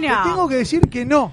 tengo 0.00 0.48
que 0.48 0.56
decir 0.56 0.80
que 0.88 1.04
no. 1.04 1.32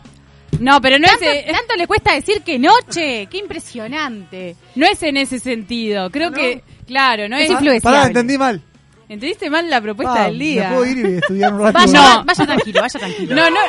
No, 0.60 0.82
pero 0.82 0.98
no 1.00 1.08
¿Tanto, 1.08 1.26
es, 1.26 1.46
tanto 1.46 1.76
le 1.78 1.88
cuesta 1.88 2.14
decir 2.14 2.42
que 2.42 2.58
no, 2.60 2.72
che? 2.90 3.28
Qué 3.30 3.38
impresionante. 3.38 4.56
no 4.76 4.86
es 4.88 5.02
en 5.04 5.18
ese 5.18 5.40
sentido. 5.40 6.10
Creo 6.10 6.32
¿No? 6.32 6.36
que, 6.38 6.64
claro, 6.88 7.30
no 7.30 7.38
Es 7.38 7.46
es. 7.46 7.52
influenciable. 7.52 7.98
Pará, 7.98 8.08
entendí 8.08 8.38
mal. 8.38 8.62
¿Entendiste 9.08 9.50
mal 9.50 9.68
la 9.70 9.82
propuesta 9.82 10.24
Ah, 10.24 10.26
del 10.28 10.38
día? 10.38 10.70
¿Me 10.70 10.76
puedo 10.76 10.92
ir 10.92 10.98
y 10.98 11.18
estudiar 11.18 11.54
un 11.54 11.60
rato? 11.64 11.74
Vaya, 11.80 11.94
No. 12.18 12.24
vaya 12.26 12.46
tranquilo, 12.46 12.82
vaya 12.82 13.00
tranquilo. 13.00 13.36
No, 13.36 13.50
no, 13.50 13.60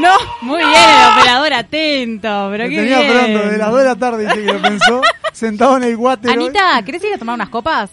no. 0.00 0.16
Muy 0.42 0.58
bien, 0.58 0.70
el 0.72 1.18
operador 1.18 1.52
atento, 1.52 2.48
pero 2.50 2.64
Lo 2.64 2.70
qué 2.70 2.76
tenía 2.76 2.98
bien. 3.00 3.12
pronto, 3.12 3.48
de 3.50 3.58
las 3.58 3.70
2 3.70 3.78
de 3.78 3.84
la 3.84 3.96
tarde 3.96 4.22
dice 4.24 4.34
que 4.46 4.52
lo 4.52 4.62
pensó, 4.62 5.00
sentado 5.32 5.76
en 5.76 5.84
el 5.84 5.96
water. 5.96 6.30
Anita, 6.30 6.82
¿querés 6.84 7.04
ir 7.04 7.14
a 7.14 7.18
tomar 7.18 7.34
unas 7.36 7.50
copas? 7.50 7.90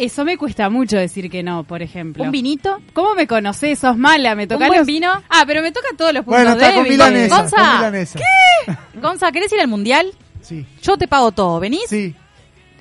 Eso 0.00 0.24
me 0.24 0.38
cuesta 0.38 0.70
mucho 0.70 0.96
decir 0.96 1.30
que 1.30 1.42
no, 1.42 1.64
por 1.64 1.82
ejemplo. 1.82 2.24
¿Un 2.24 2.30
vinito? 2.30 2.78
¿Cómo 2.94 3.14
me 3.14 3.26
conocés? 3.26 3.78
¿Sos 3.80 3.96
mala? 3.98 4.34
¿Me 4.34 4.46
toca 4.46 4.66
buen 4.66 4.86
vino? 4.86 5.10
Ah, 5.28 5.44
pero 5.46 5.60
me 5.62 5.72
toca 5.72 5.88
todos 5.96 6.14
los 6.14 6.24
puntos 6.24 6.42
Bueno, 6.42 6.58
está 6.58 6.74
con 6.74 6.84
débiles. 6.84 7.06
milanesa. 7.08 7.36
Gonza. 7.36 7.56
Con 7.56 7.76
milanesa. 7.76 8.18
Gonza, 8.94 9.32
¿querés 9.32 9.52
ir 9.52 9.60
al 9.60 9.68
mundial? 9.68 10.12
Sí, 10.40 10.64
Yo 10.82 10.96
te 10.96 11.06
pago 11.06 11.32
todo. 11.32 11.60
¿Venís? 11.60 11.84
sí. 11.88 12.14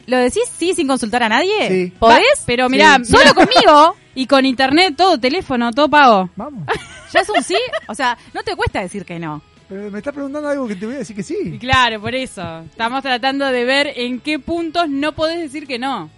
¿Lo 0.05 0.17
decís 0.17 0.41
sí 0.57 0.73
sin 0.73 0.87
consultar 0.87 1.21
a 1.21 1.29
nadie? 1.29 1.67
Sí. 1.67 1.93
¿Podés? 1.99 2.23
Va, 2.39 2.43
pero 2.47 2.67
mirá, 2.67 2.97
Sí. 3.03 3.11
solo 3.11 3.35
conmigo 3.35 3.95
y 4.15 4.25
con 4.25 4.43
internet, 4.43 4.95
todo, 4.97 5.19
teléfono, 5.19 5.71
todo 5.71 5.87
pago. 5.87 6.29
Vamos. 6.35 6.65
¿Ya 7.13 7.19
es 7.19 7.29
un 7.29 7.43
sí? 7.43 7.57
O 7.87 7.93
sea, 7.93 8.17
no 8.33 8.41
te 8.41 8.55
cuesta 8.55 8.81
decir 8.81 9.05
que 9.05 9.19
no. 9.19 9.41
Pero 9.67 9.91
me 9.91 9.99
estás 9.99 10.13
preguntando 10.15 10.49
algo 10.49 10.67
que 10.67 10.75
te 10.75 10.85
voy 10.87 10.95
a 10.95 10.99
decir 10.99 11.15
que 11.15 11.21
sí. 11.21 11.59
claro, 11.59 12.01
por 12.01 12.15
eso. 12.15 12.61
Estamos 12.61 13.03
tratando 13.03 13.45
de 13.45 13.63
ver 13.65 13.91
en 13.97 14.19
qué 14.19 14.39
puntos 14.39 14.89
no 14.89 15.11
podés 15.13 15.37
decir 15.39 15.67
que 15.67 15.77
no. 15.77 16.09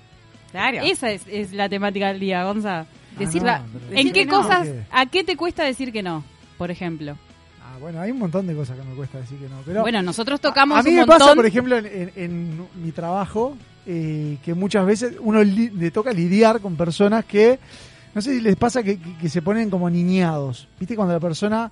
Claro. 0.51 0.77
Esa 0.83 1.11
es, 1.11 1.21
es 1.29 1.53
la 1.53 1.67
temática 1.69 2.07
del 2.09 2.19
día, 2.19 2.43
Gonza. 2.43 2.85
Decir 3.17 3.41
no, 3.41 3.47
la- 3.47 3.63
pero 3.71 3.85
¿En 3.89 3.95
decir 4.07 4.13
qué 4.13 4.25
no. 4.25 4.41
cosas, 4.41 4.67
a 4.91 5.05
qué 5.05 5.23
te 5.23 5.35
cuesta 5.35 5.63
decir 5.63 5.91
que 5.91 6.01
no? 6.03 6.23
Por 6.57 6.71
ejemplo. 6.71 7.17
Ah, 7.61 7.77
bueno, 7.79 7.99
hay 8.01 8.11
un 8.11 8.19
montón 8.19 8.47
de 8.47 8.55
cosas 8.55 8.77
que 8.77 8.83
me 8.83 8.95
cuesta 8.95 9.19
decir 9.19 9.37
que 9.37 9.47
no. 9.49 9.57
Pero 9.65 9.81
bueno, 9.81 10.01
nosotros 10.01 10.39
tocamos 10.41 10.77
a 10.79 10.83
mí 10.83 10.89
un 10.89 10.95
me 10.95 11.01
montón. 11.05 11.19
pasa, 11.19 11.35
por 11.35 11.45
ejemplo, 11.45 11.77
en, 11.77 11.85
en- 11.85 12.11
en 12.15 12.67
mi 12.83 12.91
trabajo, 12.91 13.55
eh, 13.85 14.37
que 14.43 14.53
muchas 14.53 14.85
veces 14.85 15.15
uno 15.19 15.43
li- 15.43 15.69
le 15.71 15.91
toca 15.91 16.11
lidiar 16.13 16.59
con 16.61 16.75
personas 16.75 17.25
que, 17.25 17.59
no 18.13 18.21
sé 18.21 18.35
si 18.35 18.41
les 18.41 18.55
pasa 18.55 18.83
que, 18.83 18.99
que- 18.99 19.17
que 19.17 19.29
se 19.29 19.41
ponen 19.41 19.69
como 19.69 19.89
niñados. 19.89 20.67
¿Viste? 20.79 20.95
Cuando 20.95 21.13
la 21.13 21.19
persona 21.19 21.71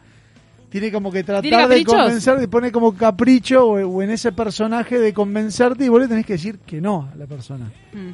tiene 0.69 0.91
como 0.91 1.11
que 1.11 1.23
¿Tiene 1.23 1.41
tratar 1.41 1.67
de 1.69 1.75
caprichos? 1.84 1.94
convencer, 1.94 2.50
pone 2.50 2.72
como 2.72 2.94
capricho 2.96 3.66
o, 3.66 3.88
o 3.88 4.01
en 4.01 4.09
ese 4.11 4.31
personaje 4.31 5.00
de 5.00 5.13
convencerte 5.13 5.85
y 5.85 5.90
vos 5.90 6.01
le 6.01 6.07
tenés 6.07 6.25
que 6.25 6.34
decir 6.34 6.59
que 6.59 6.79
no 6.81 7.09
a 7.11 7.16
la 7.16 7.25
persona. 7.25 7.72
Mm. 7.94 8.09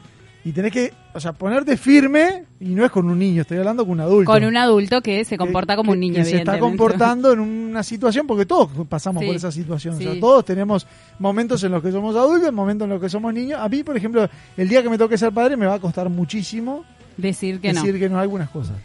Y 0.46 0.52
tenés 0.52 0.72
que, 0.72 0.94
o 1.14 1.20
sea, 1.20 1.34
ponerte 1.34 1.76
firme 1.76 2.44
y 2.60 2.66
no 2.76 2.86
es 2.86 2.92
con 2.92 3.10
un 3.10 3.18
niño, 3.18 3.42
estoy 3.42 3.58
hablando 3.58 3.84
con 3.84 3.94
un 3.94 4.02
adulto. 4.02 4.32
Con 4.32 4.44
un 4.46 4.56
adulto 4.56 5.02
que 5.02 5.26
se 5.26 5.32
que- 5.32 5.38
comporta 5.38 5.76
como 5.76 5.92
un 5.94 6.00
niño, 6.00 6.16
que 6.18 6.26
se 6.26 6.38
está 6.38 6.60
comportando 6.60 7.34
en 7.34 7.40
una 7.40 7.82
situación 7.82 8.28
porque 8.28 8.46
todos 8.46 8.70
pasamos 8.88 9.22
Sí. 9.22 9.28
por 9.28 9.36
esa 9.36 9.52
situación 9.52 9.96
o 9.96 9.98
sea, 9.98 10.20
todos 10.20 10.46
tenemos 10.46 10.86
momentos 11.18 11.64
en 11.64 11.72
los 11.72 11.82
que 11.82 11.92
somos 11.92 12.16
adultos 12.16 12.54
momentos 12.54 12.86
en 12.86 12.92
los 12.92 13.02
que 13.02 13.10
somos 13.10 13.34
niños 13.34 13.60
a 13.60 13.68
mí 13.68 13.84
por 13.84 13.98
ejemplo 13.98 14.30
el 14.56 14.70
día 14.70 14.82
que 14.84 14.90
me 14.90 14.98
toque 15.00 15.18
ser 15.18 15.32
padre 15.34 15.58
me 15.58 15.66
va 15.66 15.74
a 15.74 15.80
costar 15.80 16.10
muchísimo 16.10 16.86
Decir 17.18 17.60
que 17.60 17.74
decir 17.74 17.94
no. 17.94 18.00
que 18.00 18.10
no 18.10 18.20
algunas 18.20 18.50
cosas 18.52 18.76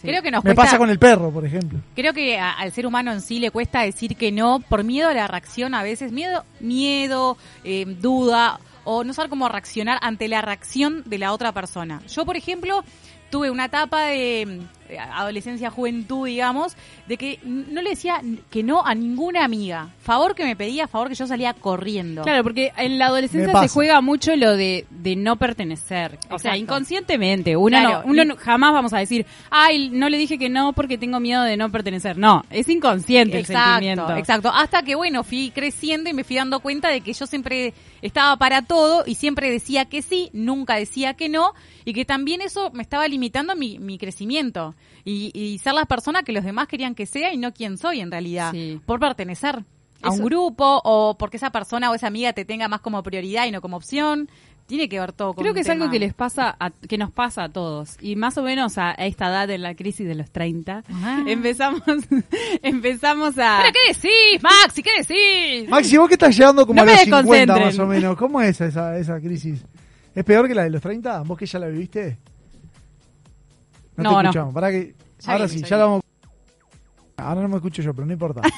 Sí. 0.00 0.06
Creo 0.08 0.22
que 0.22 0.30
nos 0.30 0.42
me 0.42 0.54
cuesta... 0.54 0.62
pasa 0.62 0.78
con 0.78 0.88
el 0.88 0.98
perro 0.98 1.30
por 1.30 1.44
ejemplo 1.44 1.78
Creo 1.94 2.14
que 2.14 2.38
a- 2.38 2.52
al 2.52 2.72
ser 2.72 2.86
humano 2.86 3.12
en 3.12 3.20
sí 3.20 3.38
le 3.40 3.50
cuesta 3.50 3.82
decir 3.82 4.16
que 4.16 4.32
no 4.32 4.60
por 4.60 4.82
miedo 4.84 5.08
a 5.10 5.14
la 5.14 5.26
reacción 5.28 5.74
a 5.74 5.82
veces, 5.82 6.10
miedo, 6.12 6.44
miedo, 6.60 7.36
eh, 7.64 7.84
duda 8.00 8.58
o 8.84 9.04
no 9.04 9.12
saber 9.12 9.30
cómo 9.30 9.48
reaccionar 9.48 9.98
ante 10.02 10.28
la 10.28 10.42
reacción 10.42 11.02
de 11.06 11.18
la 11.18 11.32
otra 11.32 11.52
persona. 11.52 12.02
Yo, 12.08 12.24
por 12.24 12.36
ejemplo, 12.36 12.84
tuve 13.30 13.50
una 13.50 13.66
etapa 13.66 14.06
de 14.06 14.60
adolescencia, 14.98 15.70
juventud, 15.70 16.26
digamos, 16.26 16.76
de 17.06 17.16
que 17.16 17.38
no 17.44 17.82
le 17.82 17.90
decía 17.90 18.20
que 18.50 18.62
no 18.62 18.84
a 18.84 18.94
ninguna 18.94 19.44
amiga. 19.44 19.90
Favor 20.02 20.34
que 20.34 20.44
me 20.44 20.56
pedía, 20.56 20.88
favor 20.88 21.08
que 21.08 21.14
yo 21.14 21.26
salía 21.26 21.52
corriendo. 21.54 22.22
Claro, 22.22 22.42
porque 22.42 22.72
en 22.76 22.98
la 22.98 23.06
adolescencia 23.06 23.60
se 23.60 23.68
juega 23.68 24.00
mucho 24.00 24.34
lo 24.36 24.56
de, 24.56 24.86
de 24.90 25.16
no 25.16 25.36
pertenecer. 25.36 26.18
O 26.26 26.38
sea, 26.38 26.52
Exacto. 26.52 26.56
inconscientemente. 26.58 27.56
Uno, 27.56 27.68
Claro, 27.78 28.02
no, 28.04 28.10
uno 28.10 28.24
no- 28.24 28.36
jamás 28.36 28.72
vamos 28.72 28.92
a 28.92 28.98
decir, 28.98 29.26
ay, 29.50 29.90
no 29.90 30.08
le 30.08 30.18
dije 30.18 30.38
que 30.38 30.48
no 30.48 30.72
porque 30.72 30.98
tengo 30.98 31.20
miedo 31.20 31.42
de 31.42 31.56
no 31.56 31.70
pertenecer. 31.70 32.16
No, 32.18 32.44
es 32.50 32.68
inconsciente 32.68 33.38
el 33.38 33.46
sentimiento. 33.46 34.02
Exacto, 34.02 34.18
exacto. 34.18 34.48
Hasta 34.52 34.82
que, 34.82 34.94
bueno, 34.94 35.22
fui 35.24 35.50
creciendo 35.54 36.10
y 36.10 36.12
me 36.12 36.24
fui 36.24 36.36
dando 36.36 36.60
cuenta 36.60 36.88
de 36.88 37.00
que 37.00 37.12
yo 37.12 37.26
siempre 37.26 37.74
estaba 38.02 38.36
para 38.36 38.62
todo 38.62 39.04
y 39.06 39.14
siempre 39.14 39.50
decía 39.50 39.84
que 39.84 40.02
sí, 40.02 40.30
nunca 40.32 40.76
decía 40.76 41.14
que 41.14 41.28
no, 41.28 41.52
y 41.84 41.92
que 41.92 42.04
también 42.04 42.40
eso 42.40 42.70
me 42.72 42.82
estaba 42.82 43.06
limitando 43.08 43.54
mi, 43.56 43.78
mi 43.78 43.98
crecimiento 43.98 44.74
y, 45.04 45.30
y 45.34 45.58
ser 45.58 45.74
la 45.74 45.84
persona 45.86 46.22
que 46.22 46.32
los 46.32 46.44
demás 46.44 46.66
querían 46.68 46.94
que 46.94 47.06
sea 47.06 47.32
y 47.32 47.36
no 47.36 47.52
quien 47.52 47.78
soy 47.78 48.00
en 48.00 48.10
realidad, 48.10 48.52
Sí. 48.52 48.80
por 48.86 49.00
pertenecer 49.00 49.64
a 50.02 50.10
un 50.10 50.24
grupo 50.24 50.80
o 50.84 51.16
porque 51.18 51.36
esa 51.36 51.50
persona 51.50 51.90
o 51.90 51.94
esa 51.94 52.06
amiga 52.06 52.32
te 52.32 52.44
tenga 52.44 52.68
más 52.68 52.80
como 52.80 53.02
prioridad 53.02 53.46
y 53.46 53.50
no 53.50 53.60
como 53.60 53.76
opción. 53.76 54.30
Tiene 54.66 54.88
que 54.88 55.00
ver 55.00 55.12
todo 55.12 55.34
con 55.34 55.42
Creo 55.42 55.52
que 55.52 55.60
es 55.60 55.66
tema. 55.66 55.82
algo 55.82 55.92
que 55.92 55.98
les 55.98 56.14
pasa, 56.14 56.56
a- 56.60 56.70
que 56.70 56.96
nos 56.96 57.10
pasa 57.10 57.42
a 57.42 57.48
todos. 57.48 57.96
Y 58.00 58.14
más 58.14 58.38
o 58.38 58.42
menos 58.44 58.78
a, 58.78 58.90
a 58.90 59.04
esta 59.06 59.26
edad 59.26 59.50
en 59.50 59.62
la 59.62 59.74
crisis 59.74 60.06
de 60.06 60.14
los 60.14 60.30
30, 60.30 60.84
Ajá. 60.88 61.24
empezamos, 61.26 61.82
empezamos 62.62 63.36
a... 63.38 63.62
¿Pero 63.62 63.72
qué 63.72 63.92
decís, 63.92 64.42
Maxi? 64.42 64.82
¿Qué 64.82 64.90
decís? 64.98 65.68
Maxi 65.68 65.96
vos 65.96 66.08
que 66.08 66.14
estás 66.14 66.36
llegando 66.36 66.66
como 66.66 66.76
No 66.76 66.82
a 66.82 66.84
los 66.94 67.00
50 67.00 67.16
desconcentren. 67.22 67.66
más 67.66 67.78
o 67.78 67.86
menos 67.86 68.16
¿cómo 68.16 68.40
es 68.40 68.60
esa, 68.60 68.96
esa 68.96 69.20
crisis? 69.20 69.64
¿es 70.14 70.24
peor 70.24 70.48
que 70.48 70.54
la 70.54 70.64
de 70.64 70.70
los 70.70 70.82
30? 70.82 71.22
¿vos 71.22 71.36
que 71.38 71.46
ya 71.46 71.58
la 71.58 71.66
viviste? 71.68 72.18
No, 74.02 74.10
No, 74.12 74.16
te 74.18 74.22
no. 74.24 74.30
escuchamos 74.30 74.54
Pará 74.54 74.70
que, 74.70 74.94
Ya 75.20 75.32
ahora 75.32 75.48
sí 75.48 75.62
ya 75.62 75.76
la 75.76 75.84
vamos 75.84 76.02
ahora 77.16 77.42
no 77.42 77.48
me 77.48 77.56
escucho 77.56 77.82
yo 77.82 77.92
pero 77.94 78.06
no 78.06 78.12
importa 78.12 78.40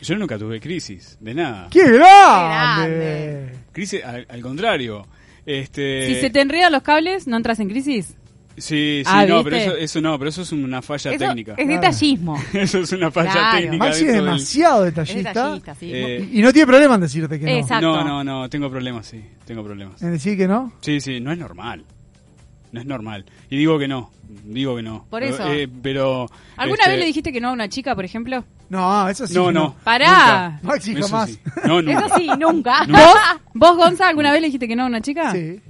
Yo 0.00 0.14
nunca 0.16 0.38
tuve 0.38 0.60
crisis, 0.60 1.18
de 1.20 1.34
nada. 1.34 1.66
¡Qué 1.70 1.82
grande! 1.82 1.98
grande! 1.98 3.52
Crisis, 3.72 4.02
al, 4.04 4.24
al 4.30 4.40
contrario. 4.40 5.04
Este, 5.44 6.06
Si 6.06 6.20
se 6.20 6.30
te 6.30 6.40
enredan 6.40 6.70
los 6.72 6.82
cables, 6.82 7.26
¿no 7.26 7.36
entras 7.36 7.58
en 7.58 7.68
crisis? 7.68 8.14
Sí, 8.56 9.02
sí, 9.02 9.02
Ah, 9.06 9.26
no, 9.26 9.42
¿viste? 9.42 9.50
pero 9.50 9.56
eso, 9.56 9.76
eso 9.76 10.00
no, 10.00 10.16
pero 10.18 10.30
eso 10.30 10.42
es 10.42 10.52
una 10.52 10.82
falla 10.82 11.10
Eso 11.12 11.18
técnica. 11.26 11.54
es 11.58 11.66
detallismo. 11.68 12.40
Eso 12.52 12.78
es 12.78 12.92
una 12.92 13.10
falla 13.10 13.32
Claro. 13.32 13.58
técnica. 13.58 13.84
Maxi 13.84 14.00
es 14.02 14.06
del- 14.12 14.24
demasiado 14.24 14.84
Es 14.86 14.94
detallista, 14.94 15.74
sí. 15.74 15.90
Eh, 15.92 16.28
y, 16.32 16.38
y 16.38 16.42
no 16.42 16.52
tiene 16.52 16.66
problema 16.68 16.94
en 16.94 17.00
decirte 17.00 17.38
que 17.40 17.46
no 17.46 17.50
Exacto. 17.52 17.86
No, 17.86 18.04
no, 18.04 18.22
no, 18.24 18.48
tengo 18.48 18.70
problemas, 18.70 19.06
sí, 19.06 19.24
tengo 19.46 19.64
problemas. 19.64 20.00
en 20.02 20.12
decir 20.12 20.36
que 20.36 20.46
no 20.46 20.72
Sí, 20.80 21.00
sí, 21.00 21.18
no 21.20 21.32
es 21.32 21.38
normal. 21.38 21.84
No 22.72 22.80
es 22.80 22.86
normal. 22.86 23.24
Y 23.50 23.56
digo 23.56 23.78
que 23.78 23.88
no, 23.88 24.10
digo 24.44 24.76
que 24.76 24.82
no. 24.82 25.06
Por 25.08 25.22
Pero, 25.22 25.34
eso. 25.34 25.52
eh, 25.52 25.68
pero... 25.82 26.28
¿Alguna 26.56 26.80
este, 26.80 26.90
vez 26.90 27.00
le 27.00 27.06
dijiste 27.06 27.32
que 27.32 27.40
no 27.40 27.48
a 27.48 27.52
una 27.52 27.68
chica, 27.68 27.94
por 27.94 28.04
ejemplo? 28.04 28.44
no 28.68 29.08
eso 29.08 29.26
sí 29.26 29.34
No, 29.34 29.50
no. 29.50 29.74
Pará. 29.84 30.60
jamás. 30.62 30.82
sí. 31.30 31.38
No, 31.66 31.80
nunca. 31.82 32.06
Eso 32.06 32.14
sí, 32.16 32.28
nunca. 32.38 32.86
¿Vos, 32.86 33.18
vos, 33.54 33.76
Gonza, 33.76 34.08
alguna 34.08 34.30
vez 34.32 34.40
le 34.42 34.48
dijiste 34.48 34.68
que 34.68 34.76
no 34.76 34.84
a 34.84 34.86
una 34.86 35.00
chica? 35.00 35.32
sí 35.32 35.60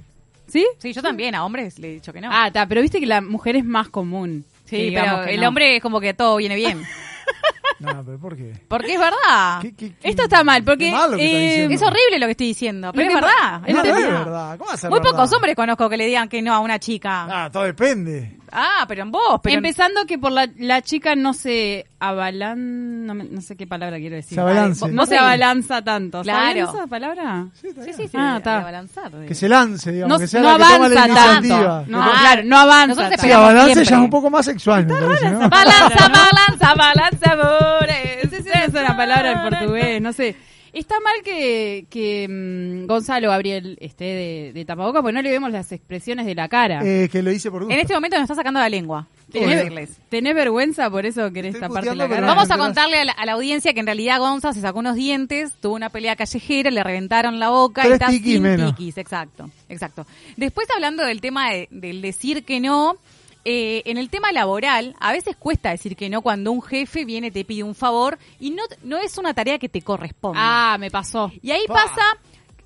¿Sí? 0.47 0.65
Sí, 0.79 0.93
yo 0.93 1.01
también, 1.03 1.35
a 1.35 1.45
hombres 1.45 1.77
le 1.77 1.89
he 1.89 1.93
dicho 1.93 2.11
que 2.11 2.21
no. 2.21 2.29
Ah, 2.31 2.47
está, 2.47 2.65
pero 2.65 2.81
viste 2.81 2.99
que 2.99 3.05
la 3.05 3.21
mujer 3.21 3.55
es 3.55 3.63
más 3.65 3.87
común. 3.89 4.43
sí, 4.65 4.91
pero 4.93 5.23
el 5.23 5.41
no. 5.41 5.47
hombre 5.49 5.75
es 5.77 5.81
como 5.81 5.99
que 6.01 6.13
todo 6.13 6.37
viene 6.37 6.55
bien. 6.55 6.81
no 7.95 8.03
pero 8.05 8.19
¿por 8.19 8.35
qué? 8.35 8.53
Porque 8.67 8.93
es 8.93 8.99
verdad. 8.99 9.61
¿Qué- 9.61 9.73
qué- 9.73 9.93
qué- 9.95 10.09
Esto 10.09 10.23
está 10.23 10.43
mal, 10.43 10.63
porque, 10.63 10.89
eh. 10.89 11.67
Es 11.71 11.81
horrible 11.81 12.19
lo 12.19 12.25
que 12.25 12.31
estoy 12.31 12.47
diciendo, 12.47 12.91
pero 12.93 13.09
es 13.09 13.13
verdad. 13.15 13.61
es 13.65 13.73
no, 13.75 13.83
no 13.83 13.89
es 13.89 13.95
verdad. 13.95 14.19
verdad 14.25 14.57
¿cómo 14.57 14.67
va 14.69 14.73
a 14.73 14.77
ser 14.77 14.89
Muy 14.89 14.99
verdad? 14.99 15.11
pocos 15.11 15.33
hombres 15.33 15.55
conozco 15.55 15.89
que 15.89 15.97
le 15.97 16.05
digan 16.05 16.27
que 16.29 16.41
no 16.41 16.53
a 16.53 16.59
una 16.59 16.79
chica. 16.79 17.27
ah 17.45 17.49
todo 17.51 17.63
depende 17.63 18.38
Ah, 18.51 18.85
pero 18.87 19.03
en 19.03 19.11
vos. 19.11 19.39
Pero 19.43 19.57
Empezando 19.57 20.05
que 20.05 20.17
por 20.17 20.31
la, 20.31 20.47
la 20.57 20.81
chica 20.81 21.15
no 21.15 21.33
se 21.33 21.85
avalan... 21.99 23.05
No, 23.05 23.13
me- 23.13 23.23
no 23.25 23.41
sé 23.41 23.55
qué 23.55 23.67
palabra 23.67 23.97
quiero 23.97 24.15
decir. 24.15 24.35
Se 24.35 24.41
abalance. 24.41 24.87
No 24.89 25.05
se 25.05 25.17
abalanza 25.17 25.81
tanto. 25.81 26.21
¿Está 26.21 26.31
Claro. 26.33 26.53
bien 26.53 26.65
esa 26.67 26.87
palabra? 26.87 27.45
Sí, 27.59 27.67
está 27.67 27.81
Sí, 27.83 27.85
bien. 27.87 27.97
sí, 27.97 28.07
sí. 28.07 28.17
Ah, 28.19 28.35
está. 28.37 28.57
de 28.57 28.63
balanzar. 28.63 29.11
de- 29.11 29.25
que 29.25 29.35
se 29.35 29.49
lance 29.49 29.91
digamos 29.91 30.13
No, 30.17 30.19
que 30.19 30.27
sea 30.27 30.41
no 30.41 30.57
la 30.57 30.67
que 30.67 30.73
toma 30.73 30.89
la 30.89 31.03
avanza 31.03 31.37
iniciativa 31.37 31.65
tanto. 31.79 31.91
No, 31.91 32.01
Ah, 32.03 32.15
claro, 32.19 32.41
no 32.45 32.57
avanza 32.57 32.87
nosotros 32.87 33.09
tanto. 33.09 33.21
sí 33.21 33.27
Peleamos 33.27 33.49
avance 33.49 33.67
ya 33.69 33.73
siempre. 33.75 33.95
es 33.95 34.01
un 34.03 34.09
poco 34.09 34.29
más 34.29 34.45
sexual 34.45 34.85
me 34.85 34.93
parece 34.95 35.29
¿no? 35.29 35.49
Balanza, 35.49 36.07
balanza, 36.07 36.73
balanza, 36.75 37.31
amores. 37.33 38.33
Esa 38.33 38.63
es 38.65 38.69
una 38.73 38.95
palabra 38.97 39.31
en 39.31 39.49
portugués, 39.49 40.01
no 40.01 40.13
sé. 40.13 40.35
Está 40.73 40.95
mal 40.99 41.15
que, 41.23 41.85
que 41.89 42.27
mm, 42.29 42.85
Gonzalo 42.87 43.29
Gabriel 43.29 43.77
esté 43.81 44.03
de, 44.05 44.51
de 44.53 44.65
tapaboca 44.65 45.01
porque 45.01 45.13
no 45.13 45.21
le 45.21 45.31
vemos 45.31 45.51
las 45.51 45.71
expresiones 45.71 46.25
de 46.25 46.35
la 46.35 46.47
cara. 46.47 46.81
Eh, 46.83 47.09
que 47.11 47.21
lo 47.23 47.31
hice 47.31 47.49
por 47.49 47.63
gusto 47.63 47.73
En 47.73 47.79
este 47.81 47.93
momento 47.93 48.15
nos 48.17 48.23
está 48.23 48.35
sacando 48.35 48.59
la 48.59 48.69
lengua. 48.69 49.07
Quiero 49.31 49.47
¿Tenés, 49.63 49.97
tenés 50.09 50.33
vergüenza 50.33 50.89
por 50.89 51.05
eso 51.05 51.31
querés 51.31 51.59
taparte 51.59 51.93
la 51.95 52.07
cara? 52.09 52.25
Vamos 52.27 52.49
a 52.49 52.57
contarle 52.57 52.97
a 53.01 53.05
la, 53.05 53.11
a 53.11 53.25
la 53.27 53.33
audiencia 53.33 53.73
que 53.73 53.79
en 53.79 53.85
realidad 53.85 54.19
Gonza 54.19 54.53
se 54.53 54.61
sacó 54.61 54.79
unos 54.79 54.95
dientes, 54.95 55.53
tuvo 55.61 55.75
una 55.75 55.89
pelea 55.89 56.15
callejera, 56.15 56.71
le 56.71 56.83
reventaron 56.83 57.39
la 57.39 57.49
boca 57.49 57.81
Tres 57.83 57.91
y 57.91 57.93
está 57.93 58.07
tiquis 58.07 58.33
sin 58.33 58.41
menos. 58.41 58.75
tiquis, 58.75 58.97
exacto, 58.97 59.49
exacto. 59.69 60.07
Después 60.35 60.67
hablando 60.73 61.03
del 61.05 61.21
tema 61.21 61.51
de- 61.51 61.67
del 61.69 62.01
decir 62.01 62.43
que 62.43 62.59
no, 62.59 62.97
eh, 63.45 63.81
en 63.85 63.97
el 63.97 64.09
tema 64.09 64.31
laboral, 64.31 64.95
a 64.99 65.11
veces 65.11 65.35
cuesta 65.37 65.69
decir 65.71 65.95
que 65.95 66.09
no 66.09 66.21
cuando 66.21 66.51
un 66.51 66.61
jefe 66.61 67.05
viene 67.05 67.27
y 67.27 67.31
te 67.31 67.45
pide 67.45 67.63
un 67.63 67.75
favor 67.75 68.17
y 68.39 68.51
no, 68.51 68.63
no 68.83 68.97
es 68.97 69.17
una 69.17 69.33
tarea 69.33 69.57
que 69.59 69.69
te 69.69 69.81
corresponde. 69.81 70.39
Ah, 70.41 70.77
me 70.79 70.91
pasó. 70.91 71.31
Y 71.41 71.51
ahí 71.51 71.63
Pa. 71.67 71.73
pasa 71.75 72.01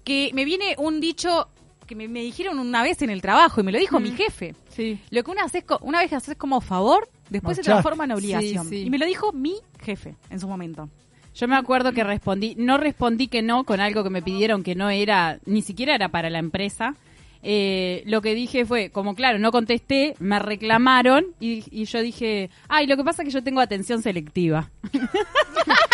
que 0.04 0.32
me 0.34 0.46
viene 0.46 0.76
un 0.78 1.00
dicho 1.00 1.48
que 1.88 1.96
me, 1.96 2.08
me 2.08 2.22
dijeron 2.22 2.60
una 2.60 2.82
vez 2.82 3.02
en 3.02 3.10
el 3.10 3.22
trabajo 3.22 3.62
y 3.62 3.64
me 3.64 3.72
lo 3.72 3.78
dijo 3.80 4.00
Mm. 4.00 4.04
mi 4.04 4.12
jefe. 4.12 4.56
Sí. 4.70 5.00
Lo 5.12 5.24
que 5.24 5.32
una, 5.32 5.44
haces 5.44 5.64
co- 5.64 5.80
una 5.82 6.00
vez 6.00 6.10
que 6.10 6.16
haces 6.16 6.36
como 6.38 6.60
favor, 6.62 7.10
después 7.30 7.58
se 7.58 7.64
transforma 7.64 8.06
en 8.06 8.14
obligación. 8.14 8.64
Sí, 8.66 8.70
sí. 8.70 8.82
Y 8.86 8.90
me 8.90 8.98
lo 8.98 9.06
dijo 9.06 9.32
mi 9.34 9.56
jefe 9.82 10.16
en 10.30 10.40
su 10.40 10.48
momento. 10.48 10.90
Yo 11.36 11.48
me 11.48 11.56
acuerdo 11.56 11.94
que 11.94 12.04
respondí, 12.04 12.56
no 12.58 12.78
respondí 12.78 13.28
que 13.28 13.42
no 13.42 13.64
con 13.64 13.80
algo 13.80 14.04
que 14.04 14.10
me 14.12 14.22
pidieron 14.22 14.62
que 14.64 14.76
no 14.76 14.90
era, 14.90 15.40
ni 15.46 15.62
siquiera 15.62 15.96
era 15.96 16.10
para 16.10 16.30
la 16.30 16.40
empresa. 16.40 16.96
Eh, 17.46 18.04
lo 18.06 18.22
que 18.22 18.34
dije 18.36 18.66
fue, 18.66 18.90
como 18.90 19.16
claro, 19.16 19.38
no 19.38 19.52
contesté, 19.52 20.16
me 20.20 20.40
reclamaron 20.40 21.26
y, 21.42 21.64
y 21.72 21.84
yo 21.84 22.02
dije, 22.02 22.50
ay, 22.70 22.88
lo 22.88 22.96
que 22.96 23.04
pasa 23.04 23.22
es 23.22 23.28
que 23.28 23.34
yo 23.34 23.44
tengo 23.44 23.60
atención 23.60 24.02
selectiva. 24.02 24.72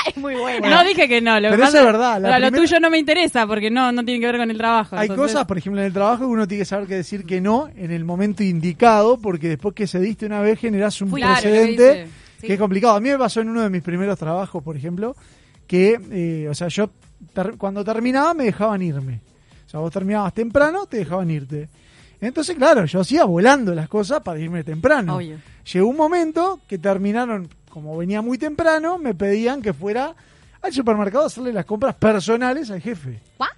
es 0.08 0.18
muy 0.18 0.36
bueno. 0.36 0.70
no 0.70 0.84
dije 0.84 1.08
que 1.08 1.22
no, 1.22 1.40
lo 1.40 1.50
pero 1.50 1.64
eso 1.64 1.72
pasa- 1.72 1.80
es 1.80 1.86
verdad, 1.86 2.22
la 2.22 2.30
Lo, 2.30 2.36
lo 2.40 2.52
primera- 2.52 2.58
tuyo 2.68 2.80
no 2.80 2.90
me 2.90 2.98
interesa 3.00 3.48
porque 3.48 3.72
no, 3.72 3.92
no 3.92 4.04
tiene 4.06 4.20
que 4.20 4.26
ver 4.28 4.38
con 4.38 4.52
el 4.52 4.58
trabajo. 4.58 4.96
Hay 4.96 5.08
entonces- 5.10 5.34
cosas, 5.34 5.48
por 5.48 5.58
ejemplo, 5.58 5.82
en 5.82 5.88
el 5.88 5.94
trabajo 5.94 6.20
que 6.20 6.32
uno 6.32 6.48
tiene 6.48 6.62
que 6.62 6.66
saber 6.66 6.88
que 6.88 6.96
decir 6.96 7.26
que 7.26 7.42
no 7.42 7.68
en 7.76 7.92
el 7.92 8.06
momento 8.06 8.44
indicado, 8.44 9.18
porque 9.20 9.50
después 9.50 9.74
que 9.74 9.88
se 9.88 10.00
diste 10.00 10.26
una 10.26 10.42
vez 10.42 10.60
generás 10.60 11.02
un 11.02 11.12
Claro, 11.12 11.34
lo 11.34 11.36
que 11.36 11.42
precedente 11.50 11.94
dice. 12.04 12.08
Sí. 12.42 12.48
que 12.48 12.54
es 12.54 12.60
complicado. 12.60 12.96
A 12.96 13.00
mí 13.02 13.10
me 13.10 13.18
pasó 13.18 13.42
en 13.42 13.50
uno 13.50 13.62
de 13.64 13.70
mis 13.70 13.82
primeros 13.82 14.18
trabajos, 14.20 14.64
por 14.64 14.78
ejemplo, 14.78 15.16
que, 15.68 16.00
eh, 16.12 16.48
o 16.50 16.54
sea, 16.54 16.68
yo 16.68 16.90
ter- 17.34 17.58
cuando 17.58 17.84
terminaba 17.84 18.34
me 18.34 18.46
dejaban 18.46 18.82
irme. 18.82 19.20
O 19.70 19.72
sea, 19.72 19.80
vos 19.82 19.94
terminabas 19.94 20.34
temprano, 20.34 20.88
te 20.88 20.98
dejaban 20.98 21.30
irte. 21.30 21.70
Entonces, 22.20 22.56
claro, 22.56 22.86
yo 22.86 23.02
hacía 23.02 23.24
volando 23.24 23.76
las 23.76 23.88
cosas 23.88 24.20
para 24.24 24.40
irme 24.40 24.64
temprano. 24.64 25.18
Obvio. 25.18 25.38
Llegó 25.72 25.88
un 25.88 25.96
momento 25.96 26.60
que 26.68 26.80
terminaron, 26.80 27.48
como 27.70 27.96
venía 27.96 28.24
muy 28.24 28.40
temprano, 28.40 28.98
me 28.98 29.14
pedían 29.14 29.62
que 29.62 29.72
fuera 29.72 30.16
al 30.60 30.74
supermercado 30.74 31.26
a 31.26 31.28
hacerle 31.28 31.54
las 31.54 31.66
compras 31.66 31.94
personales 31.94 32.72
al 32.72 32.82
jefe. 32.82 33.20
¿What? 33.38 33.50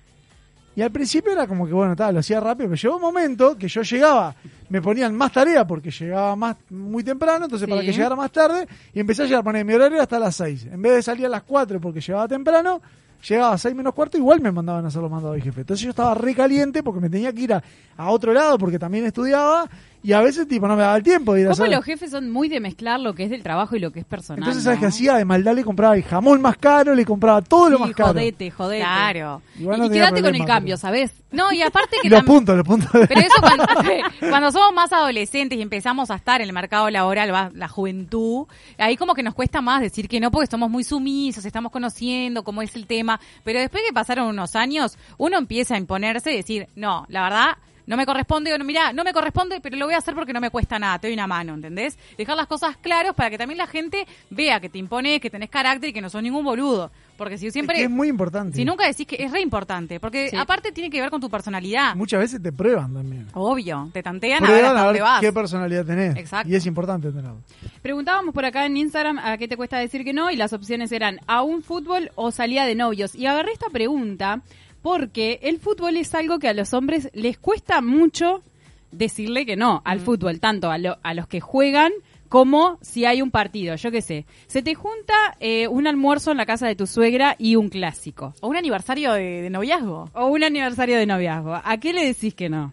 Y 0.75 0.81
al 0.81 0.91
principio 0.91 1.31
era 1.31 1.47
como 1.47 1.65
que, 1.65 1.71
bueno, 1.71 1.95
tal, 1.95 2.13
lo 2.13 2.19
hacía 2.19 2.41
rápido, 2.41 2.67
pero 2.69 2.81
llegó 2.81 2.95
un 2.97 3.01
momento 3.01 3.57
que 3.57 3.69
yo 3.69 3.81
llegaba, 3.81 4.35
me 4.67 4.81
ponían 4.81 5.15
más 5.15 5.31
tarea 5.31 5.65
porque 5.65 5.91
llegaba 5.91 6.35
más 6.35 6.57
muy 6.69 7.05
temprano, 7.05 7.45
entonces 7.45 7.69
para 7.69 7.81
que 7.83 7.93
llegara 7.93 8.17
más 8.17 8.33
tarde, 8.33 8.67
y 8.93 8.99
empecé 8.99 9.23
a 9.23 9.25
llegar, 9.27 9.45
poner 9.45 9.63
mi 9.63 9.73
horario 9.75 10.01
hasta 10.01 10.19
las 10.19 10.35
6. 10.35 10.67
En 10.73 10.81
vez 10.81 10.91
de 10.91 11.03
salir 11.03 11.25
a 11.25 11.29
las 11.29 11.43
4 11.43 11.79
porque 11.79 12.01
llegaba 12.01 12.27
temprano, 12.27 12.81
llegaba 13.27 13.53
a 13.53 13.57
6 13.57 13.75
menos 13.75 13.93
cuarto, 13.93 14.17
igual 14.17 14.41
me 14.41 14.51
mandaban 14.51 14.85
a 14.85 14.87
hacer 14.87 15.01
los 15.01 15.11
mandados 15.11 15.35
del 15.35 15.43
jefe. 15.43 15.61
Entonces 15.61 15.83
yo 15.83 15.89
estaba 15.91 16.13
re 16.13 16.33
caliente 16.35 16.83
porque 16.83 16.99
me 16.99 17.09
tenía 17.09 17.31
que 17.33 17.41
ir 17.41 17.53
a, 17.53 17.63
a 17.97 18.09
otro 18.09 18.33
lado 18.33 18.57
porque 18.57 18.79
también 18.79 19.05
estudiaba, 19.05 19.69
y 20.03 20.13
a 20.13 20.21
veces, 20.21 20.47
tipo, 20.47 20.67
no 20.67 20.75
me 20.75 20.81
daba 20.81 20.97
el 20.97 21.03
tiempo 21.03 21.33
de 21.33 21.41
ir 21.41 21.47
a 21.47 21.51
¿Cómo 21.51 21.63
hacer... 21.63 21.75
los 21.75 21.85
jefes 21.85 22.11
son 22.11 22.29
muy 22.31 22.49
de 22.49 22.59
mezclar 22.59 22.99
lo 22.99 23.13
que 23.13 23.23
es 23.25 23.29
del 23.29 23.43
trabajo 23.43 23.75
y 23.75 23.79
lo 23.79 23.91
que 23.91 23.99
es 23.99 24.05
personal? 24.05 24.39
Entonces, 24.39 24.63
¿sabes 24.63 24.79
¿no? 24.79 24.81
qué 24.81 24.87
hacía? 24.87 25.15
De 25.15 25.25
maldad 25.25 25.53
le 25.55 25.63
compraba 25.63 25.95
el 25.95 26.03
jamón 26.03 26.41
más 26.41 26.57
caro, 26.57 26.95
le 26.95 27.05
compraba 27.05 27.41
todo 27.41 27.69
lo 27.69 27.77
Sí, 27.77 27.83
más 27.83 27.91
caro. 27.93 28.09
jodete, 28.09 28.51
jodete. 28.51 28.83
Claro. 28.83 29.41
Igual 29.59 29.77
y 29.77 29.81
tenía 29.83 29.93
quédate 29.93 30.11
con 30.11 30.17
el 30.17 30.23
problema, 30.31 30.45
cambio, 30.45 30.77
¿sabes? 30.77 31.11
No, 31.31 31.51
y 31.53 31.61
aparte 31.61 31.97
que 32.01 32.07
Y 32.07 32.09
los 32.11 32.21
tam- 32.21 32.25
puntos, 32.25 32.57
los 32.57 32.65
puntos. 32.67 32.91
de- 32.91 33.07
Pero 33.07 33.21
eso 33.21 33.41
cuando, 33.41 33.65
cuando 34.29 34.51
somos 34.51 34.73
más 34.73 34.91
adolescentes 34.91 35.57
y 35.57 35.61
empezamos 35.61 36.09
a 36.11 36.15
estar 36.15 36.41
en 36.41 36.47
el 36.47 36.53
mercado 36.53 36.89
laboral, 36.89 37.33
va, 37.33 37.51
la 37.53 37.67
juventud, 37.67 38.47
ahí 38.77 38.97
como 38.97 39.13
que 39.13 39.23
nos 39.23 39.33
cuesta 39.33 39.61
más 39.61 39.81
decir 39.81 40.07
que 40.09 40.19
no 40.19 40.31
porque 40.31 40.47
somos 40.49 40.69
muy 40.69 40.83
sumisos, 40.83 41.45
estamos 41.45 41.71
conociendo 41.71 42.43
cómo 42.43 42.61
es 42.61 42.75
el 42.75 42.87
tema, 42.87 43.19
pero 43.43 43.59
después 43.59 43.83
que 43.87 43.93
pasaron 43.93 44.27
unos 44.27 44.55
años, 44.55 44.97
uno 45.17 45.37
empieza 45.37 45.75
a 45.75 45.77
imponerse 45.77 46.31
y 46.33 46.37
decir, 46.37 46.67
no, 46.75 47.05
la 47.09 47.23
verdad, 47.23 47.49
no 47.87 47.97
me 47.97 48.05
corresponde, 48.05 48.53
o 48.53 48.57
no, 48.57 48.63
mirá, 48.65 48.93
no 48.93 49.03
me 49.03 49.13
corresponde, 49.13 49.59
pero 49.61 49.77
lo 49.77 49.85
voy 49.85 49.95
a 49.95 49.97
hacer 49.97 50.13
porque 50.15 50.33
no 50.33 50.39
me 50.41 50.49
cuesta 50.49 50.79
nada, 50.79 50.99
te 50.99 51.07
doy 51.07 51.13
una 51.13 51.27
mano, 51.27 51.53
¿entendés? 51.53 51.97
Dejar 52.17 52.35
las 52.37 52.47
cosas 52.47 52.77
claras 52.77 53.13
para 53.15 53.29
que 53.29 53.37
también 53.37 53.57
la 53.57 53.67
gente 53.67 54.05
vea 54.29 54.59
que 54.59 54.69
te 54.69 54.77
impones, 54.77 55.19
que 55.19 55.29
tenés 55.29 55.49
carácter 55.49 55.89
y 55.89 55.93
que 55.93 56.01
no 56.01 56.09
sos 56.09 56.21
ningún 56.23 56.43
boludo. 56.45 56.91
Porque 57.17 57.37
si 57.37 57.51
siempre... 57.51 57.75
Es 57.75 57.81
que 57.81 57.85
es 57.85 57.91
muy 57.91 58.07
importante. 58.07 58.55
Si 58.55 58.65
nunca 58.65 58.87
decís 58.87 59.05
que 59.05 59.15
es 59.23 59.31
re 59.31 59.41
importante, 59.41 59.99
porque 59.99 60.29
Sí. 60.29 60.35
aparte 60.37 60.71
tiene 60.71 60.89
que 60.89 60.99
ver 60.99 61.11
con 61.11 61.21
tu 61.21 61.29
personalidad. 61.29 61.95
Muchas 61.95 62.19
veces 62.19 62.41
te 62.41 62.51
prueban 62.51 62.91
también. 62.93 63.27
Obvio, 63.33 63.89
te 63.93 64.01
tantean 64.01 64.43
a 64.43 64.49
ver 64.49 64.65
hasta 64.65 64.79
a 64.81 64.83
dónde 64.85 64.93
ver 64.93 65.03
vas. 65.03 65.19
qué 65.21 65.31
personalidad 65.31 65.85
tenés. 65.85 66.15
Exacto. 66.17 66.49
Y 66.51 66.55
es 66.55 66.65
importante 66.65 67.09
tenerlo. 67.09 67.37
Preguntábamos 67.83 68.33
por 68.33 68.43
acá 68.45 68.65
en 68.65 68.75
Instagram 68.77 69.19
a 69.19 69.37
qué 69.37 69.47
te 69.47 69.55
cuesta 69.55 69.77
decir 69.77 70.03
que 70.03 70.13
no 70.13 70.31
y 70.31 70.35
las 70.35 70.51
opciones 70.53 70.91
eran 70.91 71.19
a 71.27 71.43
un 71.43 71.61
fútbol 71.61 72.09
o 72.15 72.31
salida 72.31 72.65
de 72.65 72.73
novios. 72.73 73.13
Y 73.13 73.27
agarré 73.27 73.51
esta 73.51 73.69
pregunta 73.69 74.41
porque 74.81 75.39
el 75.43 75.59
fútbol 75.59 75.97
es 75.97 76.13
algo 76.15 76.39
que 76.39 76.47
a 76.49 76.53
los 76.53 76.73
hombres 76.73 77.09
les 77.13 77.37
cuesta 77.37 77.81
mucho 77.81 78.43
decirle 78.91 79.45
que 79.45 79.55
no 79.55 79.81
al 79.85 79.99
fútbol, 79.99 80.39
tanto 80.39 80.69
a, 80.71 80.77
lo- 80.77 80.97
a 81.03 81.13
los 81.13 81.27
que 81.27 81.39
juegan 81.39 81.91
como 82.27 82.77
si 82.81 83.03
hay 83.05 83.21
un 83.21 83.29
partido, 83.29 83.75
yo 83.75 83.91
qué 83.91 84.01
sé. 84.01 84.25
Se 84.47 84.61
te 84.61 84.73
junta 84.73 85.13
eh, 85.41 85.67
un 85.67 85.85
almuerzo 85.85 86.31
en 86.31 86.37
la 86.37 86.45
casa 86.45 86.65
de 86.65 86.75
tu 86.75 86.87
suegra 86.87 87.35
y 87.37 87.57
un 87.57 87.67
clásico. 87.69 88.33
O 88.39 88.47
un 88.47 88.55
aniversario 88.55 89.11
de, 89.13 89.41
de 89.41 89.49
noviazgo. 89.49 90.09
O 90.13 90.27
un 90.27 90.41
aniversario 90.43 90.97
de 90.97 91.05
noviazgo. 91.05 91.55
¿A 91.61 91.77
qué 91.77 91.91
le 91.91 92.05
decís 92.05 92.33
que 92.33 92.47
no? 92.49 92.71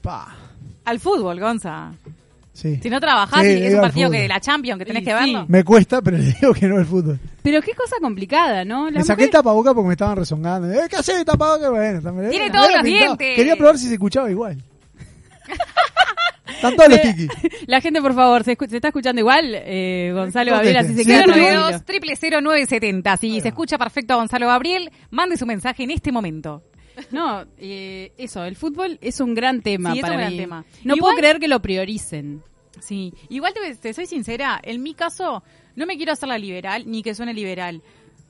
Pa. 0.00 0.34
Al 0.86 1.00
fútbol, 1.00 1.38
Gonza. 1.38 1.92
Sí. 2.54 2.78
Si 2.82 2.90
no 2.90 3.00
trabajás 3.00 3.40
Sí, 3.42 3.48
es 3.48 3.74
un 3.74 3.80
partido 3.80 4.10
que 4.10 4.16
fútbol. 4.18 4.22
de 4.22 4.28
la 4.28 4.40
Champions 4.40 4.78
que 4.78 4.84
tenés 4.84 5.04
que 5.04 5.10
sí. 5.10 5.16
verlo. 5.16 5.46
Me 5.48 5.64
cuesta, 5.64 6.02
pero 6.02 6.18
le 6.18 6.24
digo 6.38 6.52
que 6.52 6.66
no 6.66 6.76
al 6.76 6.84
fútbol. 6.86 7.18
Pero 7.42 7.62
qué 7.62 7.72
cosa 7.74 7.96
complicada, 8.00 8.64
¿no? 8.64 8.84
Me 8.86 8.92
Las 8.92 9.06
saqué 9.06 9.22
el 9.24 9.28
mujeres- 9.28 9.32
tapaboca 9.32 9.72
porque 9.74 9.86
me 9.88 9.94
estaban 9.94 10.16
rezongando. 10.16 10.70
¿Eh, 10.70 10.86
¿Qué 10.90 10.96
haces 10.96 11.24
tapaboca? 11.24 11.70
Bueno, 11.70 12.02
también, 12.02 12.30
Tiene 12.30 12.50
todos 12.50 12.68
me 12.68 12.74
los 12.74 12.82
pintado. 12.82 13.16
dientes. 13.16 13.36
Quería 13.36 13.56
probar 13.56 13.78
si 13.78 13.86
se 13.88 13.94
escuchaba 13.94 14.30
igual. 14.30 14.62
Están 16.54 16.76
todos 16.76 16.90
los 16.90 17.00
tiki. 17.00 17.28
La 17.66 17.80
gente, 17.80 18.00
por 18.02 18.14
favor, 18.14 18.44
¿se, 18.44 18.56
escu- 18.56 18.68
se 18.68 18.76
está 18.76 18.88
escuchando 18.88 19.20
igual? 19.20 19.46
Eh, 19.52 20.10
Gonzalo. 20.14 20.52
Gabriel, 20.52 20.76
así 20.76 20.94
se 20.94 21.04
queda 21.04 21.22
pero- 21.24 21.32
tranquilo. 21.32 21.60
092 21.70 21.84
triple 21.84 22.16
0970. 22.16 23.16
Si 23.16 23.40
se 23.40 23.48
escucha 23.48 23.78
perfecto 23.78 24.12
a 24.14 24.16
Gonzalo 24.16 24.46
Gabriel, 24.46 24.90
mande 25.10 25.36
su 25.36 25.46
mensaje 25.46 25.84
en 25.84 25.90
este 25.90 26.12
momento. 26.12 26.62
No, 27.10 27.44
eh, 27.58 28.12
eso, 28.18 28.44
el 28.44 28.56
fútbol 28.56 28.98
es 29.00 29.20
un 29.20 29.34
gran 29.34 29.62
tema 29.62 29.92
Sí, 29.92 29.98
es 29.98 30.02
para 30.02 30.16
gran 30.16 30.32
mí. 30.32 30.36
tema. 30.38 30.64
No 30.84 30.94
Igual- 30.94 31.00
puedo 31.00 31.16
creer 31.16 31.38
que 31.40 31.48
lo 31.48 31.60
prioricen. 31.62 32.42
Sí, 32.80 33.12
igual 33.28 33.52
te, 33.54 33.74
te 33.76 33.94
soy 33.94 34.06
sincera, 34.06 34.60
en 34.62 34.82
mi 34.82 34.94
caso 34.94 35.42
no 35.76 35.86
me 35.86 35.96
quiero 35.96 36.12
hacer 36.12 36.28
la 36.28 36.38
liberal 36.38 36.84
ni 36.86 37.02
que 37.02 37.14
suene 37.14 37.32
liberal, 37.34 37.80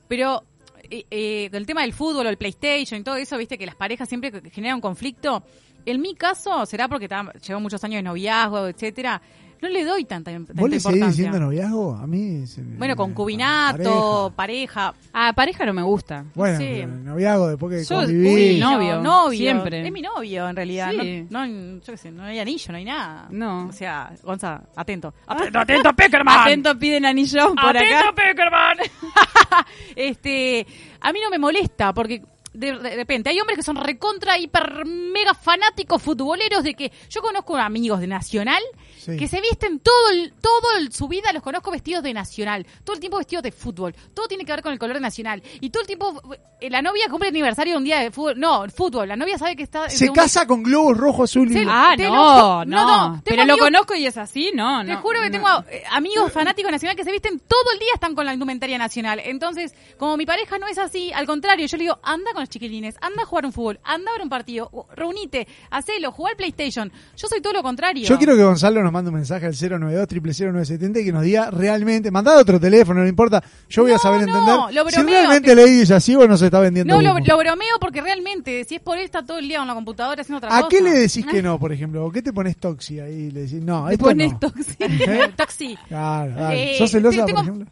pero 0.07 0.43
eh, 0.89 1.05
eh, 1.09 1.49
el 1.51 1.65
tema 1.65 1.81
del 1.81 1.93
fútbol 1.93 2.27
el 2.27 2.37
PlayStation 2.37 2.99
y 3.01 3.03
todo 3.03 3.15
eso, 3.15 3.37
viste 3.37 3.57
que 3.57 3.65
las 3.65 3.75
parejas 3.75 4.07
siempre 4.07 4.31
generan 4.51 4.79
conflicto. 4.81 5.43
En 5.85 6.01
mi 6.01 6.13
caso, 6.15 6.65
será 6.65 6.87
porque 6.87 7.09
llevo 7.45 7.59
muchos 7.59 7.83
años 7.83 7.97
de 7.97 8.03
noviazgo, 8.03 8.67
etcétera, 8.67 9.21
no 9.63 9.69
le 9.69 9.83
doy 9.83 10.05
tanta, 10.05 10.31
tanta 10.31 10.53
¿Vos 10.53 10.69
le 10.69 10.79
seguís 10.79 10.97
importancia. 10.97 11.07
diciendo 11.25 11.39
noviazgo? 11.39 11.95
A 11.95 12.05
mí... 12.05 12.45
se 12.45 12.61
me- 12.61 12.77
Bueno, 12.77 12.95
concubinato, 12.95 14.31
pareja. 14.35 14.93
Ah, 15.13 15.33
pareja 15.35 15.65
no 15.65 15.73
me 15.73 15.81
gusta. 15.81 16.25
Bueno, 16.35 16.57
Sí. 16.59 16.83
noviazgo 16.85 17.47
después 17.47 17.75
que 17.77 17.83
Yo- 17.85 17.95
conviví. 18.01 18.27
uy, 18.55 18.59
no. 18.59 18.71
novio, 18.73 19.01
novio. 19.01 19.37
siempre. 19.39 19.85
Es 19.85 19.91
mi 19.91 20.01
novio, 20.01 20.47
en 20.49 20.55
realidad. 20.55 20.91
Sí. 20.99 21.25
No, 21.29 21.47
no, 21.47 21.79
yo 21.79 21.85
qué 21.93 21.97
sé, 21.97 22.11
no 22.11 22.23
hay 22.23 22.39
anillo, 22.39 22.71
no 22.71 22.77
hay 22.77 22.85
nada. 22.85 23.27
No. 23.31 23.67
O 23.67 23.71
sea, 23.71 24.11
Gonza, 24.23 24.61
atento. 24.75 25.13
Atento, 25.27 25.59
atento, 25.59 25.93
Peckerman. 25.93 26.39
Atento, 26.41 26.77
piden 26.77 27.05
anillo 27.05 27.55
por 27.55 27.75
Atento, 27.75 27.95
acá. 27.97 28.13
Peckerman. 28.15 28.77
este, 29.95 30.65
a 31.01 31.11
mí 31.13 31.19
no 31.23 31.29
me 31.29 31.39
molesta 31.39 31.93
porque 31.93 32.21
de, 32.53 32.77
de 32.77 32.95
repente 32.95 33.29
hay 33.29 33.39
hombres 33.39 33.57
que 33.57 33.63
son 33.63 33.75
recontra 33.77 34.37
hiper 34.37 34.85
mega 34.85 35.33
fanáticos 35.33 36.01
futboleros 36.01 36.63
de 36.63 36.75
que 36.75 36.91
yo 37.09 37.21
conozco 37.21 37.57
amigos 37.57 37.99
de 37.99 38.07
Nacional 38.07 38.61
Sí. 39.03 39.17
que 39.17 39.27
se 39.27 39.41
visten 39.41 39.79
todo 39.79 40.09
el, 40.11 40.33
todo 40.39 40.77
el- 40.79 40.91
su 40.93 41.07
vida 41.07 41.31
los 41.33 41.43
conozco 41.43 41.71
vestidos 41.71 42.03
de 42.03 42.13
Nacional, 42.13 42.65
todo 42.83 42.93
el 42.95 42.99
tiempo 42.99 43.17
vestidos 43.17 43.43
de 43.43 43.51
fútbol, 43.51 43.93
todo 44.13 44.27
tiene 44.27 44.45
que 44.45 44.51
ver 44.53 44.61
con 44.61 44.71
el 44.71 44.79
color 44.79 44.95
de 44.95 45.01
Nacional 45.01 45.41
y 45.59 45.69
todo 45.69 45.81
el 45.81 45.87
tiempo 45.87 46.21
eh, 46.61 46.69
la 46.69 46.81
novia 46.81 47.09
cumple 47.09 47.29
aniversario 47.29 47.77
un 47.77 47.83
día 47.83 47.99
de 47.99 48.11
fútbol, 48.11 48.39
no, 48.39 48.65
fútbol, 48.69 49.07
la 49.09 49.15
novia 49.15 49.37
sabe 49.37 49.55
que 49.55 49.63
está 49.63 49.89
Se 49.89 50.05
de 50.05 50.09
un- 50.11 50.15
casa 50.15 50.47
con 50.47 50.63
globos 50.63 50.97
rojo, 50.97 51.23
azul 51.23 51.51
y... 51.51 51.65
Ah, 51.67 51.93
Te 51.97 52.03
lo 52.05 52.13
no, 52.13 52.65
no. 52.65 53.09
no, 53.15 53.21
Pero 53.25 53.43
lo 53.45 53.57
conozco 53.57 53.93
y 53.95 54.05
es 54.05 54.17
así, 54.17 54.51
no, 54.55 54.83
Te 54.85 54.93
no. 54.93 55.01
juro 55.01 55.19
que 55.21 55.29
no. 55.29 55.31
tengo 55.37 55.49
eh, 55.69 55.83
amigos 55.91 56.31
fanáticos 56.31 56.71
nacional 56.71 56.95
que 56.95 57.03
se 57.03 57.11
visten 57.11 57.39
todo 57.39 57.71
el 57.73 57.79
día 57.79 57.89
están 57.93 58.15
con 58.15 58.25
la 58.25 58.33
indumentaria 58.33 58.77
nacional. 58.77 59.19
Entonces, 59.25 59.73
como 59.97 60.15
mi 60.15 60.25
pareja 60.25 60.57
no 60.59 60.67
es 60.67 60.77
así, 60.77 61.11
al 61.13 61.25
contrario, 61.25 61.67
yo 61.67 61.77
le 61.77 61.83
digo, 61.83 61.99
anda 62.03 62.31
con 62.31 62.41
los 62.41 62.49
chiquilines, 62.49 62.95
anda 63.01 63.23
a 63.23 63.25
jugar 63.25 63.45
un 63.45 63.51
fútbol, 63.53 63.79
anda 63.83 64.11
a 64.11 64.13
ver 64.13 64.21
un 64.23 64.29
partido, 64.29 64.69
reunite, 64.95 65.47
hacelo, 65.71 66.11
jugar 66.11 66.31
al 66.31 66.37
PlayStation. 66.37 66.91
Yo 67.17 67.27
soy 67.27 67.41
todo 67.41 67.53
lo 67.53 67.63
contrario. 67.63 68.07
Yo 68.07 68.17
quiero 68.17 68.35
que 68.37 68.43
Gonzalo 68.43 68.81
nos 68.83 68.92
mande 68.93 69.09
un 69.09 69.15
mensaje 69.15 69.45
al 69.45 69.53
092 69.53 70.07
0970 70.07 70.99
y 71.01 71.03
que 71.05 71.11
nos 71.11 71.23
diga 71.23 71.51
realmente, 71.51 72.09
mandad 72.11 72.37
otro 72.39 72.59
teléfono, 72.59 73.01
no 73.01 73.07
importa, 73.07 73.43
yo 73.67 73.81
voy 73.83 73.91
a 73.91 73.95
No, 73.95 73.99
saber 73.99 74.21
no, 74.21 74.27
entender 74.27 74.73
lo 74.75 74.89
si 74.89 74.95
bromeo, 74.97 75.13
realmente 75.19 75.49
te- 75.49 75.55
Lady 75.55 75.81
es 75.81 75.91
así 75.91 76.15
o 76.15 76.25
nos 76.27 76.41
está 76.41 76.59
vendiendo 76.61 76.93
No, 76.95 77.01
lo, 77.01 77.19
lo 77.19 77.37
bromeo 77.37 77.75
porque 77.81 77.99
realmente, 77.99 78.63
si 78.63 78.75
es 78.75 78.81
por 78.81 78.97
él, 78.97 79.03
está 79.03 79.21
todo 79.25 79.39
el 79.39 79.47
día 79.49 79.57
con 79.59 79.67
la 79.67 79.73
computadora 79.73 80.21
haciendo 80.21 80.37
otra 80.37 80.55
¿A 80.55 80.61
cosa. 80.61 80.69
qué 80.69 80.81
le 80.81 80.91
decís 80.91 81.25
que 81.25 81.41
no, 81.43 81.59
por 81.59 81.73
ejemplo? 81.73 82.05
¿O 82.05 82.11
qué 82.11 82.21
te 82.21 82.31
pones 82.31 82.55
toxi 82.57 82.99
ahí? 83.01 83.31
Le 83.31 83.41
decís, 83.41 83.61
no, 83.61 83.87
Te 83.87 83.93
esto 83.95 84.05
pones 84.05 84.31
no. 84.31 84.39
tóxico. 84.39 84.83
¿Eh? 84.85 85.31
Taxi. 85.35 85.77
Claro, 85.89 86.33
dale. 86.35 86.75
Eh, 86.75 86.77
¿Sos 86.77 86.91
celosa, 86.91 87.25
tengo- 87.25 87.39
por 87.41 87.43
ejemplo? 87.49 87.67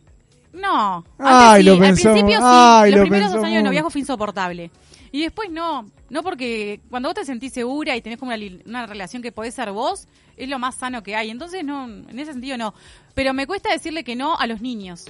No. 0.54 1.06
Ay, 1.18 1.64
lo. 1.64 1.74
Al 1.74 1.80
pensó- 1.80 2.12
principio 2.12 2.38
sí. 2.40 2.44
ay, 2.46 2.92
Los 2.92 3.00
lo 3.00 3.04
primeros 3.06 3.32
dos 3.32 3.44
años 3.44 3.58
de 3.58 3.64
noviazgo 3.64 3.90
fue 3.90 4.02
insoportable. 4.02 4.70
Y 5.14 5.22
después 5.24 5.50
no. 5.50 5.86
No 6.10 6.24
porque 6.24 6.82
cuando 6.90 7.08
vos 7.08 7.16
te 7.16 7.24
sentís 7.26 7.54
segura 7.54 7.96
y 7.96 8.02
tenés 8.02 8.20
como 8.20 8.34
una, 8.34 8.40
una 8.66 8.86
relación 8.86 9.22
que 9.22 9.32
podés 9.32 9.54
ser 9.54 9.72
vos, 9.72 10.08
es 10.44 10.50
lo 10.50 10.60
más 10.60 10.76
sano 10.76 11.04
que 11.04 11.16
hay. 11.16 11.30
Entonces, 11.30 11.64
no, 11.64 11.86
en 11.86 12.20
ese 12.20 12.34
sentido 12.34 12.58
no. 12.58 12.74
Pero 13.14 13.34
me 13.34 13.48
cuesta 13.48 13.72
decirle 13.72 14.04
que 14.04 14.16
no 14.16 14.38
a 14.38 14.48
los 14.48 14.62
niños. 14.62 15.06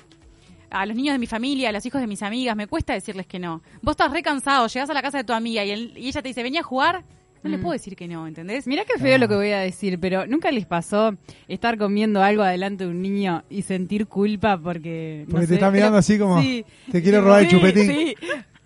A 0.70 0.86
los 0.86 0.96
niños 0.96 1.14
de 1.14 1.20
mi 1.20 1.28
familia, 1.28 1.70
a 1.70 1.72
los 1.74 1.86
hijos 1.86 2.00
de 2.00 2.08
mis 2.08 2.24
amigas, 2.24 2.56
me 2.56 2.66
cuesta 2.68 2.94
decirles 2.94 3.28
que 3.28 3.40
no. 3.40 3.62
Vos 3.82 3.92
estás 3.94 4.12
re 4.12 4.24
cansado, 4.24 4.68
llegás 4.68 4.90
a 4.90 4.94
la 4.94 5.02
casa 5.02 5.18
de 5.18 5.24
tu 5.26 5.34
amiga 5.34 5.66
y, 5.66 5.72
el- 5.72 5.98
y 5.98 6.08
ella 6.08 6.22
te 6.22 6.30
dice, 6.30 6.44
venía 6.44 6.62
a 6.62 6.64
jugar. 6.64 7.04
no 7.44 7.50
le 7.50 7.58
Mm. 7.58 7.62
puedo 7.62 7.74
decir 7.74 7.96
que 7.96 8.08
no, 8.08 8.28
¿entendés? 8.28 8.68
Mirá 8.68 8.86
qué 8.86 9.00
feo 9.00 9.18
lo 9.18 9.28
que 9.28 9.34
voy 9.34 9.50
a 9.50 9.58
decir, 9.62 10.00
pero 10.00 10.28
¿nunca 10.28 10.52
les 10.52 10.68
pasó 10.68 11.18
estar 11.48 11.76
comiendo 11.80 12.22
algo 12.22 12.44
adelante 12.44 12.84
de 12.84 12.92
un 12.92 13.02
niño 13.02 13.44
y 13.50 13.64
sentir 13.64 14.06
culpa 14.06 14.60
porque... 14.62 15.24
no 15.26 15.32
Porque 15.32 15.48
te 15.48 15.48
sé, 15.48 15.54
está 15.56 15.72
mirando 15.72 15.94
pero- 15.94 15.98
así 16.02 16.20
como, 16.20 16.40
Sí. 16.40 16.64
te 16.92 17.02
quiere 17.02 17.18
Sí, 17.18 17.24
robar 17.24 17.42
el 17.42 17.48
chupetín. 17.50 17.88
Sí, 17.88 18.16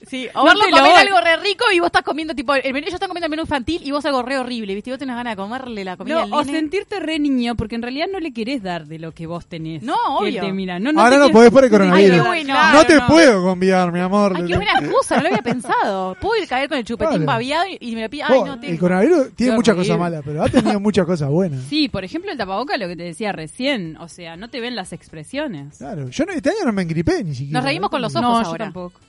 sí. 0.09 0.27
O 0.33 0.41
comer 0.41 0.55
algo 0.97 1.21
re 1.21 1.37
rico 1.37 1.65
y 1.73 1.79
vos 1.79 1.87
estás 1.87 2.03
comiendo 2.03 2.33
tipo 2.35 2.53
el 2.55 2.63
menú, 2.73 2.79
ellos 2.85 2.93
están 2.95 3.09
comiendo 3.09 3.25
el 3.25 3.29
menú 3.31 3.43
infantil 3.43 3.81
y 3.83 3.91
vos 3.91 4.05
algo 4.05 4.21
re 4.23 4.37
horrible, 4.37 4.73
¿viste? 4.75 4.89
Y 4.89 4.93
vos 4.93 4.99
tenés 4.99 5.15
ganas 5.15 5.33
de 5.33 5.37
comerle 5.37 5.83
la 5.83 5.97
comida 5.97 6.15
No, 6.15 6.21
al 6.21 6.33
o 6.33 6.43
nene. 6.43 6.59
sentirte 6.59 6.99
re 6.99 7.19
niño 7.19 7.55
porque 7.55 7.75
en 7.75 7.81
realidad 7.81 8.05
no 8.11 8.19
le 8.19 8.31
querés 8.33 8.63
dar 8.63 8.85
de 8.87 8.99
lo 8.99 9.11
que 9.11 9.27
vos 9.27 9.45
tenés. 9.47 9.83
No, 9.83 9.95
obvio. 10.17 10.41
te 10.41 10.51
mira. 10.51 10.79
No, 10.79 10.91
no 10.91 11.01
Ahora 11.01 11.17
te 11.17 11.19
no 11.19 11.29
podés 11.29 11.51
por 11.51 11.63
el 11.63 11.69
coronavirus. 11.69 12.11
Ay, 12.11 12.17
qué 12.21 12.25
bueno. 12.27 12.55
no 12.73 12.85
te 12.85 13.01
puedo 13.01 13.43
convidar, 13.43 13.91
mi 13.91 13.99
amor. 13.99 14.33
Ay, 14.35 14.45
qué 14.47 14.55
buena 14.55 14.79
excusa, 14.79 15.17
no 15.17 15.21
lo 15.23 15.27
había 15.29 15.41
pensado. 15.41 16.15
Puedo 16.21 16.41
ir 16.41 16.47
caer 16.47 16.69
con 16.69 16.77
el 16.77 16.85
chupetín 16.85 17.09
Claro. 17.17 17.25
babiado 17.25 17.65
y, 17.67 17.77
y 17.79 17.95
me 17.95 18.01
lo 18.03 18.09
pide. 18.09 18.23
Ay, 18.23 18.39
el 18.63 18.79
coronavirus 18.79 19.35
tiene 19.35 19.55
muchas 19.55 19.75
cosas 19.75 19.97
malas, 19.99 20.21
pero 20.25 20.43
ha 20.43 20.49
tenido 20.49 20.79
muchas 20.79 21.05
cosas 21.05 21.29
buenas. 21.29 21.63
Sí, 21.69 21.89
por 21.89 22.03
ejemplo, 22.03 22.31
el 22.31 22.37
tapaboca, 22.37 22.77
lo 22.77 22.87
que 22.87 22.95
te 22.95 23.03
decía 23.03 23.31
recién. 23.31 23.97
O 23.97 24.07
sea, 24.07 24.35
no 24.37 24.49
te 24.49 24.59
ven 24.61 24.75
las 24.75 24.93
expresiones. 24.93 25.77
Claro, 25.77 26.09
yo 26.09 26.25
no- 26.25 26.33
este 26.33 26.49
año 26.49 26.59
no 26.65 26.73
me 26.73 26.81
engripé 26.81 27.23
ni 27.23 27.33
siquiera. 27.35 27.59
Nos 27.59 27.65
reímos 27.65 27.89
con 27.89 28.01
los 28.01 28.15
ojos 28.15 28.21
no, 28.29 28.41
yo 28.41 28.47
ahora. 28.47 28.65
tampoco. 28.65 28.99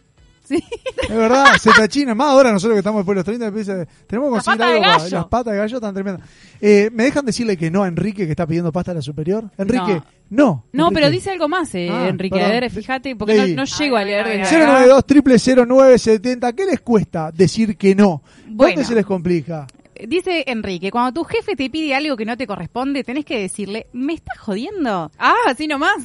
Sí. 0.48 0.62
Es 1.02 1.08
verdad, 1.16 1.46
se 1.58 1.88
china. 1.88 2.14
Más 2.14 2.28
ahora 2.28 2.52
nosotros 2.52 2.74
que 2.76 2.78
estamos 2.78 3.00
después 3.00 3.14
de 3.14 3.18
los 3.18 3.24
30, 3.24 3.46
empieza- 3.46 3.86
tenemos 4.06 4.28
que 4.28 4.44
conseguir 4.44 4.62
algo. 4.62 4.82
para-. 4.82 5.08
Las 5.08 5.24
patas 5.26 5.52
de 5.52 5.58
gallo 5.58 5.76
están 5.76 5.94
tremendas. 5.94 6.28
Eh, 6.60 6.88
¿Me 6.92 7.04
dejan 7.04 7.26
decirle 7.26 7.56
que 7.56 7.70
no 7.70 7.82
a 7.82 7.88
Enrique 7.88 8.24
que 8.26 8.30
está 8.30 8.46
pidiendo 8.46 8.70
pasta 8.72 8.92
a 8.92 8.94
la 8.94 9.02
superior? 9.02 9.50
Enrique, 9.58 10.02
no. 10.30 10.64
No, 10.72 10.84
Enrique. 10.88 10.94
pero 10.94 11.10
dice 11.10 11.30
algo 11.30 11.48
más, 11.48 11.74
eh, 11.74 11.88
Ah, 11.90 12.08
Enrique. 12.08 12.36
perdón. 12.36 12.50
A 12.56 12.60
ver, 12.60 12.70
fíjate, 12.70 13.16
porque 13.16 13.34
no, 13.34 13.42
Leí. 13.44 13.54
no 13.56 13.64
llego 13.64 13.96
a, 13.96 14.00
A 14.00 14.04
ver, 14.04 14.26
leer 14.26 14.42
a 14.42 14.46
acá. 14.48 14.86
092 14.86 15.66
0970 15.66 16.52
¿Qué 16.52 16.64
les 16.66 16.80
cuesta 16.80 17.30
decir 17.32 17.76
que 17.76 17.94
no? 17.94 18.22
¿Dónde 18.44 18.54
Bueno. 18.56 18.84
se 18.84 18.94
les 18.94 19.04
complica? 19.06 19.66
Dice 20.06 20.44
Enrique, 20.46 20.90
cuando 20.90 21.12
tu 21.20 21.24
jefe 21.24 21.56
te 21.56 21.70
pide 21.70 21.94
algo 21.94 22.16
que 22.16 22.26
no 22.26 22.36
te 22.36 22.46
corresponde, 22.46 23.02
tenés 23.02 23.24
que 23.24 23.40
decirle, 23.40 23.86
¿me 23.94 24.12
estás 24.14 24.38
jodiendo? 24.38 25.10
Ah, 25.18 25.34
así 25.48 25.66
nomás. 25.66 25.96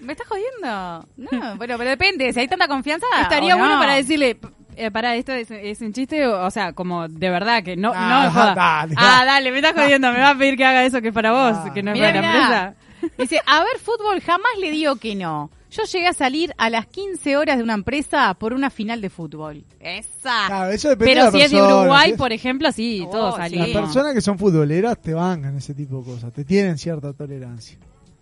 ¿Me 0.00 0.12
estás 0.12 0.26
jodiendo? 0.28 1.06
No, 1.16 1.28
bueno, 1.56 1.76
pero 1.78 1.90
depende, 1.90 2.32
si 2.32 2.40
hay 2.40 2.48
tanta 2.48 2.68
confianza. 2.68 3.06
Estaría 3.22 3.54
bueno 3.56 3.74
no. 3.74 3.80
para 3.80 3.94
decirle, 3.94 4.38
eh, 4.76 4.90
para 4.90 5.14
esto 5.16 5.32
es, 5.32 5.50
es 5.50 5.80
un 5.80 5.92
chiste, 5.92 6.26
o, 6.26 6.46
o 6.46 6.50
sea, 6.50 6.72
como 6.72 7.06
de 7.08 7.30
verdad 7.30 7.62
que 7.62 7.76
no, 7.76 7.92
Ah, 7.94 8.24
no 8.24 8.30
joda. 8.32 8.54
dale, 8.56 8.94
ah, 8.96 9.22
dale. 9.24 9.50
me 9.52 9.58
estás 9.58 9.74
jodiendo, 9.74 10.10
me 10.12 10.20
vas 10.20 10.34
a 10.34 10.38
pedir 10.38 10.56
que 10.56 10.64
haga 10.64 10.84
eso 10.84 11.00
que 11.02 11.08
es 11.08 11.14
para 11.14 11.32
vos, 11.32 11.58
Ah. 11.66 11.70
que 11.74 11.82
no 11.82 11.90
es 11.92 11.98
Mirá, 11.98 12.08
para 12.12 12.20
la 12.20 12.28
mirá. 12.32 12.74
empresa. 12.76 13.14
Dice, 13.18 13.40
a 13.46 13.60
ver, 13.60 13.78
fútbol 13.82 14.20
jamás 14.20 14.50
le 14.60 14.70
digo 14.70 14.96
que 14.96 15.14
no. 15.14 15.50
Yo 15.70 15.84
llegué 15.84 16.08
a 16.08 16.12
salir 16.12 16.52
a 16.58 16.68
las 16.68 16.86
15 16.86 17.36
horas 17.36 17.56
de 17.56 17.62
una 17.62 17.74
empresa 17.74 18.34
por 18.34 18.52
una 18.52 18.70
final 18.70 19.00
de 19.00 19.08
fútbol. 19.08 19.64
Esa. 19.78 20.46
Claro, 20.48 20.70
eso 20.72 20.88
depende 20.88 21.10
de 21.14 21.20
Pero 21.20 21.24
la 21.26 21.30
si 21.30 21.40
es 21.42 21.50
de 21.52 21.62
Uruguay, 21.62 22.14
por 22.14 22.32
ejemplo, 22.32 22.72
sí, 22.72 23.04
Oh, 23.06 23.10
todos 23.10 23.34
sí. 23.36 23.40
salimos. 23.42 23.68
Las 23.68 23.80
personas 23.84 24.14
que 24.14 24.20
son 24.20 24.36
futboleras 24.38 25.00
te 25.00 25.14
bancan 25.14 25.56
ese 25.56 25.72
tipo 25.72 25.98
de 25.98 26.04
cosas, 26.12 26.32
te 26.32 26.44
tienen 26.44 26.76
cierta 26.76 27.12
tolerancia. 27.12 27.78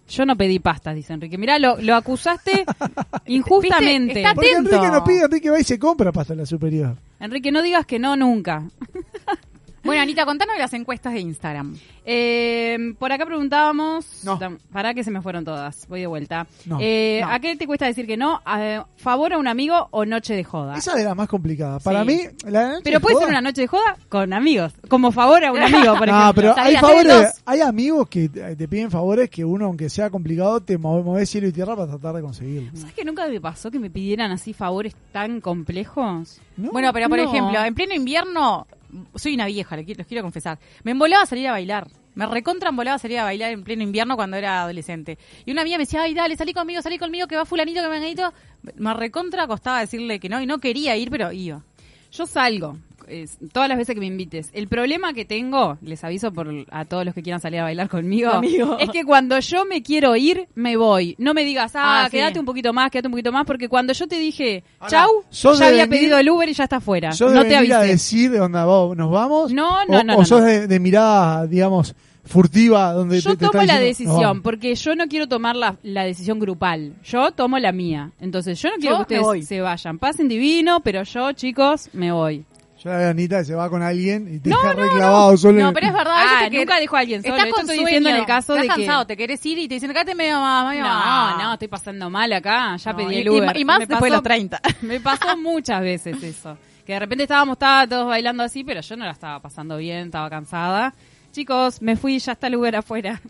Yo 0.09 0.25
no 0.25 0.37
pedí 0.37 0.59
pastas, 0.59 0.95
dice 0.95 1.13
Enrique. 1.13 1.37
Mirá, 1.37 1.59
lo, 1.59 1.77
lo 1.81 1.95
acusaste 1.95 2.65
injustamente. 3.27 4.21
Está 4.21 4.35
Porque 4.35 4.53
Atento. 4.53 4.75
Enrique 4.77 4.93
no 4.93 5.05
pide, 5.05 5.25
Enrique 5.25 5.51
va 5.51 5.61
y 5.61 5.65
se 5.65 5.79
compra 5.79 6.13
pasta 6.13 6.33
a 6.33 6.37
la 6.37 6.47
superior. 6.47 6.97
Enrique, 7.21 7.53
no 7.53 7.63
digas 7.63 7.85
que 7.87 7.99
no 7.99 8.17
nunca. 8.17 8.65
Bueno, 9.89 10.03
Anita, 10.03 10.25
contanos 10.25 10.55
de 10.55 10.61
las 10.61 10.73
encuestas 10.73 11.13
de 11.13 11.21
Instagram. 11.21 11.77
Eh, 12.11 12.95
por 12.99 13.13
acá 13.13 13.27
preguntábamos. 13.27 14.25
No. 14.25 14.39
Pará 14.73 14.95
que 14.95 15.05
se 15.05 15.11
me 15.11 15.21
fueron 15.21 15.45
todas. 15.45 15.87
Voy 15.89 16.01
de 16.01 16.07
vuelta. 16.07 16.47
No. 16.65 16.79
Eh, 16.81 17.21
No. 17.23 17.31
¿A 17.31 17.39
qué 17.41 17.55
te 17.57 17.67
cuesta 17.67 17.87
decir 17.87 18.07
que 18.07 18.17
no? 18.17 18.41
¿A 18.47 18.87
¿Favor 18.97 19.33
a 19.33 19.39
un 19.39 19.47
amigo 19.47 19.89
o 19.91 20.05
noche 20.05 20.35
de 20.35 20.45
joda? 20.45 20.77
Esa 20.77 20.97
es 20.99 21.05
la 21.05 21.15
más 21.15 21.29
complicada. 21.29 21.79
Para 21.81 22.03
Sí. 22.03 22.07
mí, 22.07 22.21
la 22.51 22.69
noche 22.69 22.81
Pero 22.85 22.97
de 22.99 23.01
puede 23.01 23.15
joda- 23.17 23.25
ser 23.27 23.31
una 23.33 23.41
noche 23.43 23.61
de 23.63 23.67
joda 23.67 23.97
con 24.09 24.33
amigos. 24.33 24.73
Como 24.89 25.13
favor 25.13 25.45
a 25.45 25.53
un 25.53 25.61
amigo, 25.63 25.97
por 25.97 26.09
No, 26.09 26.15
ejemplo. 26.21 26.33
pero 26.35 26.55
hay 26.57 26.77
favores, 26.77 27.43
hay 27.45 27.61
amigos 27.61 28.09
que 28.09 28.29
te 28.29 28.69
piden 28.69 28.91
favores 28.91 29.29
que 29.31 29.45
uno, 29.45 29.67
aunque 29.67 29.89
sea 29.91 30.09
complicado, 30.11 30.61
te 30.61 30.79
mueve, 30.79 31.03
mueve 31.03 31.27
cielo 31.27 31.47
y 31.49 31.53
tierra 31.53 31.77
para 31.77 31.89
tratar 31.89 32.15
de 32.15 32.23
conseguirlo. 32.23 32.71
¿Sabes 32.75 32.95
que 32.95 33.05
nunca 33.05 33.27
me 33.27 33.41
pasó 33.41 33.71
que 33.71 33.79
me 33.79 33.91
pidieran 33.91 34.31
así 34.33 34.53
favores 34.53 34.95
tan 35.13 35.41
complejos? 35.41 36.41
¿No? 36.57 36.71
Bueno, 36.73 36.93
pero 36.93 37.09
por 37.09 37.19
ejemplo, 37.19 37.63
en 37.63 37.75
pleno 37.75 37.95
invierno, 37.95 38.67
soy 39.15 39.35
una 39.35 39.47
vieja, 39.47 39.77
los 39.77 40.07
quiero 40.07 40.23
confesar. 40.23 40.59
Me 40.83 40.93
embolaba 40.93 41.27
salir 41.27 41.49
a 41.49 41.53
bailar. 41.53 41.89
Me 42.15 42.27
recontra 42.27 42.71
embolaba 42.71 42.99
salir 42.99 43.19
a 43.19 43.25
bailar 43.25 43.53
en 43.53 43.63
pleno 43.63 43.83
invierno 43.83 44.17
cuando 44.17 44.37
era 44.37 44.63
adolescente. 44.63 45.19
Y 45.47 45.53
una 45.53 45.63
amiga 45.63 45.79
me 45.79 45.85
decía, 45.85 46.03
ay, 46.03 46.15
dale, 46.15 46.37
salí 46.37 46.53
conmigo, 46.53 46.83
salí 46.83 46.99
conmigo, 46.99 47.29
que 47.29 47.37
va 47.37 47.45
fulanito, 47.45 47.81
que 47.81 47.89
venganito. 47.89 48.33
Me 48.77 48.95
recontra 48.95 49.47
costaba 49.47 49.81
decirle 49.81 50.19
que 50.19 50.29
no, 50.29 50.41
y 50.41 50.47
no 50.47 50.59
quería 50.59 50.97
ir, 50.97 51.11
pero 51.11 51.31
iba. 51.33 51.63
Yo 52.11 52.27
salgo. 52.27 52.79
Es, 53.09 53.39
todas 53.53 53.69
las 53.69 53.79
veces 53.79 53.95
que 53.95 54.01
me 54.01 54.07
invites. 54.07 54.51
El 54.53 54.69
problema 54.69 55.13
que 55.13 55.25
tengo, 55.25 55.79
les 55.83 56.03
aviso 56.05 56.33
por 56.33 56.49
a 56.71 56.85
todos 56.85 57.05
los 57.05 57.15
que 57.15 57.23
quieran 57.23 57.41
salir 57.41 57.61
a 57.61 57.65
bailar 57.65 57.89
conmigo, 57.89 58.31
es 58.81 58.91
que 58.91 59.05
cuando 59.05 59.39
yo 59.41 59.65
me 59.65 59.83
quiero 59.83 60.15
ir, 60.17 60.49
me 60.55 60.77
voy. 60.77 61.15
No 61.19 61.35
me 61.35 61.45
digas, 61.45 61.73
ah, 61.75 62.05
Ah, 62.05 62.09
sí. 62.11 62.17
quédate 62.17 62.39
un 62.39 62.45
poquito 62.47 62.73
más, 62.73 62.91
quédate 62.91 63.09
un 63.09 63.13
poquito 63.13 63.33
más, 63.33 63.45
porque 63.47 63.69
cuando 63.69 63.93
yo 63.93 64.07
te 64.07 64.19
dije, 64.19 64.63
Ahora, 64.79 64.91
chau, 64.91 65.11
¿sos 65.31 65.59
ya 65.59 65.67
había 65.69 65.87
venir- 65.87 66.01
pedido 66.01 66.19
el 66.19 66.31
Uber 66.31 66.49
y 66.49 66.53
ya 66.53 66.65
está 66.65 66.77
afuera. 66.77 67.13
¿Sos 67.13 67.33
no 67.33 67.43
de 67.43 67.49
te 67.49 67.55
venir 67.57 67.73
a 67.75 67.79
avisé. 67.79 67.93
decir 67.93 68.31
de 68.31 68.39
dónde 68.39 68.59
vamos, 68.59 68.97
nos 68.97 69.11
vamos? 69.11 69.53
No, 69.53 69.85
no, 69.87 69.99
o, 69.99 70.05
no, 70.05 70.15
O 70.15 70.19
no, 70.19 70.25
sos 70.25 70.41
no. 70.41 70.47
De, 70.47 70.67
de 70.67 70.81
mirada, 70.81 71.47
digamos, 71.47 71.95
furtiva, 72.25 72.93
donde 72.93 73.21
Yo 73.21 73.31
te, 73.31 73.37
te 73.39 73.47
tomo 73.47 73.65
la 73.65 73.79
diciendo, 73.81 74.13
decisión, 74.15 74.43
porque 74.43 74.75
yo 74.75 74.95
no 74.95 75.07
quiero 75.09 75.29
tomar 75.29 75.57
la, 75.57 75.77
la 75.83 76.05
decisión 76.05 76.39
grupal. 76.39 76.93
Yo 77.03 77.31
tomo 77.33 77.59
la 77.59 77.73
mía. 77.73 78.11
Entonces, 78.21 78.61
yo 78.61 78.69
no 78.69 78.77
quiero 78.77 78.99
Yo 78.99 79.07
que 79.07 79.19
ustedes 79.21 79.49
se 79.49 79.61
vayan. 79.63 79.99
Pasen 79.99 80.29
divino, 80.29 80.81
pero 80.81 81.03
yo, 81.05 81.33
chicos, 81.33 81.89
me 81.95 82.13
voy. 82.13 82.45
Yo 82.83 82.91
la 82.91 82.97
veo 82.99 83.07
a 83.09 83.11
Anita 83.11 83.39
que 83.39 83.45
se 83.45 83.55
va 83.55 83.69
con 83.69 83.83
alguien 83.83 84.33
y 84.33 84.39
te 84.39 84.51
No, 84.51 84.57
deja 84.61 84.75
no, 84.75 84.83
reclavado 84.83 85.37
solo. 85.37 85.61
No, 85.63 85.73
pero 85.73 85.87
es 85.89 85.93
verdad. 85.93 86.15
Ah, 86.17 86.47
te 86.49 86.57
nunca 86.59 86.79
dejo 86.79 86.97
a 86.97 86.99
alguien 87.01 87.23
solo. 87.23 87.35
Estás 87.35 87.49
Esto 87.49 87.61
estoy 87.63 87.79
diciendo 87.79 88.09
en 88.11 88.17
el 88.17 88.25
caso 88.27 88.55
estás 88.55 88.63
de 88.63 88.69
que- 88.69 88.87
cansado, 88.87 89.07
te 89.07 89.17
querés 89.17 89.45
ir 89.47 89.59
y 89.59 89.69
te 89.69 89.75
dicen, 89.75 89.91
quédate 89.91 90.15
medio 90.15 90.39
más. 90.39 90.69
medio 90.71 90.85
más". 90.85 91.37
No, 91.37 91.43
no, 91.45 91.53
estoy 91.55 91.69
pasando 91.69 92.09
mal 92.11 92.33
acá. 92.33 92.77
Ya 92.77 92.93
No, 92.93 92.97
pedí 92.99 93.15
y- 93.17 93.19
el 93.19 93.27
y- 93.27 93.31
Uber. 93.31 93.57
y 93.57 93.65
más 93.65 93.79
Me 93.81 93.87
después 93.87 93.99
de 94.01 94.09
pasó- 94.11 94.15
los 94.15 94.23
30. 94.23 94.61
Me 94.83 95.01
pasó 95.01 95.37
muchas 95.37 95.81
veces 95.83 96.23
eso. 96.23 96.57
Que 96.87 96.93
de 96.95 97.01
repente 97.01 97.25
estábamos 97.25 97.55
estaba 97.57 97.87
todos 97.87 98.07
bailando 98.07 98.43
así, 98.45 98.65
pero 98.65 98.81
yo 98.81 98.97
no 98.97 99.05
la 99.05 99.11
estaba 99.11 99.41
pasando 99.41 99.77
bien, 99.77 100.07
estaba 100.07 100.31
cansada. 100.31 100.95
Chicos, 101.33 101.83
me 101.83 101.97
fui, 101.97 102.19
ya 102.19 102.33
está 102.33 102.47
el 102.49 102.57
Uber 102.57 102.75
afuera. 102.77 103.21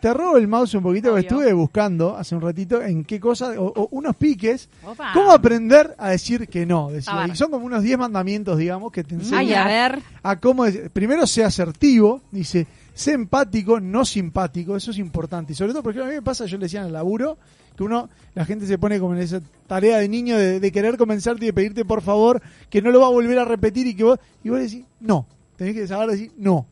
Te 0.00 0.14
robo 0.14 0.36
el 0.36 0.46
mouse 0.48 0.74
un 0.74 0.82
poquito, 0.82 1.10
porque 1.10 1.26
Obvio. 1.26 1.38
estuve 1.40 1.52
buscando 1.52 2.16
hace 2.16 2.34
un 2.34 2.40
ratito 2.40 2.80
en 2.80 3.04
qué 3.04 3.18
cosa, 3.18 3.50
o, 3.60 3.66
o 3.66 3.88
unos 3.90 4.14
piques. 4.16 4.68
Opa. 4.86 5.10
¿Cómo 5.12 5.32
aprender 5.32 5.94
a 5.98 6.10
decir 6.10 6.48
que 6.48 6.64
no? 6.64 6.90
Y 6.96 7.02
son 7.36 7.50
como 7.50 7.66
unos 7.66 7.82
10 7.82 7.98
mandamientos, 7.98 8.56
digamos, 8.58 8.92
que 8.92 9.02
te 9.04 9.16
enseñan 9.16 9.38
Ay, 9.40 9.52
a 9.54 9.64
ver. 9.66 9.98
a 10.22 10.36
cómo 10.36 10.64
decir- 10.64 10.88
primero 10.90 11.26
sé 11.26 11.44
asertivo, 11.44 12.22
dice, 12.30 12.66
sé 12.94 13.12
empático, 13.12 13.80
no 13.80 14.04
simpático, 14.04 14.76
eso 14.76 14.92
es 14.92 14.98
importante. 14.98 15.52
Y 15.52 15.56
sobre 15.56 15.72
todo, 15.72 15.82
porque 15.82 16.00
a 16.00 16.04
mí 16.04 16.12
me 16.14 16.22
pasa, 16.22 16.46
yo 16.46 16.56
le 16.58 16.64
decía 16.66 16.80
en 16.80 16.86
el 16.86 16.92
laburo, 16.92 17.36
que 17.76 17.82
uno, 17.82 18.08
la 18.34 18.44
gente 18.44 18.66
se 18.66 18.78
pone 18.78 18.98
como 19.00 19.14
en 19.14 19.20
esa 19.20 19.40
tarea 19.66 19.98
de 19.98 20.08
niño 20.08 20.36
de, 20.38 20.58
de 20.60 20.72
querer 20.72 20.96
convencerte 20.96 21.44
y 21.44 21.48
de 21.48 21.52
pedirte 21.52 21.84
por 21.84 22.02
favor, 22.02 22.40
que 22.70 22.80
no 22.80 22.90
lo 22.92 23.00
va 23.00 23.06
a 23.06 23.10
volver 23.10 23.38
a 23.38 23.44
repetir 23.44 23.86
y 23.88 23.94
que 23.94 24.04
vos, 24.04 24.18
y 24.44 24.48
vos 24.48 24.60
decís, 24.60 24.84
no, 25.00 25.26
tenés 25.56 25.74
que 25.74 25.86
saber 25.88 26.08
decir 26.10 26.32
no. 26.38 26.66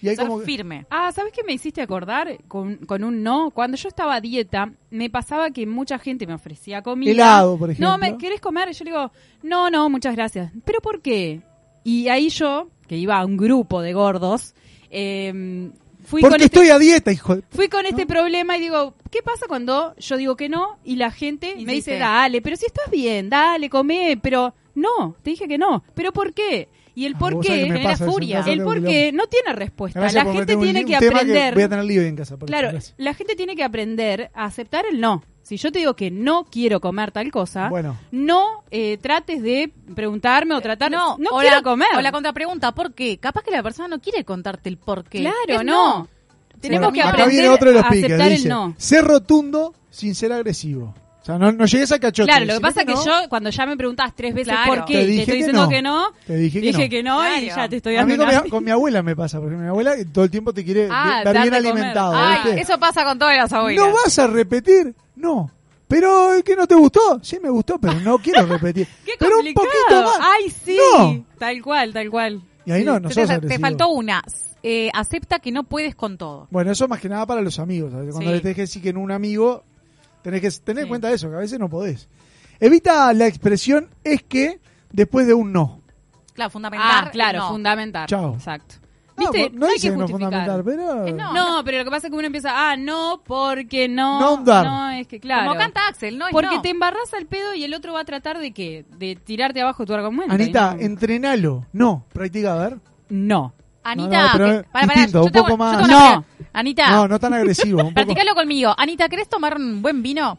Y 0.00 0.08
hay 0.08 0.16
Ser 0.16 0.26
como 0.26 0.40
que- 0.40 0.46
firme. 0.46 0.86
Ah, 0.90 1.10
¿sabes 1.12 1.32
qué 1.32 1.42
me 1.44 1.52
hiciste 1.52 1.82
acordar 1.82 2.38
con, 2.48 2.76
con 2.78 3.02
un 3.04 3.22
no? 3.22 3.50
Cuando 3.50 3.76
yo 3.76 3.88
estaba 3.88 4.14
a 4.16 4.20
dieta, 4.20 4.72
me 4.90 5.10
pasaba 5.10 5.50
que 5.50 5.66
mucha 5.66 5.98
gente 5.98 6.26
me 6.26 6.34
ofrecía 6.34 6.82
comida. 6.82 7.10
Helado, 7.10 7.58
por 7.58 7.70
ejemplo. 7.70 7.90
No, 7.90 7.98
¿me 7.98 8.16
querés 8.16 8.40
comer? 8.40 8.68
Y 8.70 8.72
yo 8.74 8.84
le 8.84 8.90
digo, 8.92 9.10
no, 9.42 9.70
no, 9.70 9.88
muchas 9.90 10.14
gracias. 10.14 10.52
¿Pero 10.64 10.80
por 10.80 11.00
qué? 11.02 11.40
Y 11.84 12.08
ahí 12.08 12.28
yo, 12.28 12.68
que 12.86 12.96
iba 12.96 13.18
a 13.18 13.24
un 13.24 13.36
grupo 13.36 13.80
de 13.82 13.92
gordos, 13.92 14.54
eh, 14.90 15.70
fui 16.04 16.22
porque 16.22 16.36
con 16.36 16.42
este... 16.42 16.58
estoy 16.60 16.70
a 16.70 16.78
dieta, 16.78 17.12
hijo 17.12 17.36
de... 17.36 17.42
Fui 17.50 17.68
con 17.68 17.84
este 17.86 18.06
problema 18.06 18.56
y 18.56 18.60
digo, 18.60 18.94
¿qué 19.10 19.22
pasa 19.22 19.46
cuando 19.48 19.94
yo 19.96 20.16
digo 20.16 20.36
que 20.36 20.48
no 20.48 20.78
y 20.84 20.96
la 20.96 21.10
gente 21.10 21.54
me 21.56 21.74
dice, 21.74 21.98
dale, 21.98 22.40
pero 22.42 22.56
si 22.56 22.66
estás 22.66 22.90
bien, 22.90 23.28
dale, 23.30 23.68
come, 23.68 24.18
pero 24.22 24.54
no, 24.74 25.16
te 25.22 25.30
dije 25.30 25.48
que 25.48 25.58
no, 25.58 25.82
pero 25.94 26.12
¿por 26.12 26.32
qué? 26.32 26.68
Y 26.98 27.06
el 27.06 27.14
Ah, 27.14 27.18
por 27.18 27.32
sabés 27.32 27.46
qué, 27.46 27.56
genera 27.66 27.92
eso, 27.92 28.04
furia. 28.06 28.44
El 28.46 28.62
por 28.64 28.82
qué 28.84 29.12
no 29.12 29.26
tiene 29.28 29.52
respuesta. 29.52 30.00
Gracias 30.00 30.24
La 30.24 30.32
gente 30.32 30.56
un 30.56 30.62
tiene 30.62 30.84
que 30.84 30.96
un 30.98 31.04
aprender. 31.16 31.54
voy 31.54 31.62
a 31.62 31.68
tener 31.68 31.84
lío 31.84 32.02
en 32.02 32.16
casa. 32.16 32.36
Claro, 32.44 32.70
gracias. 32.70 32.94
la 32.98 33.14
gente 33.14 33.36
tiene 33.36 33.54
que 33.54 33.62
aprender 33.64 34.30
a 34.34 34.44
aceptar 34.46 34.84
el 34.90 35.00
no. 35.00 35.22
Si 35.42 35.56
yo 35.56 35.70
te 35.72 35.78
digo 35.78 35.94
que 35.94 36.10
no 36.10 36.44
quiero 36.50 36.80
comer 36.80 37.10
tal 37.12 37.30
cosa, 37.30 37.68
Bueno. 37.70 37.96
no 38.10 38.64
eh, 38.70 38.98
trates 39.00 39.42
de 39.42 39.72
preguntarme 39.94 40.54
o 40.54 40.60
tratar. 40.60 40.90
No, 40.90 41.16
no 41.18 41.30
o 41.30 41.38
quiero 41.38 41.56
la, 41.56 41.62
comer. 41.62 41.88
O 41.96 42.00
la 42.00 42.12
contrapregunta, 42.12 42.72
¿por 42.72 42.92
qué? 42.92 43.16
Capaz 43.18 43.42
que 43.44 43.50
la 43.52 43.62
persona 43.62 43.88
no 43.88 43.98
quiere 44.00 44.24
contarte 44.24 44.68
el 44.68 44.76
por 44.76 45.04
qué. 45.04 45.20
Claro, 45.20 45.60
Es 45.60 45.64
no. 45.64 46.08
Tenemos 46.60 46.88
Bueno, 46.88 46.92
que 46.92 47.00
acá 47.02 47.10
aprender 47.10 47.30
viene 47.30 47.48
otro 47.48 47.68
de 47.70 47.74
los 47.76 47.84
a 47.84 47.88
piques. 47.88 48.04
aceptar 48.06 48.30
Dice, 48.30 48.42
el 48.42 48.48
no. 48.48 48.74
ser 48.76 49.04
rotundo 49.04 49.72
sin 49.90 50.14
ser 50.16 50.32
agresivo. 50.32 50.94
O 51.20 51.24
sea, 51.24 51.36
no, 51.38 51.52
no 51.52 51.66
llegues 51.66 51.92
a 51.92 51.98
cachote. 51.98 52.26
Claro, 52.28 52.46
lo 52.46 52.54
que 52.54 52.60
pasa 52.60 52.80
es 52.80 52.86
que 52.86 52.94
no, 52.94 53.04
yo, 53.04 53.28
cuando 53.28 53.50
ya 53.50 53.66
me 53.66 53.76
preguntás 53.76 54.14
tres 54.14 54.32
veces 54.34 54.52
Claro. 54.54 54.72
por 54.74 54.84
qué, 54.86 54.94
Te 54.94 55.00
te, 55.00 55.06
dije 55.06 55.20
estoy 55.22 55.32
que 55.34 55.38
diciendo 55.38 55.62
no. 55.64 55.68
que 55.68 55.82
no, 55.82 56.12
Te 56.26 56.36
dije 56.36 56.60
que 56.88 57.02
no. 57.02 57.22
y 57.36 57.40
Claro. 57.46 57.56
ya 57.62 57.68
te 57.68 57.76
estoy 57.76 57.96
A 57.96 58.04
mí 58.06 58.12
dando 58.12 58.24
con 58.24 58.34
una... 58.34 58.42
mi, 58.44 58.50
con 58.50 58.64
mi 58.64 58.70
abuela 58.70 59.02
me 59.02 59.14
pasa, 59.16 59.38
porque 59.40 59.56
mi 59.56 59.66
abuela 59.66 59.94
todo 60.12 60.24
el 60.24 60.30
tiempo 60.30 60.54
te 60.54 60.64
quiere 60.64 60.88
Ah, 60.90 61.22
dar 61.24 61.34
bien 61.34 61.50
de 61.50 61.58
comer. 61.58 61.72
alimentado. 61.72 62.12
Ay, 62.16 62.38
¿viste? 62.44 62.60
eso 62.62 62.78
pasa 62.78 63.04
con 63.04 63.18
todas 63.18 63.36
las 63.36 63.52
abuelas. 63.52 63.84
¿No 63.86 63.92
vas 63.92 64.18
a 64.18 64.26
repetir? 64.28 64.94
No. 65.16 65.50
Pero 65.88 66.30
¿qué 66.44 66.54
no 66.54 66.66
te 66.66 66.74
gustó? 66.74 67.18
Sí 67.22 67.38
me 67.42 67.50
gustó, 67.50 67.78
pero 67.78 67.94
no 68.00 68.18
quiero 68.22 68.46
repetir. 68.46 68.86
¡Qué 69.04 69.12
pero 69.18 69.38
un 69.40 69.54
poquito 69.54 70.02
más. 70.04 70.18
¡Ay, 70.20 70.50
sí! 70.50 70.78
No. 70.96 71.24
Tal 71.38 71.60
cual, 71.62 71.92
tal 71.92 72.10
cual. 72.10 72.42
Y 72.64 72.72
ahí 72.72 72.84
no, 72.84 73.00
no 73.00 73.08
te, 73.08 73.14
sos 73.14 73.22
te- 73.22 73.28
te 73.28 73.32
agresivo. 73.34 73.60
faltó 73.60 73.88
una. 73.88 74.22
Eh, 74.62 74.90
acepta 74.92 75.38
que 75.38 75.50
no 75.52 75.62
puedes 75.64 75.94
con 75.94 76.18
todo. 76.18 76.46
Bueno, 76.50 76.72
eso 76.72 76.88
más 76.88 77.00
que 77.00 77.08
nada 77.08 77.24
para 77.26 77.40
los 77.40 77.58
amigos. 77.58 77.92
¿sabes? 77.92 78.10
Cuando 78.12 78.30
Sí. 78.30 78.34
le 78.36 78.40
tenés 78.42 78.54
que 78.56 78.60
decir 78.62 78.82
que 78.82 78.88
en 78.90 78.96
un 78.98 79.10
amigo, 79.12 79.64
tenés 80.22 80.40
que 80.40 80.50
tener 80.64 80.80
en 80.82 80.84
Sí. 80.86 80.88
cuenta 80.88 81.10
eso, 81.10 81.28
que 81.30 81.36
a 81.36 81.40
veces 81.40 81.58
no 81.58 81.68
podés. 81.68 82.08
Evita 82.60 83.12
la 83.12 83.26
expresión 83.26 83.88
es 84.04 84.22
que 84.22 84.60
después 84.92 85.26
de 85.26 85.34
un 85.34 85.52
no. 85.52 85.80
Claro, 86.34 86.50
fundamental. 86.50 86.90
Ah, 87.06 87.10
claro, 87.10 87.38
no. 87.40 87.48
fundamental. 87.50 88.06
Chao. 88.06 88.34
Exacto. 88.34 88.76
No, 89.16 89.32
¿Viste? 89.32 89.50
no, 89.52 89.66
hay 89.66 89.72
dice 89.74 89.90
que 89.90 89.96
no 89.96 90.02
justificar. 90.06 90.30
fundamental, 90.30 90.64
pero... 90.64 91.16
No. 91.16 91.34
No, 91.34 91.64
pero 91.64 91.78
lo 91.78 91.84
que 91.84 91.90
pasa 91.90 92.06
es 92.06 92.10
que 92.12 92.16
uno 92.16 92.26
empieza, 92.26 92.70
ah, 92.70 92.76
no, 92.76 93.20
porque 93.24 93.88
no. 93.88 94.20
No 94.20 94.26
ahondar. 94.26 94.64
No, 94.64 94.90
es 94.90 95.08
que 95.08 95.18
claro. 95.18 95.48
Como 95.48 95.58
canta 95.58 95.88
Axel, 95.88 96.16
¿no? 96.18 96.26
Es 96.26 96.32
Porque 96.32 96.54
no. 96.54 96.62
te 96.62 96.70
embarras 96.70 97.12
al 97.14 97.26
pedo 97.26 97.52
y 97.54 97.64
el 97.64 97.74
otro 97.74 97.92
va 97.94 98.00
a 98.02 98.04
tratar 98.04 98.38
de 98.38 98.52
qué? 98.52 98.84
De 98.96 99.16
tirarte 99.16 99.60
abajo 99.60 99.84
tu 99.84 99.92
argumento. 99.92 100.32
Anita, 100.32 100.74
no. 100.76 100.80
entrenalo. 100.82 101.66
No, 101.72 102.04
practica, 102.12 102.54
a 102.54 102.68
ver. 102.68 102.78
No. 103.08 103.54
Anita, 103.84 104.34
No, 104.34 104.38
no, 104.38 104.46
que- 104.62 104.68
para, 104.68 104.86
para, 104.86 104.86
distinto, 104.86 105.18
yo 105.20 105.24
un 105.24 105.32
te 105.32 105.38
poco 105.38 105.50
yo 105.50 105.56
más. 105.56 105.88
No. 105.88 106.24
Anita, 106.52 106.90
No, 106.90 107.08
no 107.08 107.18
tan 107.18 107.34
agresivo. 107.34 107.78
Un 107.80 107.84
poco. 107.94 107.94
practicalo 107.94 108.34
conmigo. 108.34 108.74
Anita, 108.76 109.08
¿querés 109.08 109.28
tomar 109.28 109.56
un 109.56 109.80
buen 109.82 110.02
vino? 110.02 110.36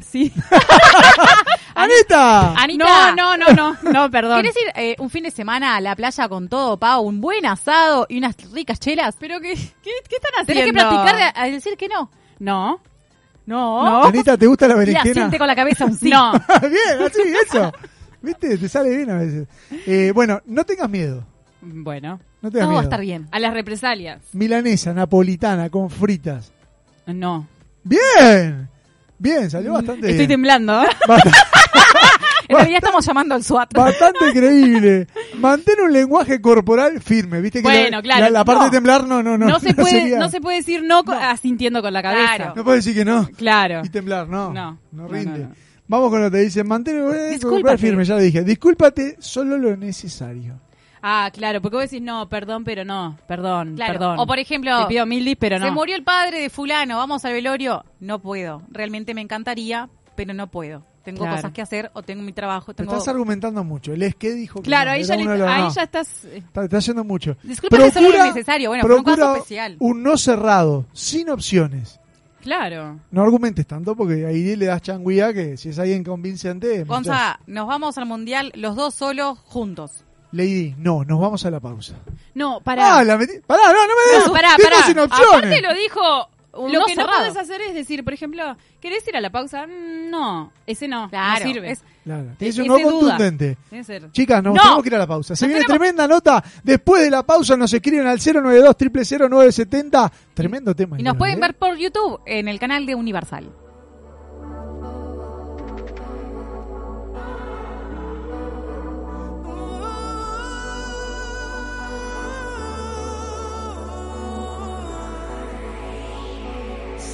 Sí. 0.00 0.32
¡Anita! 1.74 2.54
Anita, 2.54 3.14
No, 3.16 3.36
no, 3.36 3.36
no, 3.36 3.52
no, 3.82 3.92
no, 3.92 4.10
perdón. 4.10 4.42
¿Querés 4.42 4.56
ir 4.56 4.72
eh, 4.74 4.96
un 4.98 5.10
fin 5.10 5.24
de 5.24 5.30
semana 5.30 5.76
a 5.76 5.80
la 5.80 5.94
playa 5.96 6.28
con 6.28 6.48
todo, 6.48 6.76
Pau? 6.76 7.02
Un 7.04 7.20
buen 7.20 7.44
asado 7.46 8.06
y 8.08 8.18
unas 8.18 8.36
ricas 8.52 8.78
chelas. 8.80 9.16
Pero 9.18 9.40
qué, 9.40 9.54
qué, 9.54 9.90
qué 10.08 10.16
están 10.16 10.32
haciendo? 10.40 10.46
Tenés 10.46 10.66
que 10.66 10.72
practicar 10.72 11.32
a 11.34 11.46
decir 11.48 11.76
que 11.76 11.88
no. 11.88 12.10
No. 12.38 12.80
No. 13.46 13.84
No. 13.84 14.04
Anita, 14.04 14.36
¿te 14.36 14.46
gusta 14.46 14.68
la 14.68 14.74
berenjena? 14.76 15.10
asiente 15.10 15.38
con 15.38 15.46
la 15.46 15.56
cabeza 15.56 15.84
un 15.84 15.96
sí. 15.96 16.10
No. 16.10 16.32
bien, 16.62 17.02
así, 17.06 17.20
eso. 17.46 17.72
¿Viste? 18.20 18.58
Te 18.58 18.68
sale 18.68 18.96
bien 18.96 19.10
a 19.10 19.18
veces. 19.18 19.48
Eh, 19.86 20.12
bueno, 20.14 20.40
no 20.46 20.64
tengas 20.64 20.88
miedo. 20.90 21.24
Bueno. 21.72 22.20
No 22.42 22.50
Todo 22.50 22.60
va 22.60 22.64
a 22.66 22.68
miedo. 22.70 22.82
estar 22.82 23.00
bien. 23.00 23.28
A 23.32 23.38
las 23.40 23.52
represalias. 23.52 24.20
Milanesa, 24.32 24.94
napolitana, 24.94 25.70
con 25.70 25.90
fritas. 25.90 26.52
No. 27.06 27.46
Bien. 27.84 28.68
Bien, 29.18 29.50
salió 29.50 29.72
bastante 29.72 30.06
Estoy 30.06 30.18
bien. 30.18 30.28
temblando. 30.28 30.82
Bast- 31.06 31.32
En 32.48 32.56
realidad 32.56 32.78
estamos 32.82 33.04
llamando 33.04 33.34
al 33.34 33.44
SWAT. 33.44 33.74
bastante 33.74 34.32
creíble. 34.32 35.06
Mantén 35.38 35.80
un 35.84 35.92
lenguaje 35.92 36.40
corporal 36.40 36.98
firme. 37.02 37.42
¿Viste 37.42 37.58
que 37.58 37.64
Bueno, 37.64 37.98
la, 37.98 38.02
claro, 38.02 38.20
la- 38.22 38.30
la 38.30 38.44
parte 38.44 38.60
no. 38.60 38.64
de 38.66 38.70
temblar 38.70 39.06
no, 39.06 39.22
no, 39.22 39.36
no. 39.36 39.46
No, 39.48 39.60
se 39.60 39.74
puede, 39.74 39.90
sería- 39.90 40.18
no 40.18 40.30
se 40.30 40.40
puede 40.40 40.56
decir 40.58 40.82
no, 40.82 41.04
co- 41.04 41.12
asintiendo 41.12 41.82
con 41.82 41.92
la 41.92 42.02
cabeza. 42.02 42.36
Claro. 42.36 42.52
No 42.56 42.64
puedes 42.64 42.84
decir 42.84 42.98
que 42.98 43.04
no. 43.04 43.28
Claro. 43.36 43.82
Y 43.84 43.90
temblar, 43.90 44.28
no. 44.28 44.54
No. 44.54 44.78
No 44.92 45.08
rinde. 45.08 45.40
no, 45.40 45.48
no. 45.48 45.54
Vamos 45.88 46.10
con 46.10 46.22
lo 46.22 46.30
que 46.30 46.38
te 46.38 46.42
dicen. 46.44 46.66
Mantén 46.66 46.94
un 46.96 47.00
lenguaje 47.00 47.18
corporal 47.18 47.32
Discúlpate. 47.34 47.78
firme, 47.78 48.04
ya 48.06 48.14
lo 48.14 48.20
dije. 48.22 48.44
Discúlpate 48.44 49.16
solo 49.18 49.58
lo 49.58 49.76
necesario. 49.76 50.54
Ah, 51.02 51.30
claro, 51.32 51.60
porque 51.62 51.76
vos 51.76 51.84
decís 51.90 52.02
no, 52.02 52.28
perdón, 52.28 52.64
pero 52.64 52.84
no, 52.84 53.16
perdón, 53.26 53.74
Claro. 53.76 53.92
perdón. 53.92 54.18
O 54.18 54.26
por 54.26 54.38
ejemplo, 54.38 54.80
Te 54.82 54.86
pido 54.86 55.06
mil 55.06 55.24
dis, 55.24 55.36
pero 55.38 55.58
no. 55.58 55.64
se 55.66 55.70
murió 55.70 55.94
el 55.96 56.02
padre 56.04 56.40
de 56.40 56.50
fulano, 56.50 56.96
vamos 56.96 57.24
al 57.24 57.32
velorio. 57.32 57.84
No 58.00 58.18
puedo. 58.20 58.62
Realmente 58.70 59.14
me 59.14 59.20
encantaría, 59.20 59.88
pero 60.16 60.34
no 60.34 60.48
puedo. 60.48 60.84
Tengo 61.04 61.20
Claro. 61.20 61.36
cosas 61.36 61.52
que 61.52 61.62
hacer 61.62 61.90
o 61.94 62.02
tengo 62.02 62.22
mi 62.22 62.32
trabajo. 62.34 62.74
Te 62.74 62.82
Tengo... 62.82 62.92
estás 62.92 63.08
argumentando 63.08 63.64
mucho. 63.64 63.94
El 63.94 64.02
es 64.02 64.14
que 64.14 64.32
dijo 64.32 64.60
que 64.60 64.66
Claro, 64.66 64.90
no, 64.90 64.94
ahí, 64.96 65.04
ya, 65.04 65.16
le- 65.16 65.24
los 65.24 65.48
ahí 65.48 65.62
no. 65.62 65.70
ya 65.72 65.82
estás... 65.84 66.24
eh, 66.26 66.38
Está, 66.46 66.64
está 66.64 66.78
yendo 66.80 67.02
mucho. 67.04 67.34
Disculpa, 67.42 67.90
solo 67.90 68.10
lo 68.10 68.24
necesario. 68.26 68.68
Bueno, 68.68 68.82
fue 68.84 68.94
un 68.94 69.04
procura 69.04 69.16
caso 69.26 69.36
especial. 69.36 69.76
un 69.78 70.02
no 70.02 70.18
cerrado, 70.18 70.84
sin 70.92 71.30
opciones. 71.30 71.98
Claro. 72.42 73.00
No 73.10 73.22
argumentes 73.22 73.66
tanto 73.66 73.96
porque 73.96 74.26
ahí 74.26 74.54
le 74.56 74.66
das 74.66 74.82
changuía 74.82 75.32
que 75.32 75.56
si 75.56 75.70
es 75.70 75.78
alguien 75.78 76.04
convincente. 76.04 76.84
Gonza, 76.84 77.40
nos 77.46 77.66
vamos 77.66 77.96
al 77.98 78.06
mundial 78.06 78.52
los 78.54 78.76
dos 78.76 78.94
solos 78.94 79.38
juntos. 79.44 80.04
Lady, 80.32 80.74
no, 80.78 81.04
nos 81.04 81.18
vamos 81.20 81.44
a 81.46 81.50
la 81.50 81.60
pausa. 81.60 81.94
No, 82.34 82.60
pará. 82.60 82.98
Ah, 82.98 83.04
la 83.04 83.16
metí. 83.16 83.34
Pará, 83.46 83.62
no, 83.66 83.72
no 83.72 83.94
me 83.94 84.16
des. 84.18 84.26
No, 84.26 84.32
pará, 84.32 84.50
pará. 84.62 84.82
sin 84.86 84.98
opciones. 84.98 85.28
Aparte 85.34 85.60
lo 85.62 85.74
dijo... 85.74 86.28
Un 86.50 86.72
lo 86.72 86.80
no 86.80 86.86
que 86.86 86.94
cerrado. 86.96 87.10
no 87.12 87.16
puedes 87.18 87.36
hacer 87.36 87.60
es 87.60 87.74
decir, 87.74 88.02
por 88.02 88.12
ejemplo, 88.14 88.56
¿querés 88.80 89.06
ir 89.06 89.16
a 89.16 89.20
la 89.20 89.30
pausa? 89.30 89.64
Mm, 89.66 90.10
No, 90.10 90.50
ese 90.66 90.88
no, 90.88 91.08
Claro, 91.08 91.44
no 91.46 91.52
sirve. 91.52 91.70
es- 91.70 91.84
Claro, 92.02 92.24
tienes 92.36 92.58
un 92.58 92.66
no 92.66 92.78
duda. 92.78 92.90
contundente. 93.16 93.56
Chicas, 94.10 94.42
nos 94.42 94.54
No. 94.54 94.60
tenemos 94.62 94.82
que 94.82 94.88
ir 94.88 94.94
a 94.96 94.98
la 94.98 95.06
pausa. 95.06 95.36
Se 95.36 95.44
Nos 95.44 95.48
viene 95.50 95.64
tenemos- 95.66 95.78
tremenda 95.78 96.08
nota. 96.08 96.42
Después 96.64 97.02
de 97.02 97.10
la 97.10 97.22
pausa 97.22 97.56
nos 97.56 97.72
escriben 97.72 98.06
al 98.08 98.18
092 98.18 98.74
000 99.06 99.28
970 99.28 100.10
Tremendo 100.34 100.74
tema. 100.74 100.96
Y 100.98 101.02
nos 101.04 101.10
Iván, 101.12 101.18
pueden 101.18 101.36
¿eh? 101.36 101.40
ver 101.42 101.54
por 101.54 101.76
YouTube 101.76 102.20
en 102.26 102.48
el 102.48 102.58
canal 102.58 102.86
de 102.86 102.94
Universal. 102.96 103.48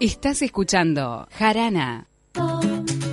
Estás 0.00 0.40
escuchando 0.40 1.28
Jarana. 1.30 2.08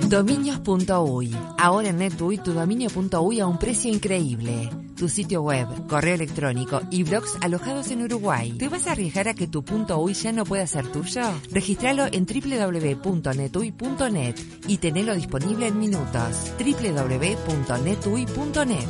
Dominios.uy. 0.08 1.36
Ahora 1.58 1.90
en 1.90 1.98
NetUI 1.98 2.38
tu 2.38 2.54
dominio.uy 2.54 3.40
a 3.40 3.46
un 3.46 3.58
precio 3.58 3.92
increíble. 3.92 4.70
Tu 4.96 5.10
sitio 5.10 5.42
web, 5.42 5.68
correo 5.86 6.14
electrónico 6.14 6.80
y 6.90 7.02
blogs 7.02 7.36
alojados 7.42 7.90
en 7.90 8.04
Uruguay. 8.04 8.52
¿Te 8.52 8.70
vas 8.70 8.86
a 8.86 8.92
arriesgar 8.92 9.28
a 9.28 9.34
que 9.34 9.46
tu 9.46 9.62
.uy 9.98 10.14
ya 10.14 10.32
no 10.32 10.46
pueda 10.46 10.66
ser 10.66 10.90
tuyo? 10.90 11.24
Registralo 11.50 12.06
en 12.10 12.24
www.netui.net 12.24 14.36
y 14.66 14.78
tenelo 14.78 15.14
disponible 15.14 15.66
en 15.66 15.78
minutos. 15.78 16.54
www.netui.net. 16.58 18.88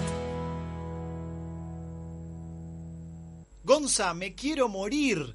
Gonza, 3.64 4.14
me 4.14 4.36
quiero 4.36 4.68
morir. 4.68 5.34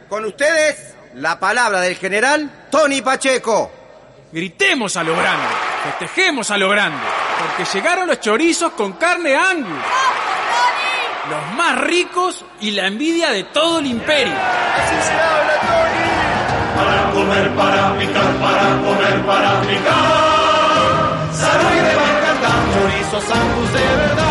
Con 0.11 0.25
ustedes, 0.25 0.93
la 1.13 1.39
palabra 1.39 1.79
del 1.79 1.95
general 1.95 2.67
Tony 2.69 3.01
Pacheco. 3.01 3.71
Gritemos 4.29 4.97
a 4.97 5.03
lo 5.03 5.15
grande, 5.15 5.47
festejemos 5.85 6.51
a 6.51 6.57
lo 6.57 6.67
grande, 6.67 6.99
porque 7.39 7.63
llegaron 7.77 8.09
los 8.09 8.19
chorizos 8.19 8.73
con 8.73 8.91
carne 8.91 9.37
Angus. 9.37 9.71
Los 11.29 11.55
más 11.55 11.77
ricos 11.79 12.43
y 12.59 12.71
la 12.71 12.87
envidia 12.87 13.29
de 13.29 13.45
todo 13.45 13.79
el 13.79 13.85
imperio. 13.85 14.33
Así 14.33 14.95
se 15.07 15.13
habla, 15.13 15.59
Tony. 15.61 16.75
Para 16.75 17.11
comer, 17.11 17.55
para 17.55 17.97
picar, 17.97 18.33
para 18.33 18.81
comer, 18.81 19.25
para 19.25 19.61
picar. 19.61 21.29
Salud 21.31 21.71
y 21.71 21.79
de 21.85 21.95
Bacardán, 21.95 22.73
chorizos 22.73 23.31
Angus 23.31 23.73
de 23.73 23.79
verdad. 23.79 24.30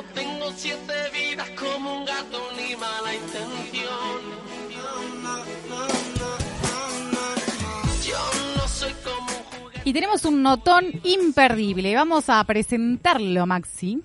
No 0.00 0.06
tengo 0.14 0.52
siete 0.56 0.94
vidas 1.12 1.48
como 1.50 1.98
un 1.98 2.04
gato 2.04 2.40
ni 2.56 2.74
mala 2.76 3.14
intención. 3.14 4.20
Yo 8.06 8.18
no 8.56 8.68
soy 8.68 8.92
como 9.04 9.26
un 9.26 9.44
juguete. 9.44 9.82
Y 9.84 9.92
tenemos 9.92 10.24
un 10.24 10.42
notón 10.42 10.86
imperdible. 11.04 11.94
Vamos 11.94 12.28
a 12.28 12.42
presentarlo, 12.44 13.46
Maxi. 13.46 14.02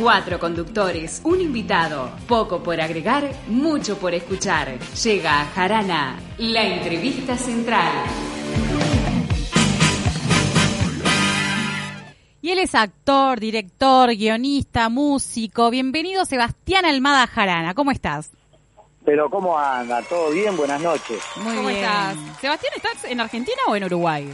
Cuatro 0.00 0.40
conductores, 0.40 1.20
un 1.24 1.40
invitado, 1.40 2.10
poco 2.26 2.62
por 2.62 2.80
agregar, 2.80 3.30
mucho 3.46 3.96
por 3.96 4.12
escuchar. 4.12 4.78
Llega 5.02 5.40
a 5.40 5.44
Jarana, 5.46 6.18
la 6.38 6.62
entrevista 6.64 7.36
central. 7.36 8.33
Y 12.44 12.50
él 12.50 12.58
es 12.58 12.74
actor, 12.74 13.40
director, 13.40 14.14
guionista, 14.14 14.90
músico. 14.90 15.70
Bienvenido, 15.70 16.26
Sebastián 16.26 16.84
Almada 16.84 17.26
Jarana. 17.26 17.72
¿Cómo 17.72 17.90
estás? 17.90 18.32
Pero 19.02 19.30
¿cómo 19.30 19.58
anda? 19.58 20.02
¿Todo 20.02 20.30
bien? 20.30 20.54
Buenas 20.54 20.82
noches. 20.82 21.22
Muy 21.36 21.56
¿Cómo 21.56 21.68
bien. 21.68 21.80
estás? 21.82 22.16
Sebastián, 22.42 22.72
¿estás 22.76 23.04
en 23.06 23.20
Argentina 23.22 23.56
o 23.66 23.76
en 23.76 23.84
Uruguay? 23.84 24.30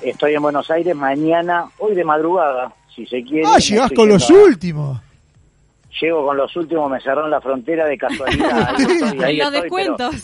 Estoy 0.00 0.32
en 0.32 0.40
Buenos 0.40 0.70
Aires 0.70 0.96
mañana, 0.96 1.66
hoy 1.76 1.94
de 1.94 2.04
madrugada, 2.04 2.72
si 2.96 3.04
se 3.04 3.22
quiere. 3.22 3.46
Ah, 3.46 3.58
llegás 3.58 3.92
con 3.94 4.08
los 4.08 4.30
últimos. 4.30 4.98
Llego 6.00 6.24
con 6.24 6.38
los 6.38 6.56
últimos, 6.56 6.90
me 6.90 7.02
cerraron 7.02 7.30
la 7.30 7.42
frontera 7.42 7.84
de 7.84 7.98
casualidad. 7.98 8.66
Ahí 8.78 8.82
estoy, 8.82 9.22
ahí 9.24 9.36
Los 9.36 9.48
estoy, 9.48 9.60
descuentos. 9.60 10.14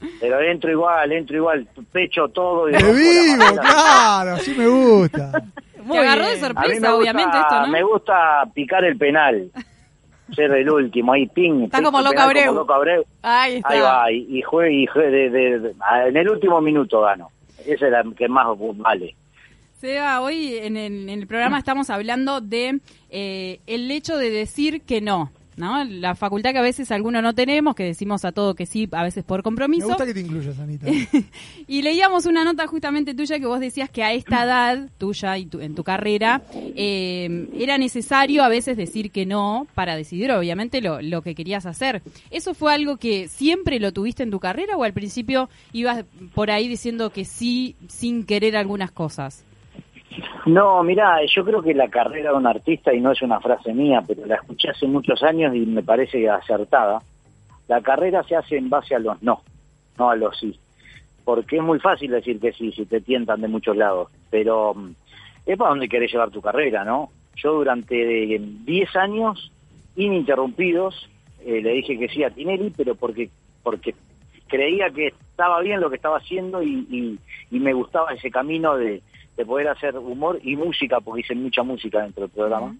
Pero, 0.00 0.12
pero 0.18 0.40
entro 0.40 0.70
igual, 0.70 1.12
entro 1.12 1.36
igual, 1.36 1.68
pecho 1.92 2.28
todo. 2.28 2.66
Y 2.70 2.72
¡De 2.72 2.78
rompo 2.78 2.96
la 2.96 3.44
vivo! 3.44 3.60
¡Claro! 3.60 4.34
Así 4.36 4.54
me 4.54 4.66
gusta. 4.66 5.32
Te 5.80 5.98
agarró 5.98 6.28
de 6.28 6.40
sorpresa, 6.40 6.72
gusta- 6.74 6.96
obviamente, 6.96 7.38
esto, 7.38 7.60
¿no? 7.60 7.66
Me 7.68 7.82
gusta 7.82 8.42
picar 8.54 8.84
el 8.84 8.96
penal. 8.96 9.50
Ser 10.34 10.52
el 10.52 10.70
último, 10.70 11.12
ahí 11.12 11.26
ping. 11.26 11.64
Está 11.64 11.82
como 11.82 11.98
penal 11.98 12.18
Abreu. 12.18 12.46
como 12.46 12.60
Loco 12.60 12.72
Abreu. 12.74 13.04
Ahí 13.22 13.56
está. 13.56 13.68
Ahí 13.70 13.80
va, 13.80 14.12
y, 14.12 14.38
y 14.38 14.42
juegue, 14.42 14.72
y 14.82 14.86
juegue 14.86 15.10
de, 15.10 15.30
de- 15.30 15.58
de- 15.58 15.74
en 16.06 16.16
el 16.16 16.30
último 16.30 16.60
minuto 16.60 17.00
gano. 17.00 17.30
Esa 17.66 17.86
es 17.86 17.92
la 17.92 18.04
que 18.16 18.28
más 18.28 18.46
vale. 18.76 19.16
Seba, 19.80 20.20
hoy 20.20 20.54
en 20.56 20.76
el, 20.76 21.08
en 21.08 21.20
el 21.20 21.26
programa 21.26 21.58
estamos 21.58 21.90
hablando 21.90 22.40
de 22.40 22.80
eh, 23.10 23.60
el 23.66 23.90
hecho 23.90 24.16
de 24.18 24.30
decir 24.30 24.82
que 24.82 25.00
no, 25.00 25.32
¿no? 25.60 25.84
La 25.84 26.14
facultad 26.16 26.50
que 26.52 26.58
a 26.58 26.62
veces 26.62 26.90
algunos 26.90 27.22
no 27.22 27.34
tenemos, 27.34 27.74
que 27.76 27.84
decimos 27.84 28.24
a 28.24 28.32
todo 28.32 28.54
que 28.54 28.66
sí, 28.66 28.88
a 28.90 29.04
veces 29.04 29.22
por 29.22 29.38
Me 29.40 29.42
compromiso. 29.44 29.86
gusta 29.86 30.04
que 30.06 30.14
te 30.14 30.20
incluyas, 30.20 30.58
Anita. 30.58 30.86
Y 31.68 31.82
leíamos 31.82 32.26
una 32.26 32.42
nota 32.44 32.66
justamente 32.66 33.14
tuya 33.14 33.38
que 33.38 33.46
vos 33.46 33.60
decías 33.60 33.88
que 33.90 34.02
a 34.02 34.12
esta 34.12 34.42
edad 34.44 34.88
tuya 34.98 35.38
y 35.38 35.46
tu- 35.46 35.60
en 35.60 35.74
tu 35.76 35.84
carrera 35.84 36.42
eh, 36.54 37.48
era 37.58 37.78
necesario 37.78 38.42
a 38.42 38.48
veces 38.48 38.76
decir 38.76 39.10
que 39.10 39.26
no 39.26 39.66
para 39.74 39.94
decidir 39.94 40.32
obviamente 40.32 40.80
lo, 40.80 41.00
lo 41.02 41.22
que 41.22 41.34
querías 41.34 41.66
hacer. 41.66 42.02
¿Eso 42.30 42.54
fue 42.54 42.72
algo 42.74 42.96
que 42.96 43.28
siempre 43.28 43.78
lo 43.78 43.92
tuviste 43.92 44.22
en 44.22 44.30
tu 44.30 44.40
carrera 44.40 44.76
o 44.76 44.82
al 44.84 44.92
principio 44.92 45.48
ibas 45.72 46.04
por 46.34 46.50
ahí 46.50 46.66
diciendo 46.66 47.10
que 47.10 47.24
sí 47.24 47.76
sin 47.88 48.24
querer 48.24 48.56
algunas 48.56 48.90
cosas? 48.90 49.44
No, 50.46 50.82
mira, 50.82 51.18
yo 51.26 51.44
creo 51.44 51.62
que 51.62 51.74
la 51.74 51.88
carrera 51.88 52.30
de 52.30 52.36
un 52.36 52.46
artista, 52.46 52.92
y 52.92 53.00
no 53.00 53.12
es 53.12 53.22
una 53.22 53.40
frase 53.40 53.72
mía, 53.72 54.02
pero 54.06 54.26
la 54.26 54.36
escuché 54.36 54.70
hace 54.70 54.86
muchos 54.86 55.22
años 55.22 55.54
y 55.54 55.60
me 55.60 55.82
parece 55.82 56.28
acertada, 56.28 57.00
la 57.68 57.80
carrera 57.80 58.22
se 58.24 58.34
hace 58.34 58.56
en 58.56 58.68
base 58.68 58.94
a 58.94 58.98
los 58.98 59.22
no, 59.22 59.42
no 59.98 60.10
a 60.10 60.16
los 60.16 60.36
sí. 60.38 60.58
Porque 61.24 61.56
es 61.56 61.62
muy 61.62 61.78
fácil 61.78 62.10
decir 62.10 62.40
que 62.40 62.52
sí 62.52 62.72
si 62.72 62.86
te 62.86 63.00
tientan 63.00 63.40
de 63.40 63.48
muchos 63.48 63.76
lados, 63.76 64.08
pero 64.30 64.74
mm, 64.74 64.94
es 65.46 65.56
para 65.56 65.70
donde 65.70 65.88
querés 65.88 66.10
llevar 66.10 66.30
tu 66.30 66.40
carrera, 66.40 66.84
¿no? 66.84 67.10
Yo 67.36 67.52
durante 67.52 68.34
eh, 68.34 68.40
10 68.40 68.96
años 68.96 69.52
ininterrumpidos 69.94 71.08
eh, 71.44 71.60
le 71.62 71.72
dije 71.74 71.98
que 71.98 72.08
sí 72.08 72.24
a 72.24 72.30
Tinelli, 72.30 72.70
pero 72.76 72.94
porque 72.96 73.30
porque 73.62 73.94
creía 74.48 74.90
que 74.90 75.08
estaba 75.08 75.60
bien 75.60 75.80
lo 75.80 75.90
que 75.90 75.96
estaba 75.96 76.16
haciendo 76.16 76.62
y 76.62 77.18
me 77.50 77.72
gustaba 77.72 78.12
ese 78.12 78.30
camino 78.30 78.76
de, 78.76 79.02
de 79.40 79.46
poder 79.46 79.68
hacer 79.68 79.96
humor 79.96 80.38
y 80.42 80.54
música, 80.54 81.00
porque 81.00 81.22
hice 81.22 81.34
mucha 81.34 81.62
música 81.62 82.02
dentro 82.02 82.24
del 82.24 82.30
programa. 82.30 82.76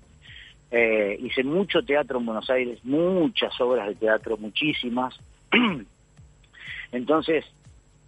Eh, 0.71 1.19
hice 1.23 1.43
mucho 1.43 1.83
teatro 1.83 2.19
en 2.19 2.27
Buenos 2.27 2.51
Aires, 2.51 2.85
muchas 2.85 3.59
obras 3.63 3.89
de 3.89 3.95
teatro, 3.95 4.37
muchísimas. 4.37 5.19
Entonces, 6.93 7.47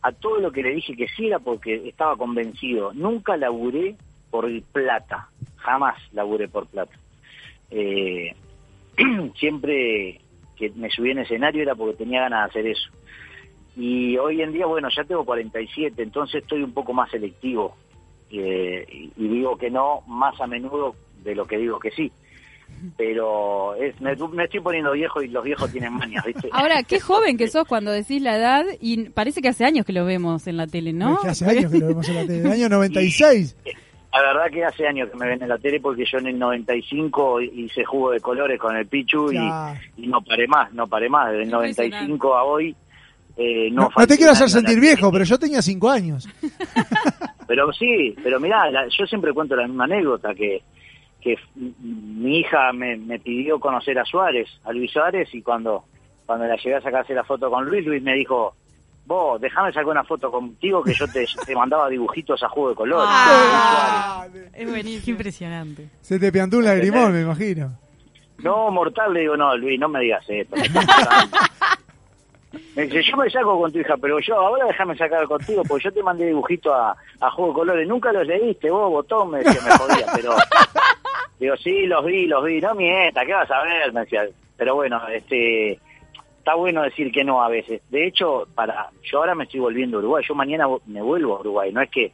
a 0.02 0.12
todo 0.12 0.38
lo 0.38 0.52
que 0.52 0.62
le 0.62 0.74
dije 0.74 0.94
que 0.94 1.08
sí 1.16 1.28
era 1.28 1.38
porque 1.38 1.88
estaba 1.88 2.14
convencido. 2.16 2.92
Nunca 2.92 3.38
laburé 3.38 3.96
por 4.30 4.46
plata, 4.64 5.30
jamás 5.56 5.96
laburé 6.12 6.48
por 6.48 6.66
plata. 6.66 6.94
Eh, 7.70 8.34
siempre 9.36 10.20
que 10.56 10.68
me 10.76 10.90
subí 10.90 11.12
en 11.12 11.20
escenario 11.20 11.62
era 11.62 11.74
porque 11.74 12.04
tenía 12.04 12.20
ganas 12.20 12.40
de 12.40 12.50
hacer 12.50 12.66
eso. 12.70 12.90
Y 13.76 14.18
hoy 14.18 14.42
en 14.42 14.52
día, 14.52 14.66
bueno, 14.66 14.90
ya 14.94 15.04
tengo 15.04 15.24
47, 15.24 16.02
entonces 16.02 16.42
estoy 16.42 16.62
un 16.62 16.74
poco 16.74 16.92
más 16.92 17.10
selectivo 17.10 17.74
eh, 18.32 18.86
y, 18.90 19.12
y 19.16 19.28
digo 19.28 19.56
que 19.56 19.70
no 19.70 20.00
más 20.08 20.40
a 20.40 20.46
menudo 20.46 20.96
de 21.22 21.34
lo 21.34 21.46
que 21.46 21.58
digo 21.58 21.78
que 21.78 21.90
sí. 21.90 22.10
Pero 22.96 23.74
es, 23.76 24.00
me, 24.00 24.16
me 24.32 24.44
estoy 24.44 24.60
poniendo 24.60 24.92
viejo 24.92 25.22
y 25.22 25.28
los 25.28 25.44
viejos 25.44 25.70
tienen 25.70 25.92
mañas, 25.92 26.24
¿viste? 26.24 26.48
Ahora, 26.52 26.82
qué 26.82 26.98
joven 27.00 27.36
que 27.36 27.46
sos 27.48 27.66
cuando 27.68 27.92
decís 27.92 28.20
la 28.22 28.36
edad 28.36 28.64
y 28.80 29.10
parece 29.10 29.40
que 29.40 29.48
hace 29.50 29.64
años 29.64 29.86
que 29.86 29.92
lo 29.92 30.04
vemos 30.04 30.46
en 30.46 30.56
la 30.56 30.66
tele, 30.66 30.92
¿no? 30.92 31.14
Es 31.14 31.20
que 31.20 31.28
hace 31.28 31.46
años 31.46 31.70
que 31.70 31.78
lo 31.78 31.88
vemos 31.88 32.08
en 32.08 32.14
la 32.16 32.22
tele. 32.22 32.38
En 32.40 32.46
el 32.46 32.52
año 32.52 32.68
96. 32.70 33.56
La 34.12 34.20
verdad 34.20 34.50
que 34.52 34.62
hace 34.62 34.86
años 34.86 35.08
que 35.10 35.16
me 35.16 35.26
ven 35.26 35.42
en 35.42 35.48
la 35.48 35.56
tele 35.56 35.80
porque 35.80 36.04
yo 36.04 36.18
en 36.18 36.26
el 36.26 36.38
95 36.38 37.40
hice 37.40 37.82
jugo 37.82 38.10
de 38.10 38.20
colores 38.20 38.60
con 38.60 38.76
el 38.76 38.86
Pichu 38.86 39.32
y- 39.32 39.38
y, 39.96 40.06
no 40.06 40.20
paré 40.20 40.46
más, 40.46 40.70
no 40.74 40.86
paré 40.86 41.08
más. 41.08 41.30
Desde 41.30 41.44
el 41.44 41.50
95 41.50 42.34
a 42.36 42.44
hoy 42.44 42.76
eh, 43.38 43.70
no 43.70 43.84
No, 43.84 43.90
no 43.96 44.06
te 44.06 44.18
quiero 44.18 44.32
hacer 44.32 44.50
sentir 44.50 44.78
viejo, 44.80 45.10
pero 45.10 45.24
yo 45.24 45.38
tenía 45.38 45.62
5 45.62 45.88
años. 45.88 46.28
Pero 47.46 47.72
sí, 47.72 48.14
pero 48.22 48.38
mirá, 48.40 48.70
la- 48.70 48.86
yo 48.88 49.06
siempre 49.06 49.32
cuento 49.32 49.56
la 49.56 49.66
misma 49.66 49.84
anécdota 49.84 50.34
que 50.34 50.62
que 51.20 51.38
mi 51.54 52.40
hija 52.40 52.72
me, 52.72 52.96
me 52.96 53.20
pidió 53.20 53.60
conocer 53.60 53.96
a 53.96 54.04
Suárez, 54.04 54.48
a 54.64 54.72
Luis 54.72 54.90
Suárez, 54.90 55.32
y 55.32 55.40
cuando, 55.40 55.84
cuando 56.26 56.46
la 56.46 56.56
llegué 56.56 56.74
a 56.74 56.80
sacarse 56.80 57.14
la 57.14 57.22
foto 57.22 57.48
con 57.48 57.64
Luis, 57.64 57.86
Luis 57.86 58.02
me 58.02 58.14
dijo, 58.14 58.56
vos, 59.06 59.40
déjame 59.40 59.68
sacar 59.72 59.86
una 59.86 60.02
foto 60.02 60.32
contigo 60.32 60.82
que 60.82 60.92
yo 60.94 61.06
te, 61.06 61.24
te 61.46 61.54
mandaba 61.54 61.88
dibujitos 61.88 62.42
a 62.42 62.48
juego 62.48 62.70
de 62.70 62.74
color. 62.74 63.04
Ah, 63.08 64.26
es 64.52 64.68
buenísimo. 64.68 65.12
Impresionante. 65.14 65.90
Se 66.00 66.18
te 66.18 66.32
piantó 66.32 66.58
un 66.58 66.64
lagrimón, 66.64 67.12
me 67.12 67.20
imagino. 67.22 67.78
No, 68.38 68.72
mortal, 68.72 69.14
le 69.14 69.20
digo, 69.20 69.36
no, 69.36 69.56
Luis, 69.56 69.78
no 69.78 69.88
me 69.88 70.00
digas 70.00 70.24
esto. 70.26 70.56
me 72.52 72.58
estás 72.58 72.72
matando". 72.72 72.76
Me 72.76 72.82
dice, 72.86 73.02
yo 73.02 73.16
me 73.16 73.30
saco 73.30 73.60
con 73.60 73.72
tu 73.72 73.78
hija, 73.78 73.96
pero 73.96 74.18
yo 74.20 74.36
ahora 74.36 74.66
déjame 74.66 74.96
sacar 74.96 75.24
contigo, 75.26 75.62
porque 75.68 75.84
yo 75.84 75.92
te 75.92 76.02
mandé 76.02 76.26
dibujito 76.26 76.74
a, 76.74 76.96
a 77.20 77.30
Juego 77.30 77.52
de 77.52 77.58
Colores. 77.58 77.88
Nunca 77.88 78.12
los 78.12 78.26
leíste, 78.26 78.70
vos, 78.70 78.90
botón, 78.90 79.30
me 79.30 79.38
decía, 79.38 79.60
me 79.64 79.70
jodía, 79.76 80.06
pero... 80.14 80.32
Digo, 81.38 81.56
sí, 81.56 81.86
los 81.86 82.04
vi, 82.04 82.26
los 82.26 82.44
vi. 82.44 82.60
No 82.60 82.72
mienta, 82.74 83.26
¿qué 83.26 83.32
vas 83.34 83.50
a 83.50 83.64
ver? 83.64 83.92
Me 83.92 84.02
decía, 84.02 84.28
pero 84.56 84.76
bueno, 84.76 85.00
este 85.08 85.80
está 86.38 86.54
bueno 86.54 86.82
decir 86.82 87.10
que 87.10 87.24
no 87.24 87.42
a 87.42 87.48
veces. 87.48 87.82
De 87.90 88.06
hecho, 88.06 88.46
para 88.54 88.90
yo 89.02 89.18
ahora 89.18 89.34
me 89.34 89.44
estoy 89.44 89.58
volviendo 89.60 89.96
a 89.96 90.00
Uruguay. 90.00 90.24
Yo 90.26 90.34
mañana 90.34 90.66
me 90.86 91.02
vuelvo 91.02 91.36
a 91.36 91.40
Uruguay. 91.40 91.72
No 91.72 91.82
es 91.82 91.90
que 91.90 92.12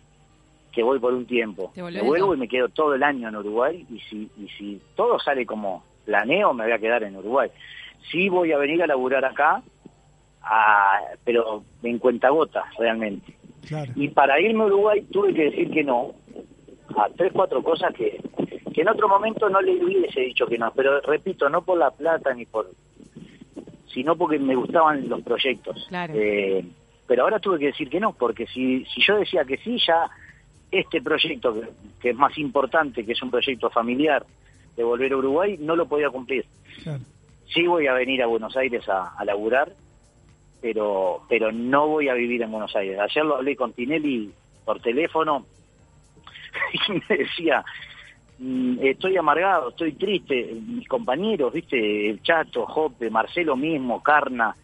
que 0.73 0.83
voy 0.83 0.99
por 0.99 1.13
un 1.13 1.27
tiempo. 1.27 1.73
Me 1.75 2.03
vuelvo 2.03 2.35
y 2.35 2.39
me 2.39 2.49
quedo 2.49 2.69
todo 2.69 2.95
el 2.95 3.03
año 3.03 3.29
en 3.29 3.37
Uruguay 3.37 3.87
y 3.91 4.01
si 4.01 4.31
y 4.39 4.49
si 4.57 4.81
todo 4.95 5.19
sale 5.19 5.45
como 5.45 5.83
planeo, 6.05 6.55
me 6.55 6.65
voy 6.65 6.73
a 6.73 6.79
quedar 6.79 7.03
en 7.03 7.17
Uruguay. 7.17 7.51
Sí 8.11 8.29
voy 8.29 8.53
a 8.53 8.59
venir 8.59 8.83
a 8.83 8.87
laburar 8.87 9.25
acá, 9.25 9.63
a- 10.43 11.01
pero 11.25 11.63
en 11.83 11.99
cuentagotas 11.99 12.65
realmente. 12.79 13.35
Claro. 13.67 13.93
Y 13.97 14.09
para 14.09 14.41
irme 14.41 14.65
a 14.65 14.67
Uruguay 14.67 15.03
tuve 15.13 15.35
que 15.35 15.45
decir 15.51 15.71
que 15.71 15.85
no 15.85 16.13
a 16.97 17.09
tres, 17.17 17.33
cuatro 17.35 17.63
cosas 17.63 17.93
que, 17.95 18.19
que 18.73 18.81
en 18.81 18.89
otro 18.89 19.09
momento 19.09 19.49
no 19.51 19.61
le 19.61 19.85
hubiese 19.85 20.21
dicho 20.21 20.47
que 20.47 20.57
no. 20.59 20.73
Pero 20.73 21.01
repito, 21.03 21.49
no 21.51 21.63
por 21.63 21.79
la 21.79 21.91
plata 21.91 22.33
ni 22.33 22.47
por... 22.47 22.71
sino 23.93 24.17
porque 24.17 24.39
me 24.39 24.55
gustaban 24.55 25.09
los 25.09 25.23
proyectos. 25.23 25.87
Claro. 25.89 26.15
Eh, 26.17 26.65
pero 27.07 27.25
ahora 27.25 27.39
tuve 27.41 27.59
que 27.59 27.67
decir 27.67 27.89
que 27.89 28.01
no, 28.01 28.13
porque 28.13 28.47
si, 28.47 28.85
si 28.87 29.03
yo 29.03 29.19
decía 29.19 29.45
que 29.45 29.57
sí, 29.59 29.79
ya 29.87 30.09
este 30.71 31.01
proyecto, 31.03 31.55
que, 31.55 31.69
que 32.01 32.11
es 32.11 32.17
más 32.17 32.37
importante, 32.39 33.05
que 33.05 33.13
es 33.13 33.23
un 33.23 33.31
proyecto 33.31 33.71
familiar, 33.71 34.25
de 34.77 34.85
volver 34.85 35.13
a 35.13 35.17
Uruguay, 35.17 35.57
no 35.59 35.75
lo 35.75 35.87
podía 35.87 36.11
cumplir. 36.11 36.45
Claro. 36.83 37.01
Sí 37.53 37.67
voy 37.67 37.87
a 37.87 37.95
venir 37.95 38.23
a 38.23 38.27
Buenos 38.27 38.57
Aires 38.57 38.87
a, 38.89 39.09
a 39.19 39.25
laburar, 39.25 39.73
pero 40.61 41.23
pero 41.29 41.53
no 41.53 41.87
voy 41.89 42.09
a 42.09 42.15
vivir 42.15 42.43
en 42.43 42.51
Buenos 42.51 42.75
Aires. 42.77 42.99
Ayer 42.99 43.25
lo 43.25 43.37
hablé 43.37 43.55
con 43.57 43.73
Tinelli 43.73 44.33
por 44.65 44.81
teléfono 44.81 45.47
y 46.89 46.93
me 46.93 47.17
decía, 47.17 47.65
"Mm, 48.39 48.79
estoy 48.83 49.17
amargado, 49.17 49.71
estoy 49.71 49.93
triste. 49.93 50.55
Mis 50.67 50.89
compañeros, 50.89 51.53
viste, 51.53 52.11
el 52.11 52.23
Chato, 52.23 52.67
Jope, 52.67 53.11
Marcelo 53.11 53.57
mismo, 53.57 54.03
Carna, 54.03 54.55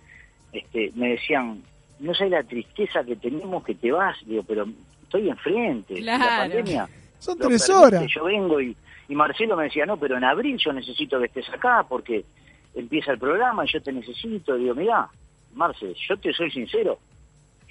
este, 0.52 0.92
me 0.94 1.10
decían, 1.10 1.62
no 2.00 2.14
sé 2.14 2.28
la 2.28 2.42
tristeza 2.42 3.04
que 3.04 3.16
tenemos 3.16 3.64
que 3.64 3.74
te 3.74 3.90
vas, 3.92 4.16
digo, 4.26 4.42
pero 4.42 4.66
estoy 5.02 5.28
enfrente. 5.28 6.00
La 6.00 6.16
Claro. 6.16 6.42
pandemia 6.42 6.88
Son 7.18 7.38
tres 7.38 7.66
permite, 7.66 7.86
horas. 7.86 8.12
Yo 8.14 8.24
vengo 8.24 8.60
y, 8.60 8.76
y 9.08 9.14
Marcelo 9.14 9.56
me 9.56 9.64
decía, 9.64 9.86
no, 9.86 9.96
pero 9.96 10.16
en 10.16 10.24
abril 10.24 10.56
yo 10.58 10.72
necesito 10.72 11.18
que 11.18 11.26
estés 11.26 11.48
acá 11.50 11.84
porque 11.88 12.24
empieza 12.74 13.12
el 13.12 13.18
programa 13.18 13.64
y 13.64 13.68
yo 13.72 13.80
te 13.82 13.92
necesito. 13.92 14.56
Digo, 14.56 14.74
mirá, 14.74 15.08
Marcel, 15.54 15.94
yo 16.08 16.16
te 16.16 16.32
soy 16.32 16.50
sincero, 16.50 16.98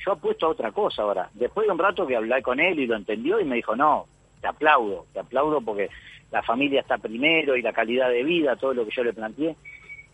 yo 0.06 0.12
apuesto 0.14 0.46
a 0.48 0.50
otra 0.50 0.72
cosa 0.72 1.02
ahora. 1.04 1.30
Después 1.34 1.66
de 1.68 1.74
un 1.74 1.80
rato 1.80 2.06
que 2.08 2.16
hablé 2.16 2.42
con 2.42 2.60
él 2.60 2.80
y 2.80 2.88
lo 2.88 2.96
entendió 2.96 3.40
y 3.40 3.46
me 3.46 3.56
dijo, 3.58 3.76
no, 3.76 4.06
te 4.42 4.48
aplaudo, 4.48 5.06
te 5.14 5.20
aplaudo 5.20 5.62
porque 5.62 5.90
la 6.32 6.42
familia 6.44 6.82
está 6.82 6.98
primero 6.98 7.56
y 7.56 7.62
la 7.62 7.72
calidad 7.74 8.10
de 8.10 8.24
vida, 8.24 8.56
todo 8.56 8.74
lo 8.74 8.86
que 8.86 8.92
yo 8.96 9.04
le 9.04 9.14
planteé. 9.14 9.56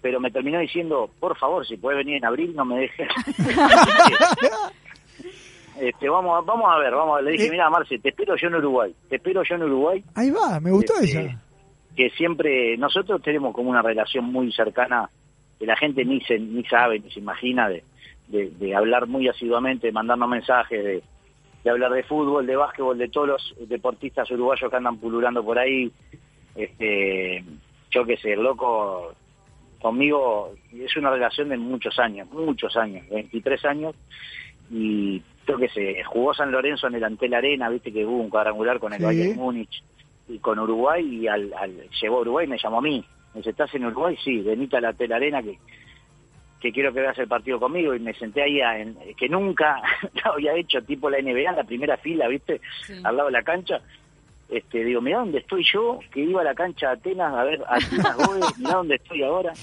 Pero 0.02 0.20
me 0.20 0.32
terminó 0.32 0.60
diciendo, 0.60 1.10
por 1.20 1.38
favor, 1.38 1.66
si 1.68 1.76
puedes 1.78 1.98
venir 1.98 2.18
en 2.18 2.26
abril, 2.26 2.54
no 2.56 2.64
me 2.66 2.80
dejes. 2.82 3.08
este, 5.80 6.10
vamos, 6.10 6.38
a- 6.38 6.42
vamos 6.46 6.70
a 6.74 6.78
ver, 6.80 6.94
vamos 6.94 7.18
a, 7.18 7.22
le 7.22 7.32
dije, 7.32 7.48
Eh. 7.48 7.52
mira, 7.52 7.70
Marce, 7.70 8.00
te 8.00 8.10
espero 8.10 8.36
yo 8.36 8.48
en 8.48 8.56
Uruguay, 8.56 8.94
te 9.10 9.16
espero 9.18 9.44
yo 9.44 9.56
en 9.56 9.64
Uruguay 9.64 10.04
Ahí 10.16 10.30
va, 10.32 10.60
me 10.60 10.72
gustó 10.72 10.94
Este, 11.02 11.26
esa. 11.26 11.42
que 11.96 12.10
siempre 12.12 12.78
nosotros 12.78 13.22
tenemos 13.22 13.54
como 13.54 13.70
una 13.70 13.82
relación 13.82 14.26
muy 14.26 14.52
cercana 14.52 15.10
que 15.60 15.66
la 15.66 15.76
gente 15.76 16.06
ni 16.06 16.22
se 16.22 16.40
ni 16.40 16.64
sabe 16.66 17.00
ni 17.00 17.12
se 17.12 17.20
imagina 17.20 17.68
de, 17.70 17.84
de, 18.28 18.50
de 18.52 18.76
hablar 18.76 19.08
muy 19.08 19.28
asiduamente 19.28 19.88
de 19.88 19.94
mandarnos 19.94 20.30
mensajes 20.30 20.84
de, 20.84 21.04
de 21.64 21.70
hablar 21.70 21.92
de 21.92 22.04
fútbol 22.04 22.46
de 22.48 22.56
básquetbol 22.56 22.98
de 22.98 23.10
todos 23.10 23.28
los 23.28 23.56
deportistas 23.70 24.30
uruguayos 24.32 24.70
que 24.70 24.76
andan 24.78 24.98
pululando 24.98 25.44
por 25.44 25.60
ahí 25.60 25.92
este 26.56 27.44
yo 27.92 28.06
qué 28.06 28.18
sé 28.18 28.34
el 28.34 28.44
loco 28.44 29.14
conmigo 29.82 30.54
es 30.74 30.96
una 30.98 31.12
relación 31.12 31.50
de 31.50 31.58
muchos 31.58 31.98
años 32.00 32.30
muchos 32.32 32.76
años 32.78 33.08
23 33.10 33.66
años 33.66 33.96
y 34.72 35.22
yo 35.48 35.58
qué 35.58 35.68
sé 35.70 36.04
jugó 36.06 36.34
San 36.34 36.52
Lorenzo 36.52 36.88
en 36.88 36.96
el 36.96 37.04
Antel 37.04 37.34
Arena 37.34 37.70
viste 37.70 37.92
que 37.92 38.06
hubo 38.06 38.18
un 38.18 38.30
cuadrangular 38.30 38.80
con 38.80 38.94
el 38.94 39.00
Sí. 39.00 39.06
Bayern 39.06 39.36
Múnich 39.36 39.84
y 40.28 40.38
con 40.40 40.60
Uruguay 40.60 41.04
y 41.04 41.28
al, 41.28 41.52
al 41.54 41.90
llegó 42.02 42.18
a 42.18 42.22
Uruguay 42.22 42.46
y 42.46 42.50
me 42.50 42.58
llamó 42.60 42.78
a 42.78 42.82
mí. 42.82 43.04
Me 43.34 43.40
dice, 43.40 43.52
¿estás 43.52 43.74
en 43.76 43.86
Uruguay? 43.86 44.18
Sí, 44.24 44.40
venite 44.42 44.78
a 44.78 44.82
la 44.82 44.94
Tela 44.94 45.18
Arena 45.18 45.42
que, 45.44 45.58
que 46.60 46.72
quiero 46.72 46.92
que 46.94 47.02
veas 47.02 47.18
el 47.20 47.28
partido 47.28 47.60
conmigo. 47.60 47.94
Y 47.96 48.00
me 48.00 48.14
senté 48.14 48.42
ahí, 48.44 48.60
a- 48.62 48.80
en, 48.80 48.98
que 49.18 49.30
nunca 49.30 49.82
había 50.24 50.56
hecho, 50.56 50.82
tipo 50.82 51.10
la 51.10 51.20
NBA, 51.22 51.50
en 51.52 51.56
la 51.58 51.64
primera 51.64 51.98
fila, 51.98 52.28
¿viste? 52.28 52.60
Al 53.04 53.16
lado 53.18 53.28
de 53.28 53.34
la 53.34 53.44
cancha. 53.44 53.82
Este, 54.50 54.84
digo, 54.84 55.00
mira 55.00 55.20
dónde 55.20 55.38
estoy 55.40 55.64
yo, 55.72 56.00
que 56.12 56.22
iba 56.22 56.42
a 56.42 56.44
la 56.44 56.56
cancha 56.56 56.90
a 56.90 56.94
Atenas 56.94 57.36
a 57.36 57.44
ver 57.44 57.62
a 57.68 57.76
Atenas 57.76 58.18
Goe, 58.18 58.40
mira 58.58 58.74
dónde 58.74 58.96
estoy 58.96 59.22
ahora. 59.24 59.54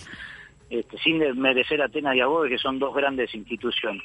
Este, 0.71 0.99
sin 0.99 1.19
merecer 1.41 1.81
Atenas 1.83 2.15
y 2.17 2.21
a 2.21 2.27
Goe, 2.27 2.49
que 2.49 2.59
son 2.59 2.79
dos 2.79 2.95
grandes 2.95 3.35
instituciones. 3.35 4.03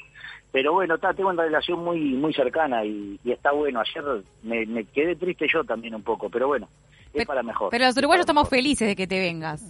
Pero 0.50 0.72
bueno, 0.72 0.96
está, 0.96 1.14
tengo 1.14 1.30
una 1.30 1.44
relación 1.44 1.82
muy 1.82 1.98
muy 2.14 2.32
cercana 2.34 2.84
y, 2.84 3.18
y 3.24 3.30
está 3.32 3.52
bueno. 3.52 3.80
Ayer 3.80 4.04
me, 4.42 4.66
me 4.66 4.84
quedé 4.84 5.16
triste 5.16 5.46
yo 5.52 5.64
también 5.64 5.94
un 5.94 6.02
poco, 6.02 6.28
pero 6.28 6.48
bueno, 6.48 6.68
es 7.14 7.26
para 7.26 7.42
mejor. 7.42 7.70
Pero 7.70 7.84
los 7.86 7.96
uruguayos 7.96 8.22
estamos 8.22 8.48
felices 8.48 8.88
de 8.88 8.96
que 8.96 9.06
te 9.06 9.18
vengas. 9.18 9.62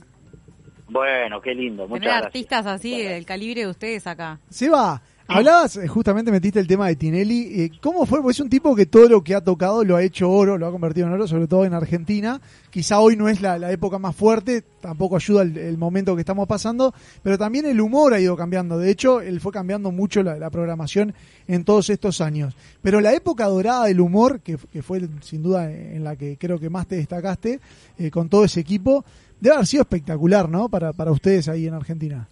Bueno, 0.88 1.40
qué 1.40 1.54
lindo, 1.54 1.84
muchas 1.88 2.00
Tener 2.00 2.08
gracias. 2.10 2.26
artistas 2.26 2.66
así 2.66 3.02
del 3.02 3.24
calibre 3.24 3.62
de 3.62 3.66
ustedes 3.68 4.06
acá. 4.06 4.38
Seba, 4.50 5.00
hablabas, 5.28 5.76
eh, 5.76 5.88
justamente 5.88 6.30
metiste 6.30 6.60
el 6.60 6.66
tema 6.66 6.88
de 6.88 6.96
Tinelli. 6.96 7.62
eh, 7.62 7.70
¿Cómo 7.80 8.06
fue? 8.06 8.20
Porque 8.20 8.32
es 8.32 8.40
un 8.40 8.50
tipo 8.50 8.74
que 8.74 8.86
todo 8.86 9.08
lo 9.08 9.22
que 9.22 9.34
ha 9.34 9.40
tocado 9.40 9.84
lo 9.84 9.96
ha 9.96 10.02
hecho 10.02 10.30
oro, 10.30 10.58
lo 10.58 10.66
ha 10.66 10.70
convertido 10.70 11.06
en 11.06 11.12
oro, 11.12 11.26
sobre 11.26 11.46
todo 11.46 11.64
en 11.64 11.74
Argentina. 11.74 12.40
Quizá 12.70 13.00
hoy 13.00 13.16
no 13.16 13.28
es 13.28 13.40
la, 13.40 13.70
época 13.72 13.98
más 13.98 14.16
fuerte, 14.16 14.62
tampoco 14.80 15.16
ayuda 15.16 15.42
el, 15.42 15.56
el 15.56 15.78
momento 15.78 16.14
que 16.14 16.20
estamos 16.20 16.46
pasando, 16.48 16.94
pero 17.22 17.38
también 17.38 17.66
el 17.66 17.80
humor 17.80 18.14
ha 18.14 18.20
ido 18.20 18.36
cambiando. 18.36 18.78
De 18.78 18.90
hecho, 18.90 19.20
él 19.20 19.40
fue 19.40 19.52
cambiando 19.52 19.92
mucho 19.92 20.22
la, 20.22 20.38
la 20.38 20.50
programación 20.50 21.14
en 21.48 21.64
todos 21.64 21.90
estos 21.90 22.20
años. 22.20 22.56
Pero 22.82 23.00
la 23.00 23.14
época 23.14 23.46
dorada 23.46 23.86
del 23.86 24.00
humor, 24.00 24.40
que, 24.40 24.56
que 24.72 24.82
fue 24.82 25.00
sin 25.20 25.42
duda 25.42 25.70
en 25.70 26.04
la 26.04 26.16
que 26.16 26.36
creo 26.36 26.58
que 26.58 26.70
más 26.70 26.86
te 26.86 26.96
destacaste, 26.96 27.60
eh, 27.98 28.10
con 28.10 28.28
todo 28.28 28.44
ese 28.44 28.60
equipo, 28.60 29.04
debe 29.40 29.56
haber 29.56 29.66
sido 29.66 29.82
espectacular, 29.82 30.48
¿no? 30.48 30.68
Para, 30.68 30.92
para 30.92 31.10
ustedes 31.10 31.48
ahí 31.48 31.66
en 31.66 31.74
Argentina. 31.74 32.28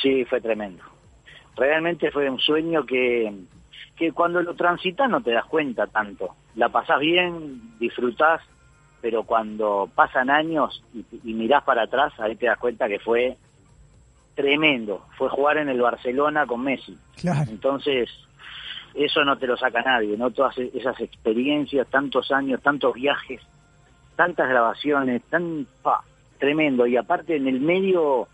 Sí, 0.00 0.24
fue 0.24 0.40
tremendo. 0.40 0.82
Realmente 1.56 2.10
fue 2.10 2.28
un 2.28 2.38
sueño 2.38 2.84
que, 2.84 3.32
que 3.96 4.12
cuando 4.12 4.42
lo 4.42 4.54
transitas 4.54 5.08
no 5.08 5.20
te 5.20 5.32
das 5.32 5.44
cuenta 5.46 5.86
tanto. 5.86 6.34
La 6.56 6.68
pasás 6.68 7.00
bien, 7.00 7.78
disfrutás, 7.78 8.42
pero 9.00 9.24
cuando 9.24 9.88
pasan 9.94 10.30
años 10.30 10.82
y, 10.94 11.04
y 11.24 11.34
mirás 11.34 11.62
para 11.64 11.82
atrás, 11.82 12.12
ahí 12.18 12.36
te 12.36 12.46
das 12.46 12.58
cuenta 12.58 12.88
que 12.88 12.98
fue 12.98 13.36
tremendo. 14.34 15.06
Fue 15.16 15.28
jugar 15.28 15.58
en 15.58 15.68
el 15.68 15.80
Barcelona 15.80 16.46
con 16.46 16.62
Messi. 16.62 16.96
Claro. 17.16 17.50
Entonces, 17.50 18.10
eso 18.94 19.24
no 19.24 19.36
te 19.38 19.46
lo 19.46 19.56
saca 19.56 19.82
nadie, 19.82 20.16
¿no? 20.16 20.30
Todas 20.30 20.56
e- 20.58 20.70
esas 20.74 21.00
experiencias, 21.00 21.86
tantos 21.88 22.30
años, 22.30 22.62
tantos 22.62 22.94
viajes, 22.94 23.40
tantas 24.16 24.48
grabaciones, 24.48 25.22
tan 25.24 25.66
pa, 25.82 26.02
tremendo. 26.38 26.86
Y 26.86 26.96
aparte 26.96 27.36
en 27.36 27.48
el 27.48 27.60
medio, 27.60 28.28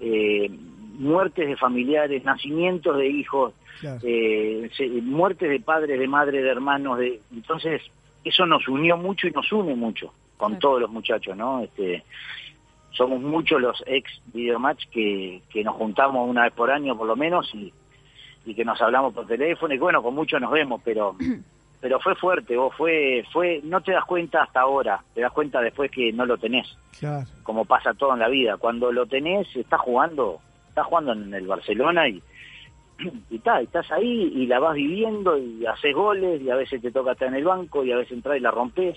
eh, 0.00 0.50
muertes 0.98 1.46
de 1.48 1.56
familiares, 1.56 2.24
nacimientos 2.24 2.96
de 2.96 3.08
hijos, 3.08 3.52
Claro. 3.80 4.00
eh, 4.04 4.70
se- 4.76 4.88
muertes 4.88 5.48
de 5.50 5.60
padres, 5.60 5.98
de 5.98 6.06
madres, 6.08 6.42
de 6.42 6.48
hermanos. 6.50 6.98
De, 6.98 7.20
entonces, 7.32 7.82
eso 8.24 8.46
nos 8.46 8.66
unió 8.68 8.96
mucho 8.96 9.26
y 9.26 9.30
nos 9.32 9.50
une 9.52 9.74
mucho 9.74 10.12
con 10.36 10.58
todos 10.58 10.80
los 10.80 10.90
muchachos, 10.90 11.36
¿no? 11.36 11.60
Este, 11.62 12.04
somos 12.90 13.20
muchos 13.20 13.60
los 13.60 13.82
ex 13.86 14.10
videomatch 14.32 14.86
que, 14.90 15.40
que 15.50 15.64
nos 15.64 15.74
juntamos 15.76 16.28
una 16.28 16.42
vez 16.44 16.52
por 16.52 16.70
año 16.70 16.96
por 16.96 17.06
lo 17.06 17.16
menos 17.16 17.50
y, 17.54 17.72
y 18.44 18.54
que 18.54 18.64
nos 18.64 18.80
hablamos 18.82 19.14
por 19.14 19.26
teléfono 19.26 19.72
y 19.72 19.78
bueno, 19.78 20.02
con 20.02 20.14
muchos 20.14 20.40
nos 20.40 20.50
vemos, 20.50 20.80
pero 20.84 21.16
pero 21.80 21.98
fue 22.00 22.14
fuerte, 22.16 22.56
vos 22.56 22.74
fue 22.76 23.24
fue 23.32 23.60
no 23.64 23.80
te 23.80 23.92
das 23.92 24.04
cuenta 24.04 24.42
hasta 24.42 24.60
ahora, 24.60 25.02
te 25.14 25.20
das 25.22 25.32
cuenta 25.32 25.60
después 25.60 25.90
que 25.90 26.12
no 26.12 26.26
lo 26.26 26.36
tenés, 26.38 26.76
Claro. 26.98 27.26
como 27.42 27.64
pasa 27.64 27.94
todo 27.94 28.12
en 28.12 28.18
la 28.20 28.28
vida. 28.28 28.56
Cuando 28.58 28.92
lo 28.92 29.06
tenés, 29.06 29.48
estás 29.56 29.80
jugando, 29.80 30.40
estás 30.72 30.86
jugando 30.86 31.12
en 31.12 31.32
el 31.34 31.46
Barcelona 31.46 32.08
y 32.08 32.22
y, 33.30 33.38
ta, 33.40 33.60
estás 33.60 33.90
ahí 33.90 34.32
y 34.34 34.46
la 34.46 34.60
vas 34.60 34.74
viviendo 34.74 35.36
y 35.36 35.66
haces 35.66 35.94
goles 35.94 36.40
y 36.40 36.50
a 36.50 36.56
veces 36.56 36.80
te 36.80 36.92
toca 36.92 37.12
estar 37.12 37.28
en 37.28 37.34
el 37.34 37.44
banco 37.44 37.84
y 37.84 37.90
a 37.90 37.96
veces 37.96 38.12
entrar 38.12 38.36
y 38.36 38.40
la 38.40 38.50
rompes 38.50 38.96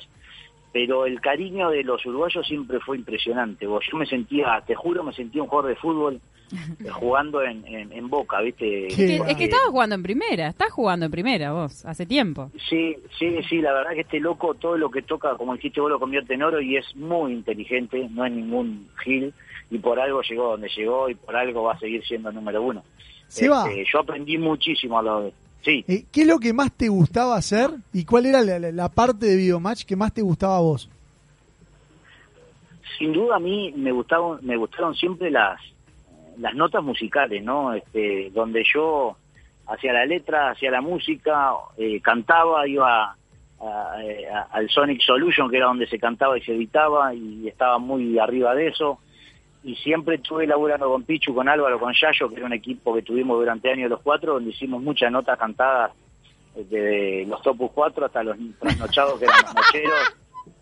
pero 0.76 1.06
el 1.06 1.22
cariño 1.22 1.70
de 1.70 1.86
los 1.86 2.06
uruguayos 2.06 2.46
siempre 2.46 2.82
fue 2.82 2.98
impresionante. 2.98 3.66
Vos, 3.66 3.86
yo 3.90 3.98
me 3.98 4.06
sentía, 4.06 4.62
te 4.68 4.76
juro, 4.76 5.06
me 5.06 5.14
sentía 5.14 5.42
un 5.42 5.48
jugador 5.48 5.70
de 5.70 5.78
fútbol 5.78 6.20
eh, 6.52 6.90
jugando 6.92 7.42
en, 7.42 7.66
en, 7.66 7.94
en 7.94 8.10
Boca, 8.10 8.42
¿viste? 8.42 8.88
Es 8.88 8.96
que, 8.98 9.16
es 9.16 9.38
que 9.38 9.46
estabas 9.46 9.70
jugando 9.70 9.96
en 9.96 10.04
primera, 10.04 10.50
estás 10.50 10.74
jugando 10.74 11.06
en 11.06 11.14
primera 11.14 11.54
vos, 11.54 11.86
hace 11.86 12.06
tiempo. 12.06 12.52
Sí, 12.70 12.94
sí, 13.18 13.38
sí, 13.48 13.62
la 13.62 13.72
verdad 13.72 13.92
que 13.92 14.02
este 14.02 14.20
loco 14.20 14.54
todo 14.56 14.78
lo 14.78 14.92
que 14.92 15.02
toca, 15.02 15.38
como 15.38 15.56
dijiste 15.56 15.80
vos, 15.80 15.90
lo 15.90 15.98
convierte 15.98 16.34
en 16.34 16.44
oro 16.44 16.60
y 16.60 16.76
es 16.76 16.94
muy 16.98 17.32
inteligente, 17.32 18.10
no 18.12 18.26
es 18.26 18.34
ningún 18.34 18.90
gil 19.02 19.34
y 19.70 19.78
por 19.80 20.00
algo 20.00 20.22
llegó 20.22 20.52
donde 20.52 20.70
llegó 20.70 21.10
y 21.10 21.16
por 21.16 21.36
algo 21.36 21.64
va 21.64 21.74
a 21.74 21.80
seguir 21.80 22.04
siendo 22.06 22.32
número 22.32 22.62
uno. 22.62 22.84
Seba. 23.28 23.68
Este, 23.70 23.86
yo 23.92 24.00
aprendí 24.00 24.38
muchísimo 24.38 25.00
a 25.00 25.04
lo 25.04 25.22
de... 25.24 25.34
Sí, 25.64 25.84
Eh, 25.88 26.06
¿Qué 26.12 26.22
es 26.22 26.28
lo 26.28 26.38
que 26.40 26.54
más 26.54 26.72
te 26.72 26.90
gustaba 26.90 27.36
hacer 27.36 27.72
y 27.92 28.06
cuál 28.06 28.28
era 28.28 28.42
la, 28.44 28.90
parte 28.90 29.26
de 29.26 29.36
Videomatch 29.36 29.84
que 29.86 29.96
más 29.96 30.14
te 30.14 30.22
gustaba 30.22 30.58
a 30.58 30.62
vos? 30.62 30.90
sin 32.98 33.12
duda 33.12 33.36
a 33.36 33.40
mí 33.40 33.74
me 33.76 33.92
gustaron, 33.92 34.40
me 34.42 34.56
gustaron 34.56 34.96
siempre 34.96 35.30
las, 35.30 35.60
las 36.38 36.54
notas 36.56 36.82
musicales, 36.84 37.44
¿no? 37.44 37.74
Este, 37.74 38.30
donde 38.32 38.64
yo 38.74 39.18
hacía 39.68 39.92
la 39.92 40.06
letra, 40.06 40.52
hacía 40.52 40.72
la 40.72 40.80
música, 40.82 41.52
eh, 41.78 42.00
cantaba, 42.02 42.66
iba 42.68 43.12
a- 43.12 43.16
a- 43.60 44.48
al 44.52 44.70
Sonic 44.70 45.02
Solution, 45.02 45.50
que 45.50 45.58
era 45.58 45.66
donde 45.66 45.88
se 45.88 46.00
cantaba 46.00 46.38
y 46.38 46.42
se 46.44 46.54
editaba, 46.54 47.14
y 47.14 47.48
estaba 47.48 47.78
muy 47.80 48.18
arriba 48.20 48.54
de 48.56 48.68
eso. 48.68 49.00
Y 49.66 49.76
siempre 49.78 50.16
estuve 50.16 50.46
laburando 50.46 50.88
con 50.88 51.04
Pichu, 51.04 51.34
con 51.34 51.50
Álvaro, 51.50 51.80
con 51.80 51.92
Yayo, 51.94 52.30
que 52.30 52.36
era 52.38 52.46
un 52.46 52.54
equipo 52.54 52.94
que 52.94 53.02
tuvimos 53.02 53.38
durante 53.40 53.72
años 53.72 53.90
los 53.90 54.02
cuatro, 54.02 54.34
donde 54.36 54.52
hicimos 54.52 54.82
muchas 54.82 55.12
notas 55.12 55.38
cantadas, 55.40 55.92
desde 56.56 57.26
los 57.26 57.42
Topus 57.42 57.72
4 57.74 58.06
hasta 58.06 58.24
los 58.24 58.38
trasnochados 58.60 59.20
que 59.20 59.26
eran 59.26 59.38
los 59.42 59.56
nocheros, 59.56 60.18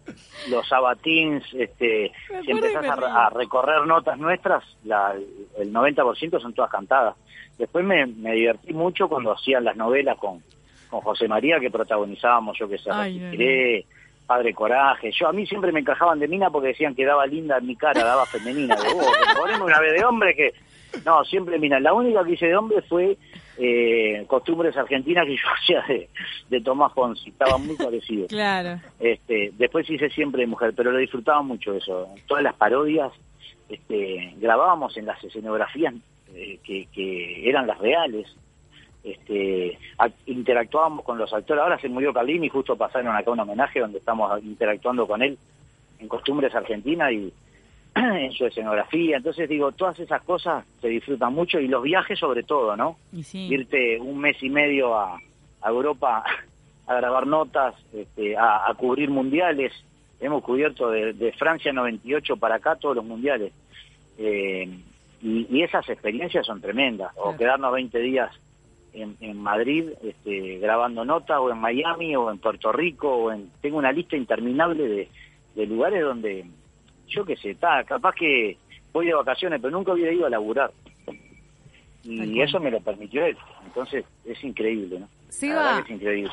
los 0.49 0.67
sabatins, 0.67 1.43
este, 1.53 2.11
si 2.45 2.51
empezás 2.51 2.85
a, 2.85 2.95
re- 2.95 3.05
a 3.07 3.29
recorrer 3.29 3.85
notas 3.85 4.17
nuestras, 4.17 4.63
la, 4.85 5.13
el 5.57 5.73
90% 5.73 6.41
son 6.41 6.53
todas 6.53 6.71
cantadas. 6.71 7.15
Después 7.57 7.85
me, 7.85 8.05
me 8.07 8.33
divertí 8.33 8.73
mucho 8.73 9.07
cuando 9.07 9.33
hacían 9.33 9.63
las 9.65 9.75
novelas 9.77 10.17
con, 10.17 10.41
con 10.89 11.01
José 11.01 11.27
María, 11.27 11.59
que 11.59 11.69
protagonizábamos, 11.69 12.57
yo 12.57 12.67
que 12.67 12.77
sé, 12.77 12.89
Ay, 12.91 13.19
Padre 14.25 14.53
Coraje. 14.53 15.11
Yo 15.11 15.27
a 15.27 15.33
mí 15.33 15.45
siempre 15.45 15.71
me 15.71 15.79
encajaban 15.81 16.19
de 16.19 16.27
mina 16.27 16.49
porque 16.49 16.69
decían 16.69 16.95
que 16.95 17.05
daba 17.05 17.25
linda 17.25 17.57
en 17.57 17.67
mi 17.67 17.75
cara, 17.75 18.03
daba 18.03 18.25
femenina. 18.25 18.75
De, 18.75 18.87
"Oh, 18.89 18.99
que 18.99 19.39
poneme 19.39 19.63
una 19.63 19.79
vez 19.79 19.93
de 19.93 20.05
hombre 20.05 20.35
que... 20.35 20.53
No, 21.05 21.23
siempre 21.25 21.57
mina. 21.57 21.79
La 21.79 21.91
única 21.93 22.23
que 22.23 22.33
hice 22.33 22.45
de 22.47 22.55
hombre 22.55 22.81
fue 22.83 23.17
eh, 23.57 24.23
Costumbres 24.27 24.77
Argentinas 24.77 25.25
que 25.25 25.35
yo 25.35 25.43
hacía 25.59 25.81
de, 25.87 26.09
de 26.49 26.61
Tomás 26.61 26.93
Fonsi. 26.93 27.29
Estaba 27.29 27.57
muy 27.57 27.75
parecido. 27.75 28.27
Claro. 28.27 28.79
Este, 28.99 29.51
después 29.57 29.89
hice 29.89 30.09
siempre 30.11 30.41
de 30.41 30.47
mujer, 30.47 30.73
pero 30.75 30.91
lo 30.91 30.99
disfrutaba 30.99 31.41
mucho 31.41 31.73
eso. 31.73 32.09
Todas 32.27 32.43
las 32.43 32.53
parodias 32.55 33.11
este, 33.69 34.33
grabábamos 34.37 34.95
en 34.97 35.05
las 35.07 35.23
escenografías 35.23 35.93
eh, 36.35 36.59
que, 36.63 36.87
que 36.93 37.49
eran 37.49 37.65
las 37.67 37.79
reales. 37.79 38.27
Este, 39.03 39.77
interactuábamos 40.27 41.03
con 41.03 41.17
los 41.17 41.33
actores. 41.33 41.61
Ahora 41.61 41.79
se 41.79 41.89
murió 41.89 42.13
Carlini 42.13 42.47
y 42.47 42.49
justo 42.49 42.77
pasaron 42.77 43.15
acá 43.15 43.31
un 43.31 43.39
homenaje 43.39 43.81
donde 43.81 43.97
estamos 43.99 44.41
interactuando 44.43 45.05
con 45.05 45.21
él 45.21 45.37
en 45.99 46.07
Costumbres 46.07 46.55
Argentinas 46.55 47.11
y 47.11 47.33
en 47.95 48.31
su 48.31 48.45
escenografía. 48.45 49.17
Entonces 49.17 49.49
digo, 49.49 49.73
todas 49.73 49.99
esas 49.99 50.21
cosas 50.23 50.63
se 50.81 50.87
disfrutan 50.87 51.33
mucho 51.33 51.59
y 51.59 51.67
los 51.67 51.83
viajes 51.83 52.17
sobre 52.17 52.43
todo, 52.43 52.77
¿no? 52.77 52.97
Sí. 53.23 53.47
irte 53.53 53.99
un 53.99 54.19
mes 54.19 54.41
y 54.41 54.49
medio 54.49 54.97
a, 54.97 55.19
a 55.61 55.69
Europa 55.69 56.23
a 56.87 56.95
grabar 56.95 57.27
notas, 57.27 57.75
este, 57.93 58.37
a, 58.37 58.69
a 58.69 58.73
cubrir 58.75 59.09
mundiales. 59.09 59.73
Hemos 60.21 60.43
cubierto 60.43 60.89
de, 60.89 61.11
de 61.11 61.33
Francia 61.33 61.73
98 61.73 62.37
para 62.37 62.55
acá 62.55 62.77
todos 62.77 62.95
los 62.95 63.05
mundiales. 63.05 63.51
Eh, 64.17 64.69
y, 65.21 65.47
y 65.49 65.63
esas 65.63 65.87
experiencias 65.89 66.45
son 66.45 66.61
tremendas. 66.61 67.11
O 67.17 67.35
quedarnos 67.35 67.73
20 67.73 67.99
días 67.99 68.31
en, 68.93 69.17
en 69.19 69.37
Madrid 69.41 69.89
este, 70.03 70.59
grabando 70.59 71.03
notas, 71.03 71.39
o 71.39 71.49
en 71.51 71.59
Miami, 71.59 72.15
o 72.15 72.31
en 72.31 72.39
Puerto 72.39 72.71
Rico, 72.71 73.09
o 73.09 73.31
en... 73.31 73.49
Tengo 73.61 73.77
una 73.77 73.91
lista 73.91 74.15
interminable 74.15 74.87
de, 74.87 75.09
de 75.55 75.65
lugares 75.65 76.03
donde, 76.03 76.45
yo 77.07 77.25
qué 77.25 77.35
sé, 77.37 77.51
está, 77.51 77.83
capaz 77.83 78.13
que 78.15 78.57
voy 78.91 79.07
de 79.07 79.13
vacaciones, 79.13 79.59
pero 79.61 79.75
nunca 79.75 79.93
hubiera 79.93 80.13
ido 80.13 80.25
a 80.25 80.29
laburar. 80.29 80.71
Y 82.03 82.41
eso 82.41 82.59
me 82.59 82.69
lo 82.69 82.81
permitió 82.81 83.25
él. 83.25 83.37
Entonces, 83.65 84.03
es 84.25 84.43
increíble, 84.43 84.99
¿no? 84.99 85.07
Es 85.29 85.41
increíble. 85.89 86.31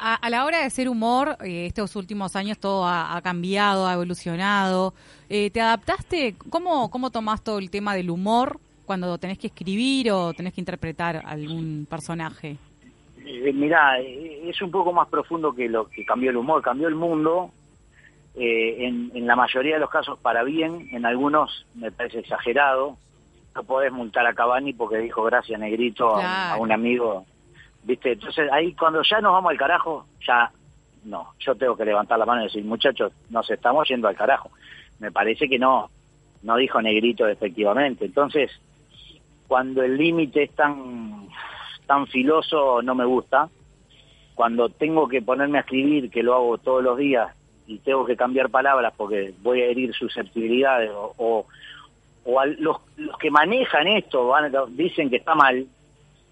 A, 0.00 0.14
a 0.14 0.30
la 0.30 0.44
hora 0.44 0.58
de 0.58 0.64
hacer 0.64 0.88
humor, 0.88 1.36
eh, 1.44 1.66
estos 1.66 1.96
últimos 1.96 2.36
años 2.36 2.58
todo 2.58 2.86
ha, 2.86 3.16
ha 3.16 3.20
cambiado, 3.20 3.86
ha 3.86 3.94
evolucionado. 3.94 4.94
Eh, 5.28 5.50
¿Te 5.50 5.60
adaptaste? 5.60 6.36
¿Cómo, 6.48 6.88
¿Cómo 6.88 7.10
tomás 7.10 7.42
todo 7.42 7.58
el 7.58 7.68
tema 7.68 7.94
del 7.94 8.10
humor 8.10 8.60
cuando 8.88 9.18
tenés 9.18 9.38
que 9.38 9.48
escribir 9.48 10.10
o 10.10 10.32
tenés 10.32 10.54
que 10.54 10.62
interpretar 10.62 11.22
algún 11.24 11.86
personaje? 11.88 12.56
Eh, 13.24 13.52
mirá, 13.52 14.00
eh, 14.00 14.48
es 14.48 14.60
un 14.62 14.70
poco 14.70 14.92
más 14.92 15.06
profundo 15.08 15.54
que 15.54 15.68
lo 15.68 15.88
que 15.88 16.04
cambió 16.06 16.30
el 16.30 16.38
humor. 16.38 16.62
Cambió 16.62 16.88
el 16.88 16.94
mundo, 16.94 17.52
eh, 18.34 18.86
en, 18.86 19.12
en 19.14 19.26
la 19.26 19.36
mayoría 19.36 19.74
de 19.74 19.80
los 19.80 19.90
casos 19.90 20.18
para 20.18 20.42
bien, 20.42 20.88
en 20.90 21.04
algunos 21.04 21.66
me 21.74 21.92
parece 21.92 22.20
exagerado. 22.20 22.96
No 23.54 23.62
podés 23.62 23.92
multar 23.92 24.26
a 24.26 24.32
Cavani 24.32 24.72
porque 24.72 24.96
dijo 24.98 25.22
gracias 25.24 25.60
negrito 25.60 26.16
a 26.16 26.56
un 26.58 26.72
amigo. 26.72 27.26
¿Viste? 27.82 28.12
Entonces 28.12 28.50
ahí 28.50 28.72
cuando 28.72 29.02
ya 29.02 29.20
nos 29.20 29.32
vamos 29.32 29.50
al 29.50 29.58
carajo, 29.58 30.06
ya 30.26 30.50
no. 31.04 31.34
Yo 31.40 31.54
tengo 31.54 31.76
que 31.76 31.84
levantar 31.84 32.18
la 32.18 32.24
mano 32.24 32.40
y 32.40 32.44
decir, 32.44 32.64
muchachos, 32.64 33.12
nos 33.28 33.50
estamos 33.50 33.86
yendo 33.86 34.08
al 34.08 34.16
carajo. 34.16 34.50
Me 34.98 35.12
parece 35.12 35.46
que 35.46 35.58
no, 35.58 35.90
no 36.42 36.56
dijo 36.56 36.80
negrito 36.80 37.26
efectivamente. 37.26 38.04
Entonces, 38.04 38.50
cuando 39.48 39.82
el 39.82 39.96
límite 39.96 40.44
es 40.44 40.50
tan, 40.52 41.28
tan 41.86 42.06
filoso, 42.06 42.82
no 42.82 42.94
me 42.94 43.06
gusta. 43.06 43.48
Cuando 44.34 44.68
tengo 44.68 45.08
que 45.08 45.22
ponerme 45.22 45.58
a 45.58 45.62
escribir, 45.62 46.10
que 46.10 46.22
lo 46.22 46.34
hago 46.34 46.58
todos 46.58 46.84
los 46.84 46.96
días, 46.98 47.34
y 47.66 47.78
tengo 47.78 48.06
que 48.06 48.16
cambiar 48.16 48.50
palabras 48.50 48.94
porque 48.96 49.34
voy 49.42 49.62
a 49.62 49.66
herir 49.66 49.92
susceptibilidades, 49.94 50.90
o, 50.90 51.14
o, 51.16 51.46
o 52.24 52.40
a 52.40 52.46
los, 52.46 52.76
los 52.96 53.18
que 53.18 53.30
manejan 53.30 53.88
esto 53.88 54.28
van, 54.28 54.52
dicen 54.76 55.10
que 55.10 55.16
está 55.16 55.34
mal, 55.34 55.66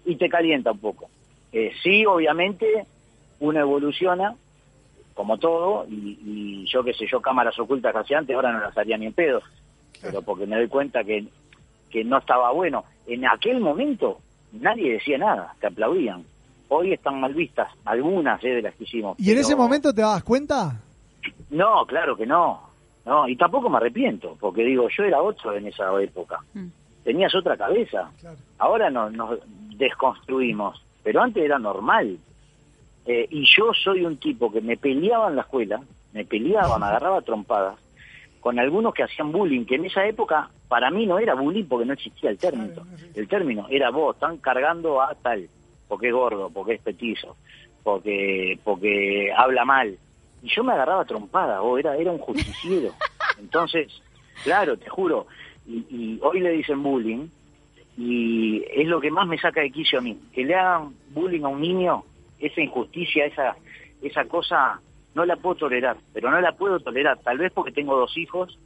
y 0.05 0.15
te 0.15 0.29
calienta 0.29 0.71
un 0.71 0.79
poco. 0.79 1.09
Eh, 1.51 1.73
sí, 1.83 2.05
obviamente, 2.05 2.85
uno 3.39 3.59
evoluciona, 3.59 4.35
como 5.13 5.37
todo, 5.37 5.85
y, 5.89 6.19
y 6.23 6.65
yo 6.71 6.83
qué 6.83 6.93
sé, 6.93 7.07
yo 7.07 7.19
cámaras 7.19 7.59
ocultas 7.59 7.91
que 7.91 7.99
hacía 7.99 8.19
antes, 8.19 8.35
ahora 8.35 8.53
no 8.53 8.59
las 8.59 8.77
haría 8.77 8.97
ni 8.97 9.07
en 9.07 9.13
pedo, 9.13 9.41
pero 10.01 10.21
porque 10.21 10.45
me 10.45 10.55
doy 10.55 10.67
cuenta 10.67 11.03
que, 11.03 11.25
que 11.89 12.03
no 12.03 12.17
estaba 12.17 12.51
bueno. 12.51 12.85
En 13.05 13.25
aquel 13.25 13.59
momento 13.59 14.19
nadie 14.53 14.93
decía 14.93 15.17
nada, 15.17 15.53
te 15.59 15.67
aplaudían. 15.67 16.23
Hoy 16.69 16.93
están 16.93 17.19
mal 17.21 17.33
vistas, 17.33 17.71
algunas 17.85 18.43
eh, 18.43 18.49
de 18.49 18.61
las 18.61 18.75
que 18.75 18.83
hicimos. 18.83 19.17
¿Y 19.19 19.31
en 19.31 19.37
ese 19.37 19.55
momento 19.55 19.93
te 19.93 20.01
das 20.01 20.23
cuenta? 20.23 20.81
No, 21.49 21.85
claro 21.85 22.15
que 22.17 22.25
no. 22.25 22.61
no. 23.05 23.27
Y 23.27 23.37
tampoco 23.37 23.69
me 23.69 23.77
arrepiento, 23.77 24.35
porque 24.39 24.63
digo, 24.63 24.87
yo 24.89 25.03
era 25.03 25.21
otro 25.21 25.53
en 25.55 25.67
esa 25.67 25.89
época. 26.01 26.39
Tenías 27.03 27.33
otra 27.35 27.55
cabeza. 27.55 28.11
Ahora 28.57 28.89
no, 28.89 29.09
nos 29.09 29.39
desconstruimos, 29.77 30.83
pero 31.03 31.21
antes 31.21 31.43
era 31.43 31.57
normal. 31.57 32.17
Eh, 33.05 33.27
y 33.29 33.45
yo 33.45 33.71
soy 33.73 34.03
un 34.03 34.17
tipo 34.17 34.51
que 34.51 34.59
me 34.59 34.75
peleaba 34.75 35.29
en 35.29 35.37
la 35.37 35.43
escuela, 35.43 35.81
me 36.11 36.25
peleaba, 36.25 36.77
me 36.77 36.87
agarraba 36.87 37.21
trompadas, 37.21 37.75
con 38.47 38.59
algunos 38.59 38.93
que 38.93 39.03
hacían 39.03 39.33
bullying, 39.33 39.65
que 39.65 39.75
en 39.75 39.83
esa 39.83 40.07
época 40.07 40.49
para 40.69 40.89
mí 40.89 41.05
no 41.05 41.19
era 41.19 41.33
bullying 41.33 41.65
porque 41.65 41.85
no 41.85 41.91
existía 41.91 42.29
el 42.29 42.37
término. 42.37 42.81
El 43.13 43.27
término 43.27 43.67
era 43.69 43.89
vos, 43.89 44.15
están 44.15 44.37
cargando 44.37 45.01
a 45.01 45.13
tal, 45.15 45.49
porque 45.89 46.07
es 46.07 46.13
gordo, 46.13 46.49
porque 46.49 46.75
es 46.75 46.81
petizo, 46.81 47.35
porque, 47.83 48.57
porque 48.63 49.33
habla 49.35 49.65
mal. 49.65 49.97
Y 50.41 50.47
yo 50.47 50.63
me 50.63 50.71
agarraba 50.71 51.01
a 51.01 51.05
trompadas, 51.05 51.59
vos, 51.59 51.77
era, 51.77 51.97
era 51.97 52.09
un 52.09 52.19
justiciero. 52.19 52.93
Entonces, 53.37 53.91
claro, 54.45 54.77
te 54.77 54.87
juro, 54.87 55.27
y, 55.65 55.85
y 55.89 56.19
hoy 56.21 56.39
le 56.39 56.51
dicen 56.51 56.81
bullying, 56.81 57.27
y 57.97 58.63
es 58.73 58.87
lo 58.87 59.01
que 59.01 59.11
más 59.11 59.27
me 59.27 59.37
saca 59.37 59.59
de 59.59 59.71
quicio 59.71 59.99
a 59.99 60.01
mí, 60.01 60.17
que 60.31 60.45
le 60.45 60.55
hagan 60.55 60.95
bullying 61.09 61.43
a 61.43 61.49
un 61.49 61.59
niño, 61.59 62.05
esa 62.39 62.61
injusticia, 62.61 63.25
esa, 63.25 63.57
esa 64.01 64.23
cosa, 64.23 64.79
no 65.17 65.25
la 65.25 65.35
puedo 65.35 65.55
tolerar, 65.55 65.97
pero 66.13 66.29
no 66.29 66.39
la 66.39 66.51
puedo 66.51 66.79
tolerar, 66.79 67.17
tal 67.23 67.39
vez 67.39 67.51
porque 67.51 67.71
tengo 67.71 67.97
dos 67.97 68.15
hijos 68.17 68.57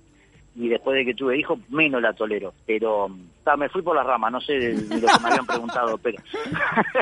y 0.53 0.67
después 0.67 0.97
de 0.97 1.05
que 1.05 1.13
tuve 1.13 1.39
hijos 1.39 1.57
menos 1.69 2.01
la 2.01 2.11
tolero, 2.11 2.53
pero 2.67 3.07
ta, 3.45 3.55
me 3.55 3.69
fui 3.69 3.81
por 3.81 3.95
las 3.95 4.05
ramas, 4.05 4.33
no 4.33 4.41
sé 4.41 4.53
de, 4.59 4.73
lo 4.73 5.07
que 5.07 5.19
me 5.23 5.29
habían 5.29 5.45
preguntado, 5.45 5.97
pero 5.97 6.21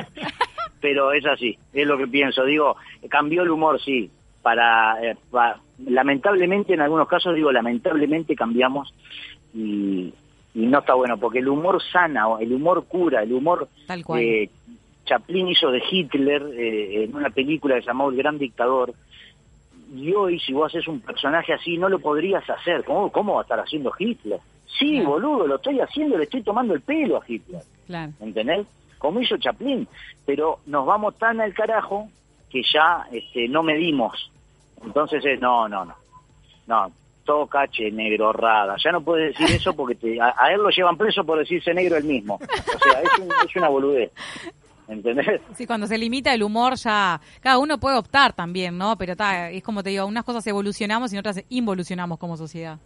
pero 0.79 1.11
es 1.13 1.25
así, 1.25 1.57
es 1.73 1.87
lo 1.87 1.97
que 1.97 2.07
pienso, 2.07 2.45
digo, 2.45 2.77
cambió 3.09 3.41
el 3.41 3.49
humor, 3.49 3.81
sí, 3.81 4.11
para, 4.43 5.03
eh, 5.03 5.17
lamentablemente 5.85 6.75
en 6.75 6.81
algunos 6.81 7.07
casos 7.07 7.35
digo 7.35 7.51
lamentablemente 7.51 8.35
cambiamos 8.35 8.93
y, 9.53 10.13
y 10.53 10.65
no 10.65 10.79
está 10.79 10.93
bueno 10.93 11.17
porque 11.17 11.39
el 11.39 11.47
humor 11.49 11.81
sana 11.91 12.25
el 12.39 12.53
humor 12.53 12.85
cura 12.87 13.23
el 13.23 13.33
humor 13.33 13.67
Tal 13.87 14.03
cual. 14.05 14.21
eh, 14.21 14.49
Chaplin 15.05 15.47
hizo 15.49 15.71
de 15.71 15.81
Hitler 15.89 16.41
eh, 16.53 17.03
en 17.03 17.15
una 17.15 17.31
película 17.31 17.75
que 17.75 17.81
se 17.81 17.87
llamó 17.87 18.09
El 18.09 18.15
Gran 18.17 18.37
Dictador 18.37 18.93
y 19.93 20.13
hoy 20.13 20.39
si 20.39 20.53
vos 20.53 20.67
haces 20.73 20.87
un 20.87 20.99
personaje 21.01 21.53
así 21.53 21.77
no 21.77 21.89
lo 21.89 21.99
podrías 21.99 22.47
hacer 22.49 22.83
¿cómo, 22.83 23.11
cómo 23.11 23.33
va 23.35 23.39
a 23.41 23.43
estar 23.43 23.59
haciendo 23.59 23.91
Hitler? 23.97 24.39
sí 24.79 25.01
boludo 25.01 25.47
lo 25.47 25.55
estoy 25.55 25.79
haciendo 25.79 26.17
le 26.17 26.25
estoy 26.25 26.43
tomando 26.43 26.73
el 26.73 26.81
pelo 26.81 27.17
a 27.17 27.21
Hitler 27.27 27.61
Claro. 27.87 28.11
¿entendés? 28.19 28.67
Como 28.99 29.19
hizo 29.21 29.37
Chaplin, 29.37 29.87
pero 30.25 30.59
nos 30.67 30.85
vamos 30.85 31.17
tan 31.17 31.39
al 31.41 31.53
carajo 31.53 32.09
que 32.49 32.61
ya 32.63 33.07
este, 33.11 33.47
no 33.47 33.63
medimos. 33.63 34.29
Entonces 34.83 35.23
es, 35.25 35.39
no, 35.39 35.67
no, 35.69 35.85
no, 35.85 35.95
no, 36.67 36.91
todo 37.23 37.47
cache, 37.47 37.89
negro, 37.91 38.31
rada. 38.33 38.75
Ya 38.83 38.91
no 38.91 39.01
puedes 39.01 39.37
decir 39.37 39.55
eso 39.55 39.73
porque 39.75 39.95
te- 39.95 40.19
a, 40.21 40.35
a 40.37 40.51
él 40.53 40.61
lo 40.61 40.69
llevan 40.69 40.97
preso 40.97 41.23
por 41.23 41.39
decirse 41.39 41.73
negro 41.73 41.95
el 41.97 42.03
mismo. 42.03 42.35
O 42.35 42.79
sea, 42.79 43.01
es, 43.01 43.19
un- 43.19 43.31
es 43.47 43.55
una 43.55 43.69
boludez. 43.69 44.11
¿Entendés? 44.89 45.39
Sí, 45.55 45.67
cuando 45.67 45.85
se 45.85 45.97
limita 45.97 46.33
el 46.33 46.41
humor 46.41 46.75
ya, 46.75 47.21
cada 47.41 47.59
uno 47.59 47.77
puede 47.79 47.97
optar 47.97 48.33
también, 48.33 48.77
¿no? 48.77 48.97
Pero 48.97 49.15
ta, 49.15 49.51
es 49.51 49.63
como 49.63 49.83
te 49.83 49.91
digo, 49.91 50.05
unas 50.05 50.23
cosas 50.23 50.45
evolucionamos 50.47 51.13
y 51.13 51.17
otras 51.17 51.43
involucionamos 51.49 52.17
como 52.17 52.35
sociedad. 52.35 52.79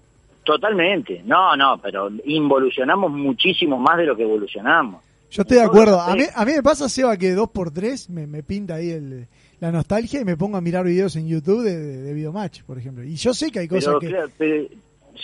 Totalmente. 0.44 1.22
No, 1.26 1.56
no, 1.56 1.78
pero 1.82 2.10
involucionamos 2.26 3.10
muchísimo 3.12 3.78
más 3.78 3.98
de 3.98 4.06
lo 4.06 4.16
que 4.18 4.24
evolucionamos. 4.24 5.02
Yo 5.32 5.42
estoy 5.44 5.58
de 5.58 5.64
acuerdo. 5.64 6.00
A 6.02 6.14
mí, 6.16 6.24
a 6.36 6.46
mí 6.46 6.52
me 6.52 6.62
pasa, 6.62 6.90
Seba, 6.90 7.16
que 7.18 7.32
dos 7.32 7.50
por 7.50 7.72
tres 7.72 8.10
me, 8.10 8.28
me 8.28 8.44
pinta 8.44 8.76
ahí 8.76 8.90
el, 8.92 9.28
la 9.62 9.72
nostalgia 9.72 10.20
y 10.22 10.26
me 10.26 10.36
pongo 10.38 10.58
a 10.58 10.62
mirar 10.62 10.84
videos 10.84 11.16
en 11.16 11.28
YouTube 11.28 11.64
de, 11.64 11.78
de, 11.78 12.02
de 12.02 12.14
Videomatch, 12.14 12.64
por 12.64 12.78
ejemplo. 12.78 13.04
Y 13.04 13.16
yo 13.16 13.34
sé 13.34 13.50
que 13.50 13.60
hay 13.60 13.68
cosas 13.70 13.86
Pero, 13.86 14.00
que... 14.00 14.08
claro, 14.10 14.30
pero- 14.38 14.68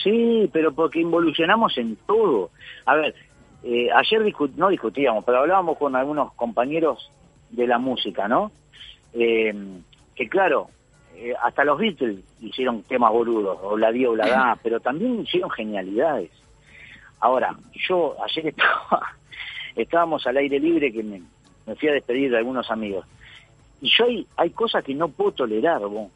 sí, 0.03 0.49
pero 0.53 0.73
porque 0.73 1.01
involucionamos 1.01 1.77
en 1.77 1.97
todo. 2.07 2.49
A 2.85 2.95
ver, 2.95 3.13
eh, 3.63 3.89
ayer 3.93 4.23
discu- 4.23 4.53
no 4.55 4.69
discutíamos, 4.69 5.23
pero 5.25 5.39
hablábamos 5.39 5.77
con 5.77 5.95
algunos 5.95 6.33
compañeros 6.33 7.11
de 7.49 7.67
la 7.67 7.77
música, 7.77 8.27
¿no? 8.27 8.51
Eh, 9.13 9.53
que 10.15 10.29
claro, 10.29 10.67
eh, 11.15 11.33
hasta 11.41 11.63
los 11.63 11.77
Beatles 11.79 12.19
hicieron 12.41 12.83
temas 12.83 13.11
boludos, 13.11 13.57
o 13.61 13.77
la 13.77 13.91
dio 13.91 14.11
o 14.11 14.15
la 14.15 14.27
da, 14.27 14.57
pero 14.63 14.79
también 14.79 15.21
hicieron 15.21 15.49
genialidades. 15.49 16.31
Ahora, 17.19 17.55
yo 17.87 18.15
ayer 18.23 18.47
estaba, 18.55 19.15
estábamos 19.75 20.25
al 20.27 20.37
aire 20.37 20.59
libre 20.59 20.91
que 20.91 21.03
me, 21.03 21.21
me 21.65 21.75
fui 21.75 21.89
a 21.89 21.93
despedir 21.93 22.31
de 22.31 22.37
algunos 22.37 22.69
amigos. 22.71 23.05
Y 23.81 23.89
yo 23.97 24.05
hay, 24.05 24.27
hay 24.37 24.49
cosas 24.51 24.83
que 24.83 24.93
no 24.93 25.09
puedo 25.09 25.31
tolerar, 25.31 25.79
vos. 25.81 26.11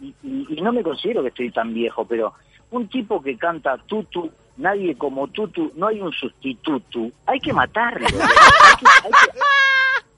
Y, 0.00 0.14
y- 0.22 0.46
y 0.50 0.60
no 0.60 0.72
me 0.72 0.82
considero 0.82 1.22
que 1.22 1.28
estoy 1.28 1.50
tan 1.50 1.72
viejo, 1.72 2.04
pero 2.04 2.34
un 2.70 2.88
tipo 2.88 3.22
que 3.22 3.36
canta 3.38 3.78
tutu, 3.86 4.30
nadie 4.56 4.96
como 4.96 5.28
tutu, 5.28 5.72
no 5.76 5.88
hay 5.88 6.00
un 6.00 6.12
sustituto, 6.12 7.10
hay 7.26 7.38
que 7.40 7.52
matarlo. 7.52 8.06
Hay 8.06 8.76
que- 8.78 8.86
hay 9.04 9.10
que- 9.10 9.38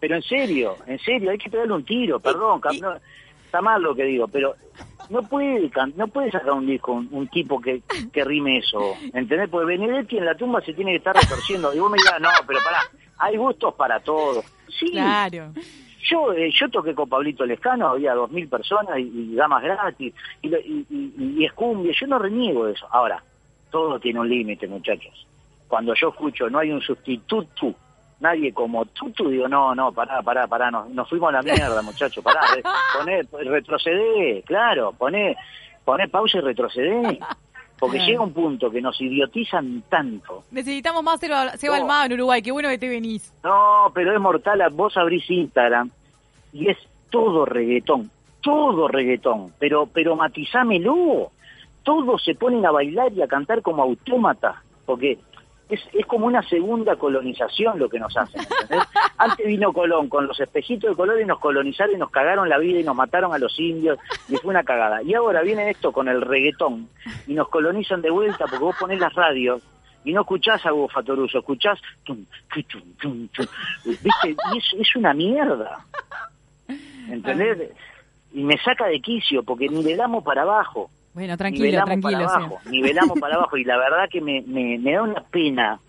pero 0.00 0.14
en 0.14 0.22
serio, 0.22 0.76
en 0.86 0.98
serio, 1.00 1.30
hay 1.32 1.38
que 1.38 1.50
pegarle 1.50 1.74
un 1.74 1.84
tiro, 1.84 2.20
perdón, 2.20 2.60
no, 2.80 2.94
está 3.44 3.60
mal 3.60 3.82
lo 3.82 3.94
que 3.96 4.04
digo, 4.04 4.28
pero 4.28 4.54
no 5.10 5.22
puede 5.22 5.70
no 5.96 6.06
puede 6.06 6.30
sacar 6.30 6.52
un 6.52 6.66
disco 6.66 6.92
un, 6.92 7.08
un 7.10 7.26
tipo 7.28 7.60
que, 7.60 7.82
que 8.12 8.24
rime 8.24 8.58
eso, 8.58 8.94
¿entendés? 9.12 9.48
Porque 9.48 9.66
Benedetti 9.76 10.18
en 10.18 10.26
la 10.26 10.36
tumba 10.36 10.60
se 10.60 10.72
tiene 10.74 10.92
que 10.92 10.98
estar 10.98 11.16
retorciendo, 11.16 11.74
y 11.74 11.80
vos 11.80 11.90
me 11.90 11.96
dirás, 11.98 12.20
no, 12.20 12.28
pero 12.46 12.60
pará, 12.64 12.78
hay 13.18 13.36
gustos 13.36 13.74
para 13.74 13.98
todos. 13.98 14.44
Sí, 14.68 14.92
Claro. 14.92 15.52
yo 16.08 16.32
eh, 16.32 16.50
yo 16.52 16.68
toqué 16.70 16.94
con 16.94 17.08
Pablito 17.08 17.44
Lescano, 17.44 17.88
había 17.88 18.14
dos 18.14 18.30
mil 18.30 18.46
personas 18.48 18.98
y, 18.98 19.02
y 19.02 19.34
damas 19.34 19.64
gratis, 19.64 20.14
y, 20.42 20.48
lo- 20.48 20.60
y, 20.60 20.86
y- 20.90 21.34
y 21.38 21.44
es 21.44 21.52
cumbia, 21.54 21.92
yo 21.98 22.06
no 22.06 22.20
reniego 22.20 22.68
eso. 22.68 22.86
Ahora, 22.92 23.20
todo 23.70 23.98
tiene 24.00 24.20
un 24.20 24.28
límite, 24.28 24.66
muchachos. 24.66 25.26
Cuando 25.66 25.94
yo 25.94 26.08
escucho 26.08 26.48
no 26.50 26.58
hay 26.58 26.70
un 26.70 26.80
sustituto, 26.80 27.74
nadie 28.20 28.52
como 28.52 28.84
tutu, 28.86 29.28
digo, 29.28 29.48
no, 29.48 29.74
no, 29.74 29.92
pará, 29.92 30.22
pará, 30.22 30.46
pará, 30.46 30.70
nos, 30.70 30.88
nos 30.90 31.08
fuimos 31.08 31.28
a 31.28 31.32
la 31.32 31.42
mierda, 31.42 31.82
muchachos, 31.82 32.22
pará, 32.24 32.40
re- 32.54 32.62
poné, 32.98 33.22
retrocedé, 33.50 34.42
claro, 34.46 34.92
poné, 34.92 35.36
poné 35.84 36.08
pausa 36.08 36.38
y 36.38 36.40
retrocedé. 36.40 37.18
Porque 37.78 38.00
llega 38.00 38.20
un 38.22 38.32
punto 38.32 38.72
que 38.72 38.82
nos 38.82 39.00
idiotizan 39.00 39.84
tanto. 39.88 40.42
Necesitamos 40.50 41.00
más 41.04 41.20
Seba, 41.20 41.56
Seba 41.56 41.76
No. 41.76 41.82
Almada 41.82 42.06
en 42.06 42.14
Uruguay. 42.14 42.42
Qué 42.42 42.50
bueno 42.50 42.68
que 42.70 42.76
te 42.78 42.88
venís. 42.88 43.32
No, 43.44 43.92
pero 43.94 44.12
es 44.12 44.20
mortal. 44.20 44.60
Vos 44.72 44.96
abrís 44.96 45.30
Instagram 45.30 45.88
y 46.52 46.68
es 46.70 46.76
todo 47.10 47.44
reggaetón, 47.44 48.10
todo 48.42 48.88
reggaetón. 48.88 49.52
Pero, 49.60 49.86
pero 49.86 50.16
matizámelo. 50.16 51.30
Todos 51.88 52.22
se 52.22 52.34
ponen 52.34 52.66
a 52.66 52.70
bailar 52.70 53.14
y 53.14 53.22
a 53.22 53.26
cantar 53.26 53.62
como 53.62 53.82
autómatas, 53.82 54.56
porque 54.84 55.18
es, 55.70 55.80
es 55.94 56.04
como 56.04 56.26
una 56.26 56.42
segunda 56.42 56.96
colonización 56.96 57.78
lo 57.78 57.88
que 57.88 57.98
nos 57.98 58.14
hacen. 58.14 58.42
¿entendés? 58.42 58.86
Antes 59.16 59.46
vino 59.46 59.72
Colón 59.72 60.10
con 60.10 60.26
los 60.26 60.38
espejitos 60.38 60.90
de 60.90 60.96
color 60.96 61.18
y 61.18 61.24
nos 61.24 61.38
colonizaron 61.38 61.94
y 61.94 61.98
nos 61.98 62.10
cagaron 62.10 62.46
la 62.50 62.58
vida 62.58 62.78
y 62.78 62.84
nos 62.84 62.94
mataron 62.94 63.32
a 63.32 63.38
los 63.38 63.58
indios 63.58 63.98
y 64.28 64.36
fue 64.36 64.50
una 64.50 64.64
cagada. 64.64 65.02
Y 65.02 65.14
ahora 65.14 65.40
viene 65.40 65.70
esto 65.70 65.90
con 65.90 66.08
el 66.08 66.20
reggaetón 66.20 66.90
y 67.26 67.32
nos 67.32 67.48
colonizan 67.48 68.02
de 68.02 68.10
vuelta 68.10 68.44
porque 68.44 68.58
vos 68.58 68.76
ponés 68.78 69.00
las 69.00 69.14
radios 69.14 69.62
y 70.04 70.12
no 70.12 70.20
escuchás 70.20 70.66
a 70.66 70.74
Hugo 70.74 70.88
Fatoruso, 70.88 71.38
escuchás 71.38 71.80
tum, 72.04 72.22
qui, 72.52 72.64
tum, 72.64 72.82
tum, 73.00 73.28
tum. 73.28 73.46
¿viste? 73.86 74.36
Y 74.52 74.58
es, 74.58 74.74
es 74.78 74.94
una 74.94 75.14
mierda. 75.14 75.86
¿Entendés? 77.08 77.70
Y 78.34 78.42
me 78.42 78.58
saca 78.58 78.88
de 78.88 79.00
quicio 79.00 79.42
porque 79.42 79.70
nivelamos 79.70 80.22
para 80.22 80.42
abajo. 80.42 80.90
Bueno, 81.14 81.36
tranquilo, 81.36 81.64
nivelamos 81.64 81.86
tranquilo. 82.00 82.18
para 82.24 82.34
abajo, 82.36 82.60
nivelamos 82.70 83.18
para 83.20 83.34
abajo 83.36 83.56
y 83.56 83.64
la 83.64 83.76
verdad 83.78 84.08
que 84.10 84.20
me, 84.20 84.42
me, 84.42 84.78
me 84.78 84.92
da 84.92 85.02
una 85.02 85.20
pena 85.30 85.80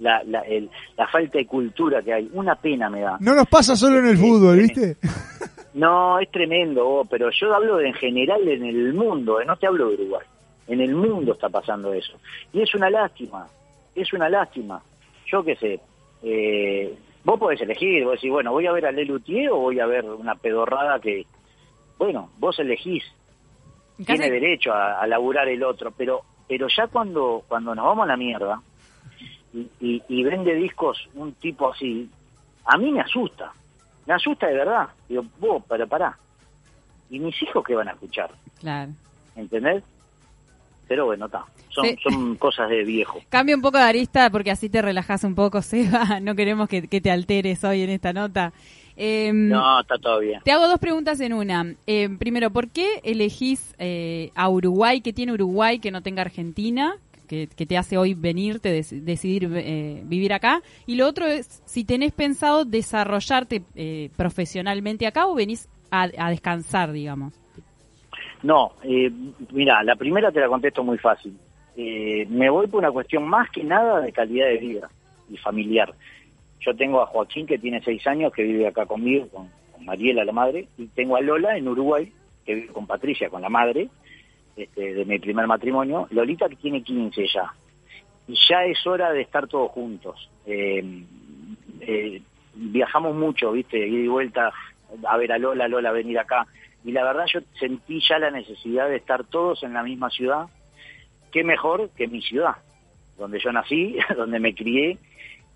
la, 0.00 0.22
la, 0.24 0.40
el- 0.40 0.70
la 0.96 1.06
falta 1.08 1.38
de 1.38 1.46
cultura 1.46 2.02
que 2.02 2.12
hay, 2.12 2.28
una 2.32 2.54
pena 2.56 2.90
me 2.90 3.00
da. 3.00 3.16
No 3.20 3.34
nos 3.34 3.46
pasa 3.46 3.76
solo 3.76 3.98
en 3.98 4.06
el 4.06 4.16
fútbol, 4.18 4.58
¿viste? 4.58 4.96
No, 5.74 6.18
es 6.18 6.30
tremendo, 6.30 6.84
vos, 6.84 7.06
pero 7.08 7.30
yo 7.30 7.54
hablo 7.54 7.76
de 7.78 7.88
en 7.88 7.94
general 7.94 8.46
en 8.48 8.64
el 8.64 8.92
mundo, 8.92 9.40
eh, 9.40 9.44
no 9.46 9.56
te 9.56 9.66
hablo 9.66 9.88
de 9.88 9.94
Uruguay. 9.94 10.26
En 10.68 10.80
el 10.80 10.94
mundo 10.94 11.32
está 11.32 11.48
pasando 11.48 11.92
eso. 11.92 12.18
Y 12.52 12.60
es 12.62 12.74
una 12.74 12.90
lástima, 12.90 13.46
es 13.94 14.12
una 14.12 14.28
lástima. 14.28 14.82
Yo 15.26 15.42
qué 15.44 15.56
sé, 15.56 15.80
eh, 16.22 16.94
vos 17.24 17.38
podés 17.38 17.60
elegir, 17.60 18.04
vos 18.04 18.14
decís, 18.14 18.30
bueno, 18.30 18.52
voy 18.52 18.66
a 18.66 18.72
ver 18.72 18.86
a 18.86 18.92
Lelutier 18.92 19.50
o 19.50 19.56
voy 19.58 19.80
a 19.80 19.86
ver 19.86 20.04
una 20.04 20.34
pedorrada 20.34 20.98
que, 21.00 21.24
bueno, 21.98 22.30
vos 22.38 22.58
elegís, 22.58 23.04
tiene 24.04 24.30
derecho 24.30 24.72
a, 24.72 25.00
a 25.00 25.06
laburar 25.06 25.48
el 25.48 25.62
otro, 25.62 25.90
pero 25.92 26.22
pero 26.48 26.66
ya 26.68 26.86
cuando 26.88 27.44
cuando 27.48 27.74
nos 27.74 27.84
vamos 27.84 28.04
a 28.04 28.08
la 28.08 28.16
mierda 28.16 28.60
y, 29.54 29.68
y, 29.80 30.02
y 30.08 30.22
vende 30.24 30.54
discos 30.54 31.08
un 31.14 31.32
tipo 31.34 31.70
así, 31.72 32.08
a 32.64 32.76
mí 32.78 32.90
me 32.90 33.00
asusta, 33.00 33.52
me 34.06 34.14
asusta 34.14 34.46
de 34.48 34.54
verdad. 34.54 34.88
Digo, 35.08 35.24
vos, 35.38 35.62
pero 35.68 35.86
pará, 35.86 36.16
¿y 37.10 37.18
mis 37.18 37.40
hijos 37.42 37.62
qué 37.66 37.74
van 37.74 37.88
a 37.88 37.92
escuchar? 37.92 38.30
Claro. 38.60 38.92
¿Entendés? 39.36 39.82
Pero 40.88 41.06
bueno, 41.06 41.26
está, 41.26 41.44
son, 41.70 41.86
Sí. 41.86 41.96
son 42.02 42.36
cosas 42.36 42.68
de 42.68 42.84
viejo. 42.84 43.20
Cambia 43.30 43.54
un 43.56 43.62
poco 43.62 43.78
de 43.78 43.84
arista 43.84 44.28
porque 44.30 44.50
así 44.50 44.68
te 44.68 44.82
relajas 44.82 45.24
un 45.24 45.34
poco, 45.34 45.62
Seba. 45.62 46.20
No 46.20 46.34
queremos 46.34 46.68
que, 46.68 46.86
que 46.88 47.00
te 47.00 47.10
alteres 47.10 47.62
hoy 47.64 47.82
en 47.82 47.90
esta 47.90 48.12
nota. 48.12 48.52
Em, 48.96 49.48
No, 49.48 49.80
está 49.80 49.96
todo 49.98 50.20
bien. 50.20 50.40
Te 50.44 50.52
hago 50.52 50.68
dos 50.68 50.78
preguntas 50.78 51.20
en 51.20 51.32
una. 51.32 51.74
Eh, 51.86 52.08
primero, 52.18 52.50
¿por 52.50 52.68
qué 52.68 53.00
elegís 53.04 53.74
eh, 53.78 54.30
a 54.34 54.48
Uruguay? 54.48 55.00
¿Qué 55.00 55.12
tiene 55.12 55.32
Uruguay 55.32 55.78
que 55.78 55.90
no 55.90 56.02
tenga 56.02 56.22
Argentina? 56.22 56.94
Que, 57.28 57.46
que 57.48 57.64
te 57.64 57.78
hace 57.78 57.96
hoy 57.96 58.12
venirte, 58.12 58.70
des- 58.70 59.04
decidir 59.06 59.48
eh, 59.54 60.02
vivir 60.04 60.34
acá. 60.34 60.60
Y 60.86 60.96
lo 60.96 61.06
otro 61.06 61.26
es 61.26 61.62
si 61.64 61.84
tenés 61.84 62.12
pensado 62.12 62.64
desarrollarte 62.66 63.62
eh, 63.74 64.10
profesionalmente 64.16 65.06
acá 65.06 65.26
o 65.26 65.34
venís 65.34 65.66
a, 65.90 66.08
a 66.18 66.28
descansar, 66.30 66.92
digamos. 66.92 67.32
No, 68.42 68.72
eh, 68.82 69.10
mira, 69.52 69.82
la 69.84 69.96
primera 69.96 70.30
te 70.32 70.40
la 70.40 70.48
contesto 70.48 70.82
muy 70.82 70.98
fácil. 70.98 71.34
Eh, 71.76 72.26
me 72.28 72.50
voy 72.50 72.66
por 72.66 72.80
una 72.80 72.90
cuestión 72.90 73.26
más 73.26 73.48
que 73.50 73.62
nada 73.64 74.00
de 74.00 74.12
calidad 74.12 74.46
de 74.48 74.58
vida 74.58 74.90
y 75.30 75.36
familiar. 75.38 75.94
Yo 76.64 76.74
tengo 76.76 77.00
a 77.00 77.06
Joaquín, 77.06 77.46
que 77.46 77.58
tiene 77.58 77.82
seis 77.82 78.06
años, 78.06 78.32
que 78.32 78.42
vive 78.42 78.66
acá 78.66 78.86
conmigo, 78.86 79.28
con, 79.28 79.50
con 79.72 79.84
Mariela, 79.84 80.24
la 80.24 80.32
madre, 80.32 80.68
y 80.78 80.86
tengo 80.88 81.16
a 81.16 81.20
Lola 81.20 81.56
en 81.56 81.68
Uruguay, 81.68 82.12
que 82.44 82.54
vive 82.54 82.68
con 82.68 82.86
Patricia, 82.86 83.30
con 83.30 83.42
la 83.42 83.48
madre, 83.48 83.88
este, 84.56 84.94
de 84.94 85.04
mi 85.04 85.18
primer 85.18 85.46
matrimonio. 85.46 86.06
Lolita, 86.10 86.48
que 86.48 86.56
tiene 86.56 86.82
15 86.82 87.26
ya. 87.32 87.52
Y 88.28 88.34
ya 88.48 88.64
es 88.64 88.86
hora 88.86 89.12
de 89.12 89.22
estar 89.22 89.48
todos 89.48 89.70
juntos. 89.72 90.30
Eh, 90.46 91.04
eh, 91.80 92.22
viajamos 92.54 93.14
mucho, 93.16 93.52
¿viste? 93.52 93.78
Ida 93.78 94.04
y 94.04 94.08
vuelta 94.08 94.52
a 95.04 95.16
ver 95.16 95.32
a 95.32 95.38
Lola, 95.38 95.68
Lola 95.68 95.90
venir 95.90 96.18
acá. 96.18 96.46
Y 96.84 96.92
la 96.92 97.04
verdad 97.04 97.24
yo 97.32 97.40
sentí 97.58 98.00
ya 98.00 98.18
la 98.18 98.30
necesidad 98.30 98.88
de 98.88 98.96
estar 98.96 99.24
todos 99.24 99.62
en 99.62 99.72
la 99.72 99.82
misma 99.82 100.10
ciudad. 100.10 100.46
Qué 101.30 101.44
mejor 101.44 101.90
que 101.96 102.08
mi 102.08 102.20
ciudad, 102.20 102.56
donde 103.16 103.40
yo 103.40 103.52
nací, 103.52 103.96
donde 104.16 104.38
me 104.38 104.54
crié 104.54 104.98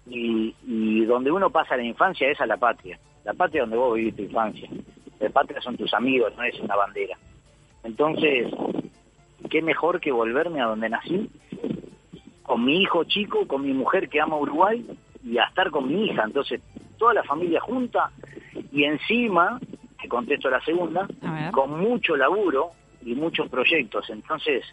y, 0.09 0.55
y 0.67 1.05
donde 1.05 1.31
uno 1.31 1.51
pasa 1.51 1.77
la 1.77 1.83
infancia 1.83 2.31
es 2.31 2.41
a 2.41 2.47
la 2.47 2.57
patria. 2.57 2.99
La 3.25 3.35
patria 3.35 3.63
donde 3.63 3.77
vos 3.77 3.95
vivís 3.95 4.17
tu 4.17 4.23
infancia. 4.23 4.69
La 5.19 5.31
patria 5.31 5.61
son 5.61 5.77
tus 5.77 5.93
amigos, 5.95 6.33
no 6.37 6.43
es 6.45 6.59
una 6.61 6.77
bandera. 6.77 7.17
Entonces, 7.83 8.53
qué 9.51 9.63
mejor 9.63 10.01
que 10.01 10.13
volverme 10.13 10.61
a 10.61 10.67
donde 10.67 10.89
nací, 10.89 11.31
con 12.43 12.65
mi 12.65 12.83
hijo 12.83 13.05
chico, 13.05 13.47
con 13.47 13.63
mi 13.63 13.73
mujer 13.73 14.09
que 14.09 14.21
ama 14.21 14.37
Uruguay 14.37 14.85
y 15.25 15.39
a 15.39 15.45
estar 15.45 15.71
con 15.71 15.89
mi 15.89 16.07
hija. 16.07 16.25
Entonces, 16.25 16.61
toda 16.99 17.15
la 17.15 17.25
familia 17.25 17.61
junta 17.61 18.11
y 18.73 18.85
encima, 18.85 19.59
te 20.01 20.09
contesto 20.09 20.49
la 20.49 20.61
segunda, 20.65 21.09
con 21.53 21.81
mucho 21.81 22.17
laburo 22.17 22.71
y 23.05 23.15
muchos 23.15 23.49
proyectos. 23.49 24.09
Entonces, 24.11 24.65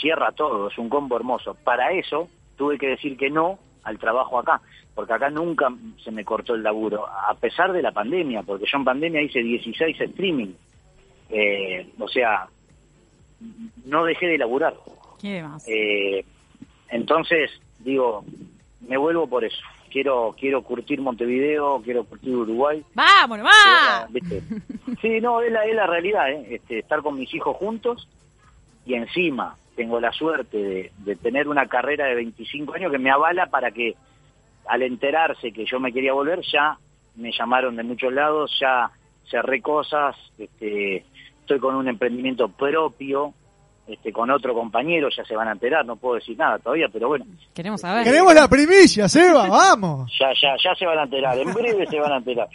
cierra 0.00 0.32
todo, 0.32 0.68
es 0.68 0.78
un 0.78 0.88
combo 0.88 1.16
hermoso. 1.16 1.56
Para 1.64 1.92
eso 1.92 2.28
tuve 2.56 2.78
que 2.78 2.88
decir 2.88 3.16
que 3.16 3.30
no 3.30 3.58
al 3.86 3.98
trabajo 3.98 4.38
acá, 4.38 4.60
porque 4.94 5.12
acá 5.12 5.30
nunca 5.30 5.72
se 6.02 6.10
me 6.10 6.24
cortó 6.24 6.54
el 6.54 6.62
laburo, 6.62 7.06
a 7.06 7.34
pesar 7.34 7.72
de 7.72 7.82
la 7.82 7.92
pandemia, 7.92 8.42
porque 8.42 8.66
yo 8.70 8.78
en 8.78 8.84
pandemia 8.84 9.22
hice 9.22 9.40
16 9.40 10.00
streaming. 10.00 10.52
Eh, 11.30 11.88
o 11.98 12.08
sea, 12.08 12.48
no 13.84 14.04
dejé 14.04 14.26
de 14.26 14.38
laburar. 14.38 14.74
¿Qué 15.20 15.42
más? 15.42 15.64
Eh, 15.68 16.24
entonces, 16.88 17.50
digo, 17.78 18.24
me 18.88 18.96
vuelvo 18.96 19.28
por 19.28 19.44
eso. 19.44 19.62
Quiero 19.90 20.34
quiero 20.38 20.62
curtir 20.62 21.00
Montevideo, 21.00 21.80
quiero 21.82 22.04
curtir 22.04 22.34
Uruguay. 22.34 22.84
¡Vámonos, 22.94 23.46
va! 23.46 24.08
Sí, 25.00 25.20
no, 25.20 25.40
es 25.42 25.52
la, 25.52 25.64
es 25.64 25.74
la 25.74 25.86
realidad, 25.86 26.30
¿eh? 26.30 26.56
este, 26.56 26.80
estar 26.80 27.02
con 27.02 27.16
mis 27.16 27.32
hijos 27.34 27.56
juntos 27.56 28.08
y 28.84 28.94
encima 28.94 29.56
tengo 29.76 30.00
la 30.00 30.10
suerte 30.12 30.56
de, 30.56 30.92
de 30.98 31.16
tener 31.16 31.46
una 31.48 31.66
carrera 31.66 32.06
de 32.06 32.14
25 32.16 32.74
años 32.74 32.90
que 32.90 32.98
me 32.98 33.10
avala 33.10 33.46
para 33.46 33.70
que 33.70 33.94
al 34.66 34.82
enterarse 34.82 35.52
que 35.52 35.64
yo 35.64 35.78
me 35.78 35.92
quería 35.92 36.12
volver, 36.12 36.40
ya 36.52 36.76
me 37.16 37.30
llamaron 37.32 37.76
de 37.76 37.82
muchos 37.82 38.12
lados, 38.12 38.50
ya 38.60 38.90
cerré 39.30 39.60
cosas, 39.60 40.16
este, 40.38 41.04
estoy 41.40 41.58
con 41.58 41.74
un 41.76 41.88
emprendimiento 41.88 42.48
propio, 42.48 43.32
este, 43.86 44.12
con 44.12 44.30
otro 44.30 44.54
compañero, 44.54 45.08
ya 45.16 45.24
se 45.24 45.36
van 45.36 45.48
a 45.48 45.52
enterar, 45.52 45.86
no 45.86 45.96
puedo 45.96 46.16
decir 46.16 46.36
nada 46.36 46.58
todavía, 46.58 46.88
pero 46.92 47.08
bueno, 47.08 47.24
Queremos 47.54 47.80
saber. 47.80 48.04
Queremos 48.04 48.34
la 48.34 48.48
primicia, 48.48 49.08
Seba, 49.08 49.48
vamos. 49.48 50.12
ya, 50.18 50.28
ya, 50.40 50.56
ya 50.62 50.74
se 50.74 50.84
van 50.86 50.98
a 50.98 51.02
enterar, 51.04 51.38
en 51.38 51.54
breve 51.54 51.86
se 51.86 52.00
van 52.00 52.12
a 52.12 52.16
enterar. 52.16 52.48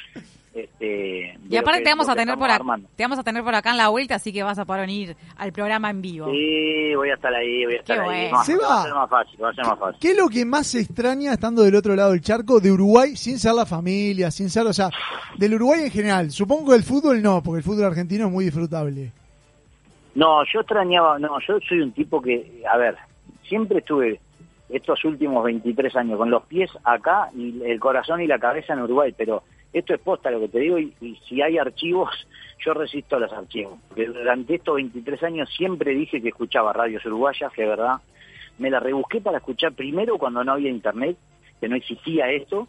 Este, 0.54 1.38
Y 1.50 1.56
aparte 1.56 1.82
te 1.82 1.90
vamos 1.90 2.10
a 2.10 2.16
tener 2.16 2.36
por 2.36 2.46
acá, 2.46 2.56
armando. 2.56 2.90
te 2.96 3.04
vamos 3.04 3.18
a 3.20 3.24
tener 3.24 3.42
por 3.42 3.56
acá 3.56 3.72
en 3.72 3.78
la 3.78 3.88
vuelta, 3.88 4.16
así 4.16 4.34
que 4.34 4.44
vas 4.44 4.60
a 4.60 4.66
poder 4.66 4.82
venir 4.82 5.16
al 5.38 5.54
programa 5.54 5.90
en 5.90 6.02
vivo. 6.02 6.30
Sí, 6.30 6.94
voy 6.94 7.10
a 7.10 7.14
estar 7.14 7.34
ahí, 7.34 7.64
voy 7.64 7.76
a 7.76 7.80
estar 7.80 7.96
Qué 7.96 8.02
ahí. 8.02 8.08
bueno. 8.30 8.38
No, 8.38 8.44
Seba. 8.44 8.68
va 8.68 8.80
a 8.82 8.84
ser 8.84 8.94
más 8.94 9.10
fácil, 9.10 9.44
va 9.44 9.50
a 9.50 9.54
ser 9.54 9.66
más 9.66 9.80
fácil. 9.80 10.00
¿Qué 10.02 10.12
es 10.12 10.18
lo 10.18 10.28
que 10.28 10.44
más 10.46 10.68
se 10.68 10.82
extraña 10.82 11.32
estando 11.32 11.64
del 11.64 11.76
otro 11.76 11.96
lado 11.96 12.12
del 12.12 12.20
charco 12.22 12.60
de 12.60 12.70
Uruguay, 12.72 13.16
sin 13.16 13.40
ser 13.40 13.54
la 13.54 13.66
familia, 13.66 14.30
sin 14.30 14.50
ser, 14.50 14.68
o 14.68 14.74
sea, 14.74 14.90
del 15.38 15.54
Uruguay 15.54 15.84
en 15.86 15.92
general? 15.92 16.32
Supongo 16.32 16.72
que 16.72 16.76
el 16.78 16.84
fútbol 16.84 17.22
no, 17.22 17.42
porque 17.42 17.60
el 17.60 17.64
fútbol 17.64 17.86
argentino 17.86 18.26
es 18.26 18.32
muy 18.32 18.44
disfrutable. 18.46 19.14
No, 20.16 20.44
yo 20.54 20.60
extrañaba, 20.60 21.18
no, 21.18 21.40
yo 21.48 21.60
soy 21.68 21.80
un 21.80 21.94
tipo 21.94 22.22
que, 22.22 22.62
a 22.70 22.76
ver, 22.76 22.98
siempre 23.48 23.78
estuve 23.80 24.20
estos 24.68 25.04
últimos 25.06 25.44
23 25.46 25.96
años 25.96 26.18
con 26.18 26.30
los 26.30 26.44
pies 26.44 26.70
acá 26.84 27.30
y 27.34 27.62
el 27.64 27.80
corazón 27.80 28.20
y 28.22 28.28
la 28.28 28.38
cabeza 28.38 28.74
en 28.74 28.82
Uruguay, 28.82 29.14
pero 29.18 29.44
esto 29.74 29.94
es 29.94 30.02
posta 30.02 30.32
lo 30.32 30.40
que 30.42 30.50
te 30.50 30.60
digo 30.60 30.78
y, 30.80 30.94
si 31.28 31.42
hay 31.42 31.58
archivos, 31.58 32.10
yo 32.66 32.74
resisto 32.74 33.16
a 33.16 33.20
los 33.20 33.32
archivos, 33.32 33.80
porque 33.88 34.06
durante 34.06 34.56
estos 34.56 34.76
23 34.76 35.24
años 35.24 35.50
siempre 35.56 35.92
dije 35.96 36.22
que 36.22 36.30
escuchaba 36.30 36.74
radios 36.74 37.06
uruguayas, 37.06 37.52
que 37.54 37.66
verdad, 37.66 38.02
me 38.58 38.70
la 38.70 38.80
rebusqué 38.80 39.22
para 39.22 39.38
escuchar 39.38 39.74
primero 39.74 40.18
cuando 40.18 40.44
no 40.44 40.54
había 40.54 40.70
internet, 40.70 41.18
que 41.60 41.68
no 41.68 41.76
existía 41.76 42.30
esto, 42.30 42.68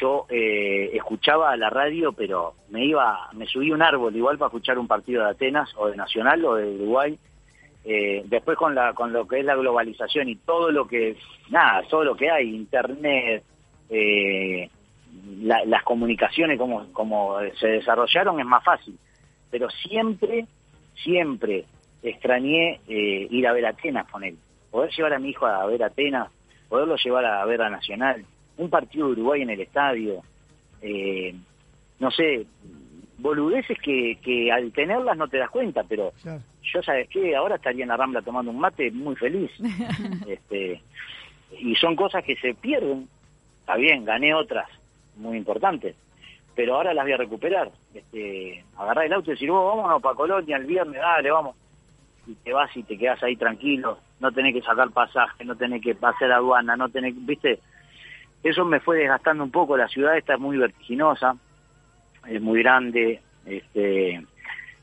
yo 0.00 0.26
eh, 0.30 0.90
escuchaba 0.94 1.56
la 1.56 1.68
radio, 1.68 2.12
pero 2.12 2.54
me 2.70 2.84
iba, 2.84 3.28
me 3.34 3.46
subí 3.46 3.70
un 3.70 3.82
árbol 3.82 4.14
igual 4.16 4.38
para 4.38 4.48
escuchar 4.48 4.78
un 4.78 4.88
partido 4.88 5.22
de 5.22 5.30
Atenas 5.30 5.70
o 5.76 5.88
de 5.88 5.96
Nacional 5.96 6.44
o 6.44 6.54
de 6.54 6.66
Uruguay. 6.66 7.18
Eh, 7.84 8.22
después 8.26 8.56
con 8.56 8.74
la 8.76 8.94
con 8.94 9.12
lo 9.12 9.26
que 9.26 9.40
es 9.40 9.44
la 9.44 9.56
globalización 9.56 10.28
y 10.28 10.36
todo 10.36 10.70
lo 10.70 10.86
que 10.86 11.16
nada, 11.50 11.82
todo 11.90 12.04
lo 12.04 12.14
que 12.14 12.30
hay, 12.30 12.54
internet, 12.54 13.42
eh, 13.90 14.70
la- 15.40 15.64
las 15.64 15.82
comunicaciones 15.82 16.58
como 16.58 16.92
como 16.92 17.36
se 17.58 17.66
desarrollaron 17.68 18.40
es 18.40 18.46
más 18.46 18.64
fácil. 18.64 18.98
Pero 19.50 19.68
siempre, 19.70 20.46
siempre 21.02 21.64
extrañé 22.02 22.80
eh, 22.88 23.26
ir 23.30 23.46
a 23.46 23.52
ver 23.52 23.66
Atenas 23.66 24.08
con 24.10 24.24
él. 24.24 24.36
Poder 24.70 24.90
llevar 24.90 25.12
a 25.14 25.18
mi 25.18 25.30
hijo 25.30 25.46
a 25.46 25.66
ver 25.66 25.82
Atenas, 25.82 26.28
poderlo 26.68 26.96
llevar 26.96 27.24
a 27.26 27.44
ver 27.44 27.62
a 27.62 27.70
Nacional, 27.70 28.24
un 28.56 28.70
partido 28.70 29.06
de 29.06 29.12
Uruguay 29.12 29.42
en 29.42 29.50
el 29.50 29.60
estadio, 29.60 30.22
eh, 30.80 31.34
no 32.00 32.10
sé, 32.10 32.46
boludeces 33.18 33.78
que, 33.78 34.18
que 34.22 34.50
al 34.50 34.72
tenerlas 34.72 35.16
no 35.16 35.28
te 35.28 35.38
das 35.38 35.50
cuenta, 35.50 35.84
pero 35.88 36.12
yo 36.62 36.82
sabes 36.82 37.08
qué, 37.08 37.36
ahora 37.36 37.56
estaría 37.56 37.82
en 37.84 37.88
la 37.90 37.96
Rambla 37.96 38.22
tomando 38.22 38.50
un 38.50 38.58
mate 38.58 38.90
muy 38.90 39.14
feliz. 39.16 39.50
este 40.26 40.80
Y 41.58 41.74
son 41.76 41.94
cosas 41.94 42.24
que 42.24 42.34
se 42.36 42.54
pierden. 42.54 43.08
Está 43.60 43.76
bien, 43.76 44.04
gané 44.04 44.34
otras 44.34 44.68
muy 45.16 45.36
importantes, 45.36 45.96
pero 46.54 46.76
ahora 46.76 46.94
las 46.94 47.04
voy 47.04 47.12
a 47.12 47.18
recuperar. 47.18 47.70
Este, 47.94 48.64
agarrar 48.76 49.06
el 49.06 49.12
auto 49.12 49.30
y 49.30 49.34
decir, 49.34 49.50
vos, 49.50 49.76
vámonos 49.76 50.02
para 50.02 50.16
Colonia 50.16 50.56
el 50.56 50.66
viernes, 50.66 51.00
dale, 51.00 51.30
vamos. 51.30 51.56
Y 52.26 52.34
te 52.34 52.52
vas 52.52 52.74
y 52.76 52.82
te 52.82 52.96
quedas 52.96 53.22
ahí 53.22 53.36
tranquilo, 53.36 53.98
no 54.20 54.30
tenés 54.30 54.54
que 54.54 54.62
sacar 54.62 54.90
pasaje, 54.90 55.44
no 55.44 55.56
tenés 55.56 55.82
que 55.82 55.96
hacer 56.00 56.30
aduana, 56.30 56.76
no 56.76 56.88
tenés, 56.88 57.14
viste, 57.26 57.58
eso 58.44 58.64
me 58.64 58.80
fue 58.80 58.98
desgastando 58.98 59.42
un 59.42 59.50
poco, 59.50 59.76
la 59.76 59.88
ciudad 59.88 60.16
está 60.16 60.36
muy 60.36 60.56
vertiginosa, 60.56 61.36
es 62.28 62.40
muy 62.40 62.62
grande, 62.62 63.20
este, 63.44 64.24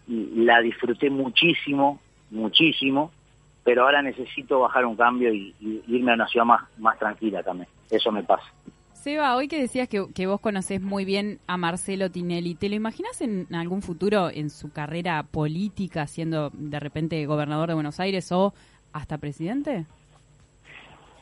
la 0.08 0.60
disfruté 0.60 1.10
muchísimo, 1.10 2.02
muchísimo, 2.30 3.12
pero 3.64 3.84
ahora 3.84 4.02
necesito 4.02 4.60
bajar 4.60 4.86
un 4.86 4.98
cambio 4.98 5.34
y, 5.34 5.56
y 5.62 5.84
irme 5.88 6.12
a 6.12 6.16
una 6.16 6.28
ciudad 6.28 6.46
más, 6.46 6.64
más 6.78 7.00
tranquila 7.00 7.42
también, 7.42 7.70
eso 7.90 8.12
me 8.12 8.24
pasa. 8.24 8.52
Seba, 9.00 9.38
hoy 9.38 9.48
que 9.48 9.62
decías 9.62 9.88
que, 9.88 10.28
vos 10.28 10.42
conocés 10.42 10.82
muy 10.82 11.06
bien 11.06 11.40
a 11.48 11.56
Marcelo 11.56 12.12
Tinelli, 12.12 12.56
¿te 12.56 12.68
lo 12.68 12.76
imaginas 12.76 13.22
en 13.22 13.48
algún 13.56 13.82
futuro 13.82 14.30
en 14.30 14.50
su 14.50 14.74
carrera 14.74 15.24
política, 15.24 16.06
siendo 16.06 16.50
de 16.52 16.82
repente 16.82 17.26
gobernador 17.26 17.70
de 17.70 17.76
Buenos 17.76 18.02
Aires 18.02 18.30
o 18.34 18.54
hasta 18.92 19.18
presidente? 19.18 19.86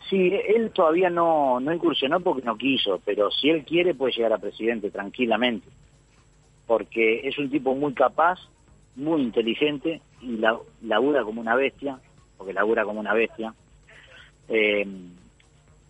Sí, 0.10 0.34
él 0.48 0.72
todavía 0.72 1.12
no, 1.12 1.60
no 1.60 1.72
incursionó 1.72 2.20
porque 2.20 2.44
no 2.44 2.58
quiso, 2.58 3.00
pero 3.06 3.30
si 3.30 3.52
él 3.52 3.64
quiere 3.64 3.94
puede 3.94 4.14
llegar 4.14 4.34
a 4.34 4.40
presidente 4.40 4.90
tranquilamente, 4.90 5.68
porque 6.66 7.28
es 7.28 7.38
un 7.38 7.52
tipo 7.52 7.76
muy 7.76 7.94
capaz, 7.94 8.40
muy 8.96 9.22
inteligente 9.22 10.02
y 10.24 10.38
la, 10.38 10.58
labura 10.82 11.24
como 11.24 11.42
una 11.42 11.54
bestia, 11.54 12.00
porque 12.40 12.54
labura 12.54 12.86
como 12.86 13.00
una 13.00 13.14
bestia. 13.14 13.54
Eh, 14.50 14.88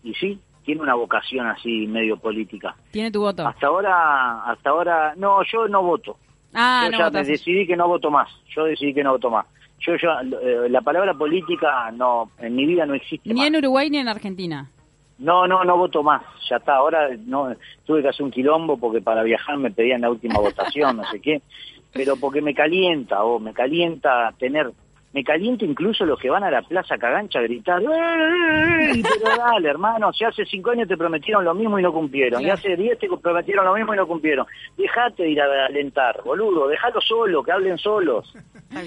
y 0.02 0.14
sí, 0.14 0.38
tiene 0.68 0.82
una 0.82 0.96
vocación 0.96 1.46
así 1.46 1.86
medio 1.86 2.18
política. 2.18 2.76
¿Tiene 2.90 3.10
tu 3.10 3.22
voto? 3.22 3.48
Hasta 3.48 3.68
ahora, 3.68 4.44
hasta 4.44 4.68
ahora, 4.68 5.14
no, 5.16 5.42
yo 5.50 5.66
no 5.66 5.82
voto. 5.82 6.18
Ah, 6.52 6.82
yo 6.84 6.90
no 6.90 6.98
ya 6.98 7.04
votas. 7.06 7.26
me 7.26 7.32
decidí 7.32 7.66
que 7.66 7.74
no 7.74 7.88
voto 7.88 8.10
más. 8.10 8.28
Yo 8.54 8.64
decidí 8.64 8.92
que 8.92 9.02
no 9.02 9.12
voto 9.12 9.30
más. 9.30 9.46
Yo 9.80 9.94
ya, 9.96 10.20
eh, 10.20 10.68
la 10.68 10.82
palabra 10.82 11.14
política 11.14 11.90
no, 11.90 12.32
en 12.38 12.54
mi 12.54 12.66
vida 12.66 12.84
no 12.84 12.92
existe. 12.92 13.32
Ni 13.32 13.46
en 13.46 13.56
Uruguay 13.56 13.88
ni 13.88 13.96
en 13.96 14.08
Argentina. 14.08 14.68
No, 15.16 15.46
no, 15.46 15.64
no 15.64 15.78
voto 15.78 16.02
más. 16.02 16.22
Ya 16.50 16.56
está. 16.56 16.76
Ahora 16.76 17.08
no 17.24 17.54
tuve 17.86 18.02
que 18.02 18.08
hacer 18.08 18.26
un 18.26 18.30
quilombo 18.30 18.76
porque 18.76 19.00
para 19.00 19.22
viajar 19.22 19.56
me 19.56 19.70
pedían 19.70 20.02
la 20.02 20.10
última 20.10 20.38
votación, 20.38 20.98
no 20.98 21.04
sé 21.10 21.18
qué. 21.22 21.40
Pero 21.94 22.16
porque 22.16 22.42
me 22.42 22.52
calienta, 22.52 23.24
o 23.24 23.38
me 23.38 23.54
calienta 23.54 24.34
tener, 24.38 24.70
me 25.12 25.24
calienta 25.24 25.64
incluso 25.64 26.04
los 26.04 26.18
que 26.20 26.28
van 26.28 26.44
a 26.44 26.50
la 26.50 26.62
Plaza 26.62 26.98
Cagancha 26.98 27.38
a 27.38 27.42
gritar, 27.42 27.80
pero 27.82 29.36
dale, 29.36 29.68
hermano, 29.68 30.12
si 30.12 30.24
hace 30.24 30.44
cinco 30.44 30.70
años 30.70 30.86
te 30.88 30.96
prometieron 30.96 31.44
lo 31.44 31.54
mismo 31.54 31.78
y 31.78 31.82
no 31.82 31.92
cumplieron, 31.92 32.42
y 32.42 32.50
hace 32.50 32.76
diez 32.76 32.98
te 32.98 33.08
prometieron 33.08 33.64
lo 33.64 33.74
mismo 33.74 33.94
y 33.94 33.96
no 33.96 34.06
cumplieron. 34.06 34.46
Dejate 34.76 35.22
de 35.22 35.30
ir 35.30 35.40
a 35.40 35.66
alentar, 35.66 36.20
boludo, 36.24 36.68
dejalo 36.68 37.00
solo, 37.00 37.42
que 37.42 37.52
hablen 37.52 37.78
solos. 37.78 38.32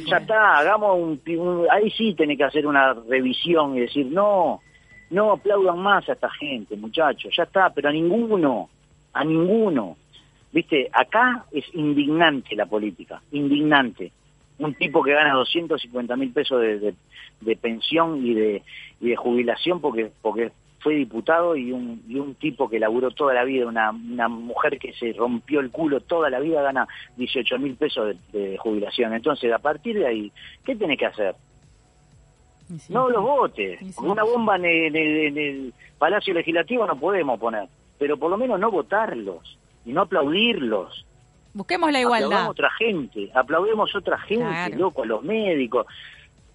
Ya 0.05 0.17
está, 0.17 0.57
hagamos 0.59 0.97
un, 0.99 1.22
un- 1.39 1.65
ahí 1.72 1.89
sí 1.91 2.13
tenés 2.13 2.38
que 2.38 2.43
hacer 2.43 2.67
una 2.67 2.93
revisión 2.93 3.76
y 3.76 3.82
decir, 3.82 4.05
no, 4.05 4.61
no 5.09 5.32
aplaudan 5.32 5.80
más 5.80 6.07
a 6.07 6.13
esta 6.13 6.30
gente, 6.30 6.76
muchachos, 6.78 7.34
ya 7.36 7.43
está, 7.43 7.72
pero 7.72 7.89
a 7.89 7.91
ninguno, 7.91 8.69
a 9.13 9.24
ninguno. 9.24 9.97
Viste, 10.53 10.88
acá 10.93 11.45
es 11.51 11.65
indignante 11.74 12.55
la 12.55 12.67
política, 12.67 13.22
indignante. 13.32 14.11
Un 14.64 14.74
tipo 14.76 15.01
que 15.03 15.14
gana 15.14 15.34
250 15.34 16.16
mil 16.16 16.32
pesos 16.32 16.62
de, 16.62 16.80
de- 16.80 16.93
de 17.41 17.55
pensión 17.55 18.26
y 18.26 18.34
de, 18.34 18.64
y 18.99 19.09
de 19.09 19.16
jubilación 19.16 19.82
porque, 19.82 20.12
porque 20.22 20.51
fue 20.80 20.95
diputado 20.95 21.55
y 21.55 21.72
un, 21.72 22.03
y 22.07 22.16
un 22.18 22.36
tipo 22.36 22.70
que 22.70 22.80
laburó 22.80 23.12
toda 23.12 23.34
la 23.34 23.43
vida, 23.43 23.66
una, 23.68 23.91
una 23.91 24.28
mujer 24.28 24.78
que 24.80 24.93
se 24.93 25.14
rompió 25.14 25.59
el 25.59 25.70
culo 25.72 26.01
toda 26.01 26.30
la 26.30 26.39
vida 26.39 26.62
gana 26.62 26.88
18 27.18 27.59
mil 27.59 27.76
pesos 27.76 28.16
de, 28.32 28.39
de 28.39 28.57
jubilación. 28.57 29.14
Entonces, 29.14 29.51
a 29.53 29.59
partir 29.59 29.97
de 29.99 30.07
ahí, 30.07 30.32
¿qué 30.64 30.76
tenés 30.76 30.97
que 30.97 31.05
hacer? 31.07 31.36
No 32.89 33.09
los 33.09 33.22
votes. 33.24 33.80
Con 33.95 34.09
Una 34.12 34.24
bomba 34.24 34.55
en 34.55 34.66
el, 34.66 34.86
en 34.86 34.95
el- 34.95 35.18
en 35.28 35.38
el 35.38 35.74
Palacio 35.97 36.34
Legislativo 36.34 36.86
no 36.88 36.95
podemos 36.99 37.39
poner, 37.39 37.68
pero 37.99 38.18
por 38.18 38.30
lo 38.32 38.38
menos 38.38 38.59
no 38.59 38.72
votarlos 38.72 39.57
y 39.86 39.91
no 39.93 40.01
aplaudirlos. 40.01 41.05
Busquemos 41.54 41.91
la 41.91 41.99
igualdad. 41.99 42.28
Aplaudamos 42.28 42.52
otra 42.52 42.70
gente, 42.72 43.32
aplaudemos 43.34 43.95
otra 43.95 44.18
gente, 44.20 44.45
Claro. 44.45 44.78
loco, 44.78 45.04
a 45.04 45.06
los 45.06 45.24
médicos. 45.24 45.86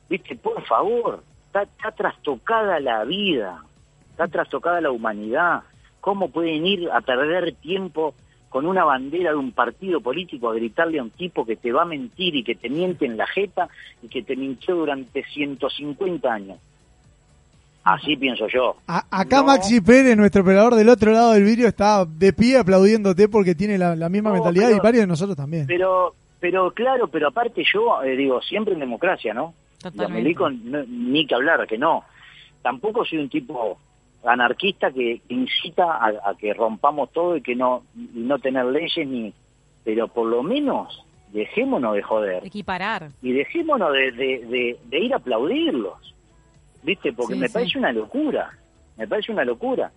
Viste, 0.09 0.37
por 0.37 0.63
favor, 0.65 1.23
está, 1.47 1.63
está 1.63 1.93
trastocada 1.93 2.81
la 2.81 3.05
vida, 3.05 3.63
está 4.11 4.29
trastocada 4.29 4.81
la 4.81 4.91
humanidad. 4.91 5.63
¿Cómo 6.01 6.31
pueden 6.31 6.65
ir 6.67 6.89
a 6.91 7.01
perder 7.01 7.55
tiempo 7.57 8.15
con 8.49 8.65
una 8.65 8.85
bandera 8.85 9.31
de 9.33 9.37
un 9.37 9.53
partido 9.53 10.01
político 10.01 10.49
a 10.49 10.55
gritarle 10.55 10.99
a 10.99 11.03
un 11.03 11.11
tipo 11.11 11.45
que 11.45 11.57
te 11.57 11.73
va 11.73 11.83
a 11.83 11.87
mentir 11.87 12.37
y 12.37 12.45
que 12.45 12.55
te 12.55 12.71
miente 12.71 13.05
en 13.05 13.17
la 13.17 13.27
jeta 13.27 13.69
y 14.03 14.09
que 14.09 14.23
te 14.23 14.37
mintió 14.37 14.77
durante 14.77 15.25
150 15.25 16.33
años? 16.33 16.59
Así 17.87 18.17
pienso 18.17 18.49
yo. 18.49 18.77
A- 18.89 19.07
acá 19.11 19.43
Maxi 19.45 19.81
Pérez, 19.81 20.17
nuestro 20.17 20.43
operador 20.43 20.75
del 20.75 20.89
otro 20.89 21.13
lado 21.13 21.33
del 21.33 21.45
vidrio, 21.45 21.69
está 21.69 22.05
de 22.05 22.33
pie 22.33 22.59
aplaudiéndote 22.59 23.29
porque 23.29 23.55
tiene 23.55 23.79
la, 23.79 23.95
la 23.95 24.09
misma 24.09 24.31
No, 24.31 24.35
mentalidad 24.35 24.67
pero- 24.67 24.77
y 24.77 24.81
varios 24.81 25.03
de 25.03 25.07
nosotros 25.07 25.37
también. 25.37 25.67
Pero, 25.67 26.15
pero 26.41 26.73
claro, 26.73 27.07
pero 27.09 27.29
aparte 27.29 27.63
yo 27.73 28.03
eh, 28.03 28.17
digo, 28.17 28.43
siempre 28.43 28.75
en 28.75 28.81
democracia, 28.81 29.33
¿no? 29.33 29.55
Los 29.85 29.93
Totalmente. 29.93 30.23
milicos, 30.23 30.53
no- 30.65 30.85
ni 30.89 31.27
que 31.27 31.35
hablar, 31.37 31.65
que 31.69 31.79
no. 31.79 32.03
Tampoco 32.63 33.05
soy 33.05 33.19
un 33.19 33.29
tipo 33.29 33.79
anarquista 34.25 34.91
que 34.91 35.21
incita 35.29 35.85
a, 35.85 36.09
a 36.31 36.35
que 36.37 36.53
rompamos 36.55 37.13
todo 37.13 37.37
y 37.37 37.43
que 37.43 37.55
no, 37.55 37.85
y 37.97 38.19
no 38.19 38.39
tener 38.41 38.65
leyes 38.67 39.07
ni... 39.07 39.33
Pero 39.85 40.09
por 40.09 40.27
lo 40.27 40.43
menos 40.43 41.05
dejémonos 41.33 41.95
de 41.95 42.03
joder 42.03 42.45
Equiparar. 42.45 43.11
y 43.23 43.31
dejémonos 43.33 43.93
de, 43.93 44.11
de, 44.11 44.39
de- 44.47 44.79
de 44.89 44.99
ir 44.99 45.13
a 45.15 45.19
aplaudirlos. 45.19 46.15
¿Viste? 46.83 47.13
Porque 47.13 47.35
Sí, 47.35 47.41
me 47.41 47.47
sí. 47.49 47.53
parece 47.55 47.79
una 47.79 47.93
locura, 47.93 48.51
me 48.97 49.07
parece 49.09 49.33
una 49.33 49.45
locura. 49.45 49.91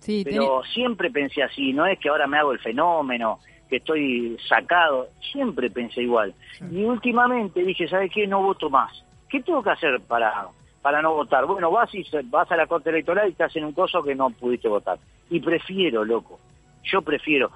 Sí, 0.00 0.22
Pero 0.24 0.62
siempre 0.72 1.10
pensé 1.10 1.42
así, 1.42 1.72
no 1.72 1.86
es 1.86 1.98
que 1.98 2.08
ahora 2.08 2.26
me 2.26 2.38
hago 2.38 2.52
el 2.52 2.58
fenómeno, 2.60 3.40
que 3.68 3.76
estoy 3.76 4.36
sacado, 4.48 5.08
siempre 5.32 5.70
pensé 5.70 6.02
igual. 6.02 6.34
Y 6.70 6.84
últimamente 6.84 7.62
dije, 7.64 7.88
¿sabes 7.88 8.12
qué? 8.14 8.26
No 8.26 8.42
voto 8.42 8.70
más. 8.70 8.92
¿Qué 9.28 9.40
tengo 9.40 9.62
que 9.62 9.70
hacer 9.70 10.00
para, 10.06 10.46
para 10.82 11.02
no 11.02 11.14
votar? 11.14 11.46
Bueno, 11.46 11.70
vas 11.72 11.92
y 11.94 12.04
vas 12.24 12.50
a 12.52 12.56
la 12.56 12.66
corte 12.68 12.90
electoral 12.90 13.28
y 13.28 13.32
te 13.32 13.42
hacen 13.44 13.64
un 13.64 13.72
coso 13.72 14.02
que 14.02 14.14
no 14.14 14.30
pudiste 14.30 14.68
votar. 14.68 14.98
Y 15.30 15.40
prefiero, 15.40 16.04
loco, 16.04 16.38
yo 16.84 17.02
prefiero. 17.02 17.50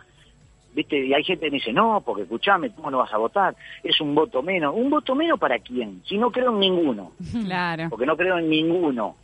¿Viste? 0.75 1.05
Y 1.05 1.13
hay 1.13 1.25
gente 1.25 1.47
que 1.47 1.51
me 1.51 1.57
dice, 1.57 1.73
no, 1.73 2.01
porque 2.05 2.23
escuchame, 2.23 2.71
¿cómo 2.71 2.91
no 2.91 2.99
vas 2.99 3.13
a 3.13 3.17
votar? 3.19 3.57
Es 3.83 4.01
un 4.01 4.15
voto 4.15 4.41
menos. 4.43 4.75
¿Un 4.75 4.89
voto 4.91 5.15
menos 5.17 5.39
para 5.39 5.59
quién? 5.59 6.01
Si 6.07 6.17
no 6.17 6.31
creo 6.31 6.53
en 6.53 6.61
ninguno. 6.61 7.13
Claro. 7.45 7.89
Porque 7.91 8.07
no 8.07 8.17
creo 8.17 8.39
en 8.39 8.49
ninguno. 8.49 9.17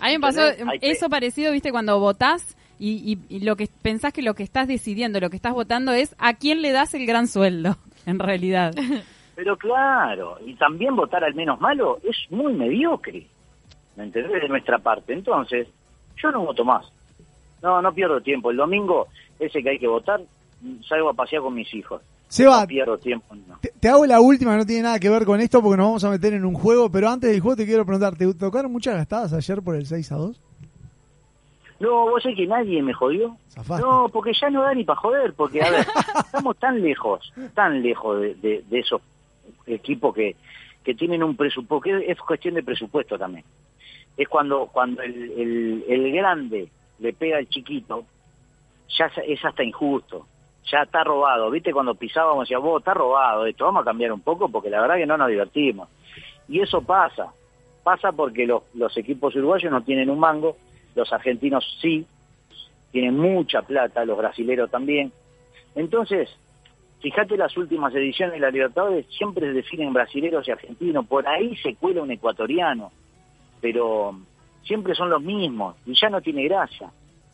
A 0.00 0.06
mí 0.08 0.12
me 0.14 0.20
pasó 0.20 0.42
eso 0.80 1.08
parecido, 1.08 1.52
viste, 1.52 1.70
cuando 1.70 2.00
votás 2.00 2.56
y, 2.80 3.12
y- 3.30 3.36
y 3.36 3.40
lo 3.44 3.54
que 3.54 3.68
pensás 3.82 4.12
que 4.12 4.22
lo 4.22 4.34
que 4.34 4.42
estás 4.42 4.66
decidiendo, 4.66 5.20
lo 5.20 5.30
que 5.30 5.36
estás 5.36 5.52
votando 5.54 5.92
es 5.92 6.16
a 6.18 6.34
quién 6.34 6.60
le 6.62 6.72
das 6.72 6.94
el 6.94 7.06
gran 7.06 7.28
sueldo, 7.28 7.76
en 8.06 8.18
realidad. 8.18 8.74
Pero 9.36 9.56
claro, 9.56 10.38
y 10.44 10.54
también 10.54 10.96
votar 10.96 11.22
al 11.22 11.34
menos 11.34 11.60
malo 11.60 11.98
es 12.02 12.16
muy 12.30 12.52
mediocre, 12.52 13.24
¿me 13.96 14.02
entendés? 14.04 14.42
De 14.42 14.48
nuestra 14.48 14.78
parte. 14.78 15.12
Entonces, 15.12 15.68
yo 16.20 16.30
no 16.32 16.44
voto 16.44 16.64
más. 16.64 16.90
No, 17.62 17.80
no 17.80 17.94
pierdo 17.94 18.20
tiempo. 18.20 18.50
El 18.50 18.56
domingo, 18.56 19.06
ese 19.38 19.62
que 19.62 19.70
hay 19.70 19.78
que 19.78 19.86
votar, 19.86 20.20
salgo 20.88 21.08
a 21.10 21.14
pasear 21.14 21.42
con 21.42 21.54
mis 21.54 21.72
hijos. 21.74 22.00
Seba, 22.28 22.62
No 22.62 22.66
pierdo 22.66 22.96
tiempo. 22.98 23.34
no. 23.34 23.58
te, 23.60 23.72
te 23.78 23.88
hago 23.90 24.06
la 24.06 24.20
última, 24.20 24.56
no 24.56 24.64
tiene 24.64 24.82
nada 24.84 24.98
que 24.98 25.10
ver 25.10 25.24
con 25.26 25.40
esto 25.40 25.60
porque 25.62 25.76
nos 25.76 25.86
vamos 25.86 26.04
a 26.04 26.10
meter 26.10 26.32
en 26.32 26.44
un 26.46 26.54
juego, 26.54 26.90
pero 26.90 27.10
antes 27.10 27.30
del 27.30 27.40
juego 27.40 27.56
te 27.56 27.66
quiero 27.66 27.84
preguntar, 27.84 28.16
¿te 28.16 28.32
tocaron 28.34 28.72
muchas 28.72 28.94
gastadas 28.94 29.32
ayer 29.34 29.60
por 29.60 29.74
el 29.76 29.84
6 29.86 30.12
a 30.12 30.16
2? 30.16 30.40
No, 31.80 31.90
vos 32.10 32.22
sabés 32.22 32.36
que 32.38 32.46
nadie 32.46 32.80
me 32.82 32.92
jodió. 32.92 33.36
Zafaste. 33.50 33.84
No, 33.84 34.08
porque 34.10 34.32
ya 34.40 34.48
no 34.50 34.62
da 34.62 34.72
ni 34.72 34.84
para 34.84 35.00
joder, 35.00 35.34
porque 35.34 35.62
a 35.62 35.70
ver, 35.70 35.86
estamos 36.24 36.56
tan 36.58 36.80
lejos, 36.80 37.32
tan 37.54 37.82
lejos 37.82 38.20
de, 38.20 38.34
de- 38.36 38.64
de 38.70 38.78
esos 38.78 39.02
equipos 39.66 40.14
que, 40.14 40.36
que 40.84 40.94
tienen 40.94 41.22
un 41.22 41.36
presupuesto, 41.36 41.82
que 41.82 42.10
es 42.10 42.18
cuestión 42.20 42.54
de 42.54 42.62
presupuesto 42.62 43.18
también. 43.18 43.44
Es 44.16 44.28
cuando 44.28 44.66
cuando 44.72 45.02
el, 45.02 45.14
el, 45.32 45.84
el 45.88 46.12
grande 46.12 46.68
le 47.00 47.12
pega 47.14 47.38
al 47.38 47.48
chiquito, 47.48 48.04
ya 48.96 49.10
es 49.26 49.44
hasta 49.44 49.64
injusto, 49.64 50.26
ya 50.70 50.82
está 50.82 51.04
robado. 51.04 51.50
¿Viste? 51.50 51.72
Cuando 51.72 51.94
pisábamos, 51.94 52.48
decía, 52.48 52.58
vos, 52.58 52.80
está 52.80 52.94
robado 52.94 53.46
esto, 53.46 53.64
vamos 53.64 53.82
a 53.82 53.84
cambiar 53.84 54.12
un 54.12 54.20
poco 54.20 54.48
porque 54.48 54.70
la 54.70 54.80
verdad 54.80 54.96
que 54.96 55.06
no 55.06 55.16
nos 55.16 55.28
divertimos. 55.28 55.88
Y 56.48 56.60
eso 56.60 56.82
pasa, 56.82 57.32
pasa 57.82 58.12
porque 58.12 58.46
los, 58.46 58.62
los 58.74 58.96
equipos 58.96 59.34
uruguayos 59.36 59.72
no 59.72 59.82
tienen 59.82 60.10
un 60.10 60.18
mango, 60.18 60.56
los 60.94 61.12
argentinos 61.12 61.64
sí, 61.80 62.06
tienen 62.90 63.16
mucha 63.16 63.62
plata, 63.62 64.04
los 64.04 64.18
brasileros 64.18 64.70
también. 64.70 65.12
Entonces, 65.74 66.28
fíjate 67.00 67.36
las 67.36 67.56
últimas 67.56 67.94
ediciones 67.94 68.34
de 68.34 68.40
la 68.40 68.50
Libertadores, 68.50 69.06
siempre 69.16 69.46
se 69.46 69.54
definen 69.54 69.92
brasileros 69.92 70.46
y 70.46 70.50
argentinos, 70.50 71.06
por 71.06 71.26
ahí 71.26 71.56
se 71.56 71.74
cuela 71.74 72.02
un 72.02 72.10
ecuatoriano, 72.10 72.92
pero 73.60 74.14
siempre 74.64 74.94
son 74.94 75.10
los 75.10 75.22
mismos 75.22 75.76
y 75.86 75.94
ya 75.94 76.10
no 76.10 76.20
tiene 76.20 76.44
gracia. 76.44 76.90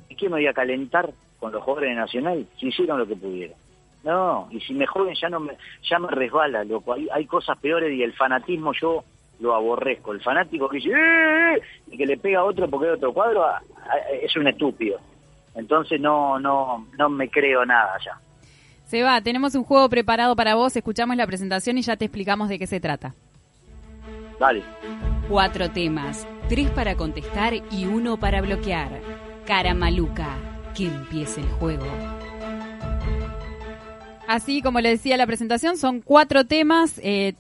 ¿Y 0.08 0.14
qué 0.14 0.26
me 0.28 0.36
voy 0.36 0.46
a 0.46 0.54
calentar 0.54 1.10
con 1.38 1.52
los 1.52 1.62
jugadores 1.62 1.90
de 1.90 1.96
Nacional 1.96 2.46
si 2.58 2.68
hicieron 2.68 2.98
lo 2.98 3.06
que 3.06 3.16
pudieron? 3.16 3.56
No, 4.04 4.48
y 4.50 4.60
si 4.60 4.74
me 4.74 4.86
joden 4.86 5.14
ya 5.20 5.28
no 5.28 5.40
me, 5.40 5.56
ya 5.88 5.98
me 5.98 6.08
resbala, 6.08 6.64
loco. 6.64 6.92
Hay, 6.94 7.08
hay 7.12 7.26
cosas 7.26 7.58
peores 7.58 7.92
y 7.92 8.02
el 8.02 8.12
fanatismo 8.14 8.72
yo 8.72 9.04
lo 9.40 9.54
aborrezco. 9.54 10.12
El 10.12 10.20
fanático 10.20 10.68
que 10.68 10.76
dice 10.78 10.90
"Eh, 10.90 11.54
eh", 11.56 11.62
y 11.88 11.96
que 11.96 12.06
le 12.06 12.16
pega 12.16 12.40
a 12.40 12.44
otro 12.44 12.68
porque 12.68 12.86
hay 12.88 12.92
otro 12.94 13.12
cuadro 13.12 13.44
a- 13.44 13.56
a- 13.58 14.10
es 14.22 14.34
un 14.36 14.46
estúpido. 14.46 14.98
Entonces 15.54 16.00
no, 16.00 16.38
no, 16.38 16.86
no 16.96 17.08
me 17.08 17.28
creo 17.28 17.64
nada 17.66 17.92
ya. 18.04 18.18
Seba, 18.84 19.20
tenemos 19.20 19.54
un 19.54 19.64
juego 19.64 19.88
preparado 19.88 20.34
para 20.36 20.54
vos, 20.54 20.74
escuchamos 20.76 21.16
la 21.16 21.26
presentación 21.26 21.76
y 21.76 21.82
ya 21.82 21.96
te 21.96 22.06
explicamos 22.06 22.48
de 22.48 22.58
qué 22.58 22.66
se 22.66 22.80
trata. 22.80 23.14
Dale. 24.38 24.62
Cuatro 25.28 25.68
temas, 25.70 26.26
tres 26.48 26.70
para 26.70 26.94
contestar 26.94 27.52
y 27.70 27.84
uno 27.86 28.16
para 28.16 28.40
bloquear. 28.40 28.88
Cara 29.46 29.74
maluca, 29.74 30.28
que 30.78 30.86
empiece 30.86 31.40
el 31.40 31.48
juego. 31.48 31.84
Así 34.28 34.62
como 34.62 34.80
le 34.80 34.90
decía 34.90 35.16
la 35.16 35.26
presentación, 35.26 35.76
son 35.76 36.02
cuatro 36.02 36.44
temas, 36.44 37.00
eh, 37.02 37.34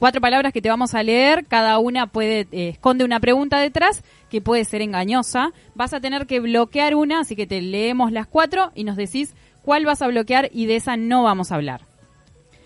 cuatro 0.00 0.20
palabras 0.20 0.52
que 0.52 0.60
te 0.60 0.68
vamos 0.68 0.94
a 0.94 1.02
leer. 1.04 1.46
Cada 1.46 1.78
una 1.78 2.08
puede 2.08 2.48
eh, 2.50 2.70
esconde 2.70 3.04
una 3.04 3.20
pregunta 3.20 3.60
detrás 3.60 4.02
que 4.30 4.40
puede 4.40 4.64
ser 4.64 4.82
engañosa. 4.82 5.52
Vas 5.74 5.92
a 5.92 6.00
tener 6.00 6.26
que 6.26 6.40
bloquear 6.40 6.96
una, 6.96 7.20
así 7.20 7.36
que 7.36 7.46
te 7.46 7.62
leemos 7.62 8.10
las 8.10 8.26
cuatro 8.26 8.72
y 8.74 8.82
nos 8.82 8.96
decís 8.96 9.34
cuál 9.62 9.84
vas 9.84 10.02
a 10.02 10.08
bloquear 10.08 10.50
y 10.52 10.66
de 10.66 10.76
esa 10.76 10.96
no 10.96 11.22
vamos 11.22 11.52
a 11.52 11.56
hablar. 11.56 11.82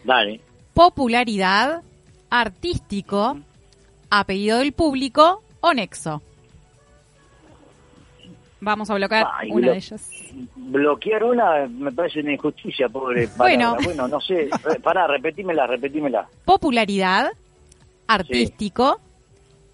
Dale. 0.05 0.40
Popularidad, 0.72 1.82
artístico, 2.30 3.38
apellido 4.09 4.59
del 4.59 4.72
público 4.72 5.42
o 5.61 5.74
nexo. 5.74 6.22
Vamos 8.61 8.91
a 8.91 8.95
bloquear 8.95 9.27
Ay, 9.39 9.51
una 9.53 9.69
blo- 9.69 9.71
de 9.73 9.77
ellas. 9.79 10.11
Bloquear 10.57 11.25
una 11.25 11.67
me 11.67 11.91
parece 11.93 12.21
una 12.21 12.33
injusticia, 12.35 12.89
pobre 12.89 13.27
Bueno. 13.37 13.71
palabra. 13.77 13.85
Bueno, 13.85 14.09
no 14.09 14.21
sé. 14.21 14.49
Pará, 14.83 15.07
repetímela, 15.07 15.67
repetímela. 15.67 16.29
Popularidad, 16.45 17.31
artístico, 18.07 19.01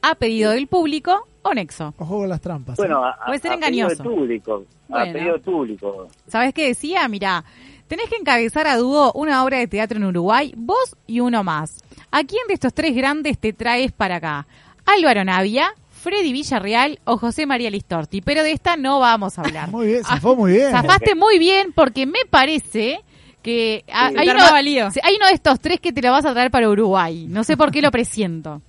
apellido 0.03 0.53
del 0.53 0.67
público 0.69 1.27
o 1.43 1.55
nexo. 1.55 1.95
Ojo 1.99 2.19
con 2.19 2.29
las 2.29 2.41
trampas. 2.41 2.77
Bueno, 2.77 3.05
a, 3.05 3.19
Puede 3.27 3.39
ser 3.39 3.53
a 3.53 3.57
pedido 3.57 3.89
engañoso. 3.89 4.03
del 4.03 4.13
público. 4.13 4.65
A 4.91 5.05
pedido 5.05 5.33
del 5.33 5.41
público. 5.43 6.09
¿Sabes 6.29 6.55
qué 6.55 6.69
decía? 6.69 7.07
Mirá, 7.09 7.45
tenés 7.89 8.09
que 8.09 8.17
encabezar 8.17 8.67
a 8.67 8.77
dúo 8.77 9.13
una 9.15 9.45
obra 9.45 9.59
de 9.59 9.67
teatro 9.67 9.99
en 9.99 10.05
Uruguay, 10.05 10.53
vos 10.57 10.97
y 11.07 11.21
uno 11.21 11.43
más. 11.43 11.83
¿A 12.11 12.23
quién 12.25 12.47
de 12.49 12.55
estos 12.55 12.73
tres 12.75 12.95
grandes 12.95 13.39
te 13.39 13.53
traes 13.53 13.93
para 13.93 14.17
acá? 14.17 14.47
¿Álvaro 14.85 15.25
Navia, 15.25 15.73
Freddy 15.97 16.33
Villarreal 16.33 17.01
o 17.05 17.17
José 17.19 17.47
María 17.47 17.71
Listorti? 17.71 18.21
Pero 18.21 18.43
de 18.43 18.53
esta 18.53 18.77
no 18.77 19.01
vamos 19.01 19.39
a 19.39 19.43
hablar. 19.45 19.71
Muy 19.71 19.87
bien, 19.89 20.05
zafó 20.05 20.37
muy 20.37 20.53
bien. 20.53 20.71
Zafaste 20.71 21.15
muy 21.15 21.39
bien 21.39 21.73
porque 21.75 22.07
me 22.07 22.21
parece 22.31 23.01
que 23.43 23.85
Sí. 23.87 23.93
hay, 23.95 24.29
uno, 24.29 24.45
hay 24.55 25.17
uno 25.17 25.27
de 25.27 25.33
estos 25.33 25.61
tres 25.61 25.81
que 25.81 25.93
te 25.93 26.03
lo 26.03 26.11
vas 26.11 26.25
a 26.25 26.33
traer 26.33 26.51
para 26.51 26.69
Uruguay. 26.69 27.27
No 27.29 27.45
sé 27.45 27.57
por 27.57 27.71
qué 27.71 27.81
lo 27.81 27.91
presiento. 27.91 28.61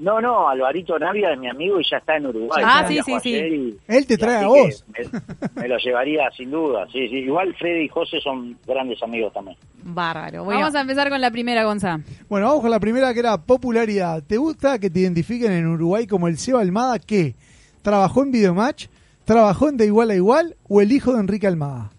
No, 0.00 0.18
no, 0.18 0.48
Alvarito 0.48 0.98
Navia 0.98 1.32
es 1.34 1.38
mi 1.38 1.48
amigo 1.50 1.78
y 1.78 1.84
ya 1.88 1.98
está 1.98 2.16
en 2.16 2.26
Uruguay. 2.26 2.62
Ah, 2.66 2.86
sí, 2.88 3.00
sí, 3.04 3.12
sí. 3.22 3.30
y- 3.34 3.78
Él 3.86 4.06
te 4.06 4.16
trae 4.16 4.42
a 4.42 4.46
vos. 4.46 4.82
Me, 4.88 5.62
me 5.62 5.68
lo 5.68 5.76
llevaría 5.76 6.30
sin 6.34 6.50
duda, 6.50 6.86
sí, 6.90 7.06
sí. 7.08 7.16
Igual 7.16 7.54
Freddy 7.56 7.82
y 7.84 7.88
José 7.88 8.18
son 8.22 8.56
grandes 8.66 9.02
amigos 9.02 9.30
también. 9.34 9.58
Bárbaro. 9.82 10.44
Bueno, 10.44 10.60
Vamos 10.60 10.74
a 10.74 10.80
empezar 10.80 11.10
con 11.10 11.20
la 11.20 11.30
primera, 11.30 11.64
Gonza. 11.64 11.98
Bueno, 12.30 12.46
vamos 12.46 12.62
con 12.62 12.70
la 12.70 12.80
primera 12.80 13.12
que 13.12 13.20
era 13.20 13.36
popularidad. 13.36 14.22
¿Te 14.26 14.38
gusta 14.38 14.78
que 14.78 14.88
te 14.88 15.00
identifiquen 15.00 15.52
en 15.52 15.66
Uruguay 15.66 16.06
como 16.06 16.28
el 16.28 16.38
Seba 16.38 16.62
Almada 16.62 16.98
que 16.98 17.34
trabajó 17.82 18.22
en 18.22 18.32
Videomatch, 18.32 18.86
trabajó 19.26 19.68
en 19.68 19.76
De 19.76 19.84
Igual 19.84 20.10
a 20.12 20.14
Igual 20.14 20.56
o 20.66 20.80
el 20.80 20.92
hijo 20.92 21.12
de 21.12 21.20
Enrique 21.20 21.46
Almada? 21.46 21.90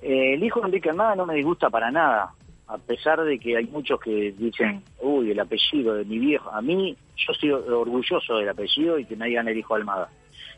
Eh, 0.00 0.34
el 0.34 0.42
hijo 0.44 0.60
de 0.60 0.66
Enrique 0.68 0.88
Almada 0.90 1.16
no 1.16 1.26
me 1.26 1.34
disgusta 1.34 1.68
para 1.68 1.90
nada, 1.90 2.32
a 2.68 2.78
pesar 2.78 3.22
de 3.22 3.38
que 3.38 3.56
hay 3.56 3.66
muchos 3.66 4.00
que 4.00 4.34
dicen, 4.36 4.82
uy, 5.00 5.30
el 5.30 5.40
apellido 5.40 5.94
de 5.94 6.04
mi 6.04 6.18
viejo. 6.18 6.50
A 6.50 6.60
mí, 6.60 6.96
yo 7.16 7.32
estoy 7.32 7.50
orgulloso 7.50 8.36
del 8.36 8.48
apellido 8.48 8.98
y 8.98 9.04
que 9.04 9.16
me 9.16 9.26
digan 9.26 9.48
el 9.48 9.56
hijo 9.56 9.74
Almada. 9.74 10.10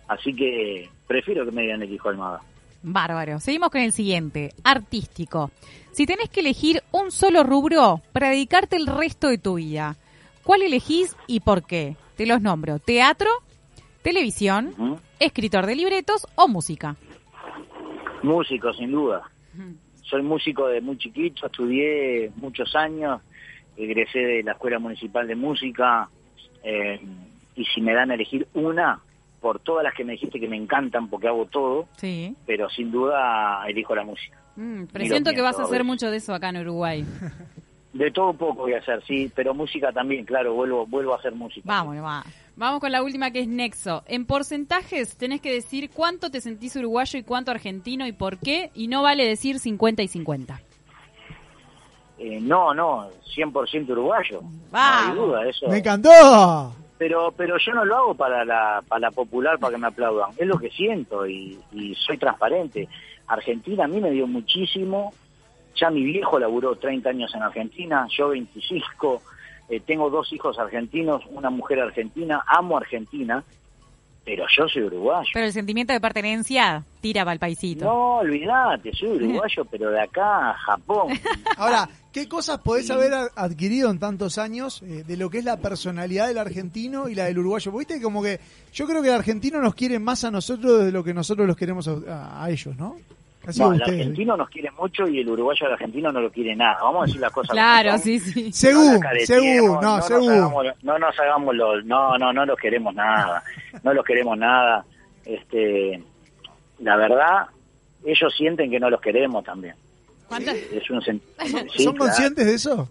Así 0.08 0.34
que 0.34 0.88
prefiero 1.06 1.44
que 1.44 1.50
me 1.50 1.62
digan 1.62 1.82
el 1.82 1.92
hijo 1.92 2.08
Almada. 2.08 2.40
Bárbaro. 2.82 3.40
Seguimos 3.40 3.70
con 3.70 3.82
el 3.82 3.92
siguiente. 3.92 4.52
Artístico. 4.64 5.50
Si 5.92 6.06
tenés 6.06 6.30
que 6.30 6.40
elegir 6.40 6.82
un 6.92 7.10
solo 7.10 7.42
rubro 7.42 8.00
para 8.12 8.30
dedicarte 8.30 8.76
el 8.76 8.86
resto 8.86 9.28
de 9.28 9.38
tu 9.38 9.54
vida, 9.56 9.96
¿cuál 10.44 10.62
elegís 10.62 11.16
y 11.26 11.40
por 11.40 11.66
qué? 11.66 11.96
Te 12.16 12.24
los 12.24 12.40
nombro. 12.40 12.78
Teatro, 12.78 13.30
televisión, 14.02 15.00
escritor 15.18 15.66
de 15.66 15.76
libretos 15.76 16.26
o 16.36 16.48
música. 16.48 16.96
Músico, 18.22 18.72
sin 18.72 18.92
duda. 18.92 19.30
Soy 20.08 20.22
músico 20.22 20.66
de 20.68 20.80
muy 20.80 20.96
chiquito, 20.98 21.46
estudié 21.46 22.30
muchos 22.36 22.74
años, 22.74 23.20
egresé 23.76 24.18
de 24.20 24.42
la 24.42 24.52
Escuela 24.52 24.78
Municipal 24.78 25.26
de 25.26 25.34
Música, 25.36 26.08
eh, 26.62 27.00
y 27.54 27.64
si 27.66 27.80
me 27.80 27.92
dan 27.94 28.10
a 28.10 28.14
elegir 28.14 28.46
una, 28.54 29.00
por 29.40 29.60
todas 29.60 29.84
las 29.84 29.94
que 29.94 30.04
me 30.04 30.12
dijiste 30.12 30.40
que 30.40 30.48
me 30.48 30.56
encantan, 30.56 31.08
porque 31.08 31.28
hago 31.28 31.46
todo, 31.46 31.88
Sí. 31.96 32.34
pero 32.46 32.68
sin 32.70 32.90
duda 32.90 33.62
elijo 33.68 33.94
la 33.94 34.04
música. 34.04 34.38
Mm, 34.56 34.84
presiento 34.86 35.30
que 35.32 35.40
vas 35.42 35.58
a 35.60 35.64
hacer 35.64 35.84
mucho 35.84 36.10
de 36.10 36.16
eso 36.16 36.34
acá 36.34 36.48
en 36.48 36.56
Uruguay. 36.58 37.04
De 37.92 38.10
todo 38.10 38.30
un 38.30 38.36
poco 38.36 38.62
voy 38.62 38.74
a 38.74 38.78
hacer, 38.78 39.02
sí, 39.06 39.30
pero 39.34 39.54
música 39.54 39.92
también, 39.92 40.24
claro, 40.24 40.52
vuelvo 40.54 40.86
vuelvo 40.86 41.14
a 41.14 41.16
hacer 41.18 41.34
música. 41.34 41.62
Vamos, 41.64 41.96
va. 41.96 42.22
Vamos 42.56 42.80
con 42.80 42.92
la 42.92 43.02
última 43.02 43.30
que 43.30 43.40
es 43.40 43.48
Nexo. 43.48 44.02
En 44.06 44.26
porcentajes 44.26 45.16
tenés 45.16 45.40
que 45.40 45.52
decir 45.52 45.90
cuánto 45.90 46.30
te 46.30 46.40
sentís 46.40 46.76
uruguayo 46.76 47.18
y 47.18 47.22
cuánto 47.22 47.50
argentino 47.50 48.06
y 48.06 48.12
por 48.12 48.38
qué. 48.38 48.70
Y 48.74 48.88
no 48.88 49.02
vale 49.02 49.26
decir 49.26 49.58
50 49.58 50.02
y 50.02 50.08
50. 50.08 50.60
Eh, 52.18 52.40
no, 52.40 52.74
no, 52.74 53.08
100% 53.36 53.90
uruguayo. 53.90 54.40
No 54.42 54.48
hay 54.72 55.08
Vamos. 55.08 55.16
duda, 55.16 55.48
eso. 55.48 55.68
¡Me 55.68 55.78
encantó! 55.78 56.74
pero 56.98 57.30
pero 57.30 57.56
yo 57.64 57.72
no 57.74 57.84
lo 57.84 57.96
hago 57.96 58.14
para 58.14 58.44
la 58.44 58.82
para 58.88 58.98
la 58.98 59.10
popular 59.12 59.56
para 59.60 59.72
que 59.72 59.78
me 59.80 59.86
aplaudan 59.86 60.30
es 60.36 60.46
lo 60.46 60.58
que 60.58 60.68
siento 60.68 61.28
y, 61.28 61.56
y 61.72 61.94
soy 61.94 62.18
transparente 62.18 62.88
Argentina 63.28 63.84
a 63.84 63.86
mí 63.86 64.00
me 64.00 64.10
dio 64.10 64.26
muchísimo 64.26 65.12
ya 65.80 65.90
mi 65.90 66.02
viejo 66.04 66.38
laburó 66.38 66.76
30 66.76 67.08
años 67.10 67.34
en 67.34 67.42
Argentina 67.42 68.06
yo 68.16 68.28
25 68.30 69.22
eh, 69.70 69.80
tengo 69.80 70.08
dos 70.10 70.32
hijos 70.32 70.58
argentinos 70.58 71.22
una 71.30 71.50
mujer 71.50 71.80
argentina 71.80 72.42
amo 72.46 72.76
Argentina 72.78 73.42
pero 74.24 74.44
yo 74.54 74.68
soy 74.68 74.82
uruguayo 74.82 75.28
Pero 75.32 75.46
el 75.46 75.52
sentimiento 75.54 75.92
de 75.94 76.00
pertenencia 76.02 76.84
tira 77.00 77.22
para 77.24 77.32
el 77.32 77.38
paisito. 77.38 77.84
no 77.86 78.16
olvidate 78.18 78.92
soy 78.92 79.08
uruguayo 79.16 79.64
pero 79.64 79.90
de 79.90 80.00
acá 80.00 80.50
a 80.50 80.54
Japón 80.54 81.18
Ahora, 81.56 81.88
¿qué 82.12 82.28
cosas 82.28 82.58
podés 82.58 82.90
haber 82.90 83.12
adquirido 83.34 83.90
en 83.90 83.98
tantos 83.98 84.36
años 84.38 84.82
eh, 84.82 85.02
de 85.06 85.16
lo 85.16 85.30
que 85.30 85.38
es 85.38 85.44
la 85.44 85.56
personalidad 85.56 86.28
del 86.28 86.38
argentino 86.38 87.08
y 87.08 87.14
la 87.14 87.24
del 87.24 87.38
uruguayo? 87.38 87.72
Porque 87.72 87.86
Viste 87.86 88.02
como 88.02 88.22
que 88.22 88.38
yo 88.72 88.86
creo 88.86 89.00
que 89.02 89.08
el 89.08 89.14
argentino 89.14 89.60
nos 89.62 89.74
quiere 89.74 89.98
más 89.98 90.24
a 90.24 90.30
nosotros 90.30 90.84
de 90.84 90.92
lo 90.92 91.02
que 91.02 91.14
nosotros 91.14 91.46
los 91.46 91.56
queremos 91.56 91.88
a, 91.88 91.92
a- 92.08 92.44
a 92.44 92.50
ellos, 92.50 92.76
¿no? 92.76 92.96
Así 93.48 93.60
no, 93.60 93.72
el 93.72 93.82
argentino 93.82 94.36
nos 94.36 94.48
quiere 94.50 94.70
mucho 94.72 95.08
y 95.08 95.20
el 95.20 95.28
uruguayo 95.30 95.66
al 95.66 95.72
argentino 95.72 96.12
no 96.12 96.20
lo 96.20 96.30
quiere 96.30 96.54
nada. 96.54 96.78
Vamos 96.82 97.02
a 97.02 97.06
decir 97.06 97.20
las 97.20 97.32
cosas. 97.32 97.50
Claro, 97.52 97.90
son. 97.92 97.98
sí, 98.00 98.20
sí. 98.20 98.52
Segú, 98.52 98.84
No 98.84 98.92
la 98.94 99.00
careteemos, 99.00 99.26
segú, 99.26 99.66
no, 99.82 99.96
nos 99.96 100.06
segú. 100.06 100.30
hagamos- 100.30 100.64
no 100.82 100.98
nos 100.98 101.18
hagamos 101.18 101.54
los, 101.56 101.84
no, 101.86 102.18
no, 102.18 102.32
no 102.32 102.44
los 102.46 102.58
queremos 102.58 102.94
nada, 102.94 103.42
no 103.82 103.94
los 103.94 104.04
queremos 104.04 104.36
nada. 104.38 104.84
Este, 105.24 106.02
la 106.80 106.96
verdad, 106.96 107.46
ellos 108.04 108.34
sienten 108.36 108.70
que 108.70 108.78
no 108.78 108.90
los 108.90 109.00
queremos 109.00 109.42
también. 109.44 109.74
Es 110.72 110.90
un 110.90 111.00
sen- 111.00 111.20
sí, 111.74 111.84
¿Son 111.84 111.94
claro. 111.94 111.98
conscientes 111.98 112.44
de 112.46 112.54
eso? 112.54 112.88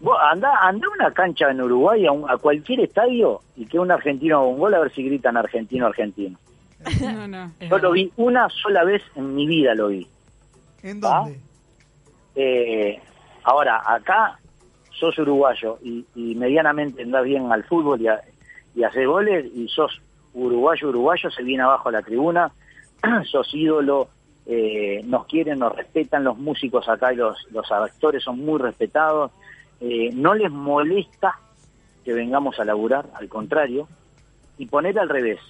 Vos 0.00 0.16
anda, 0.32 0.50
anda 0.62 0.86
a 0.88 0.90
una 0.90 1.12
cancha 1.12 1.50
en 1.50 1.60
Uruguay, 1.60 2.06
a, 2.06 2.12
un- 2.12 2.28
a 2.28 2.36
cualquier 2.38 2.80
estadio, 2.80 3.40
y 3.54 3.66
que 3.66 3.78
un 3.78 3.90
argentino 3.92 4.38
haga 4.38 4.46
un 4.48 4.58
gol, 4.58 4.74
a 4.74 4.80
ver 4.80 4.92
si 4.92 5.04
gritan 5.04 5.36
argentino, 5.36 5.86
argentino. 5.86 6.38
No, 7.00 7.28
no. 7.28 7.52
Yo 7.60 7.78
lo 7.78 7.92
vi 7.92 8.12
una 8.16 8.48
sola 8.48 8.84
vez 8.84 9.02
en 9.14 9.34
mi 9.34 9.46
vida, 9.46 9.74
lo 9.74 9.88
vi. 9.88 10.06
¿En 10.82 11.00
dónde? 11.00 11.40
Eh, 12.34 13.00
ahora, 13.44 13.82
acá 13.86 14.38
sos 14.92 15.18
uruguayo 15.18 15.78
y, 15.82 16.04
y 16.14 16.34
medianamente 16.34 17.02
andás 17.02 17.24
bien 17.24 17.50
al 17.52 17.64
fútbol 17.64 18.00
y, 18.00 18.08
a- 18.08 18.20
y 18.74 18.82
haces 18.84 19.06
goles 19.06 19.46
y 19.54 19.68
sos 19.68 20.00
uruguayo, 20.34 20.88
uruguayo, 20.88 21.30
se 21.30 21.42
viene 21.42 21.62
abajo 21.64 21.88
a 21.88 21.92
la 21.92 22.02
tribuna, 22.02 22.52
sos 23.30 23.52
ídolo, 23.54 24.08
eh, 24.46 25.02
nos 25.04 25.26
quieren, 25.26 25.58
nos 25.58 25.74
respetan, 25.74 26.24
los 26.24 26.38
músicos 26.38 26.88
acá 26.88 27.12
y 27.12 27.16
los, 27.16 27.36
los 27.50 27.70
actores 27.70 28.22
son 28.22 28.38
muy 28.44 28.58
respetados, 28.58 29.32
eh, 29.80 30.10
no 30.14 30.34
les 30.34 30.50
molesta 30.50 31.38
que 32.04 32.12
vengamos 32.12 32.58
a 32.58 32.64
laburar, 32.64 33.06
al 33.14 33.28
contrario, 33.28 33.88
y 34.58 34.66
poner 34.66 34.98
al 34.98 35.08
revés. 35.08 35.40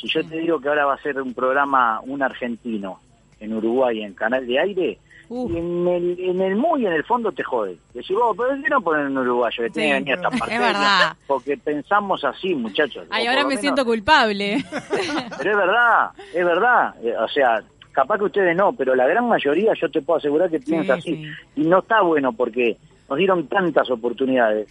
Si 0.00 0.08
yo 0.08 0.24
te 0.26 0.38
digo 0.38 0.60
que 0.60 0.68
ahora 0.68 0.84
va 0.86 0.94
a 0.94 1.02
ser 1.02 1.20
un 1.20 1.32
programa, 1.34 2.00
un 2.04 2.22
argentino, 2.22 3.00
en 3.40 3.52
Uruguay, 3.54 4.02
en 4.02 4.14
Canal 4.14 4.46
de 4.46 4.58
Aire, 4.58 4.98
y 5.28 5.56
en 5.56 5.88
el, 5.88 6.16
en 6.20 6.40
el 6.40 6.54
muy 6.54 6.86
en 6.86 6.92
el 6.92 7.02
fondo 7.02 7.32
te 7.32 7.42
jode. 7.42 7.76
Decís, 7.92 8.14
vos, 8.16 8.36
¿pero 8.36 8.50
qué 8.62 8.68
no 8.68 8.80
ponen 8.80 9.06
un 9.08 9.18
uruguayo 9.18 9.64
que 9.64 9.70
tenga 9.70 9.98
ni 10.00 10.12
esta 10.12 10.30
parte? 10.30 10.54
es 10.54 10.60
verdad. 10.60 11.16
Porque 11.26 11.56
pensamos 11.56 12.22
así, 12.24 12.54
muchachos. 12.54 13.06
Ay, 13.10 13.26
ahora 13.26 13.40
por 13.40 13.48
me 13.48 13.54
menos- 13.56 13.60
siento 13.62 13.84
culpable. 13.84 14.64
Pero 15.38 15.50
es 15.50 15.56
verdad, 15.56 16.10
es 16.32 16.44
verdad. 16.44 16.94
Eh, 17.02 17.14
o 17.18 17.28
sea, 17.28 17.60
capaz 17.90 18.18
que 18.18 18.24
ustedes 18.24 18.56
no, 18.56 18.72
pero 18.74 18.94
la 18.94 19.06
gran 19.08 19.26
mayoría 19.26 19.72
yo 19.80 19.90
te 19.90 20.00
puedo 20.02 20.18
asegurar 20.18 20.48
que 20.50 20.60
piensa 20.60 20.94
así. 20.94 21.24
Y 21.56 21.62
no 21.62 21.78
está 21.80 22.02
bueno 22.02 22.32
porque 22.32 22.76
nos 23.08 23.18
dieron 23.18 23.48
tantas 23.48 23.90
oportunidades. 23.90 24.68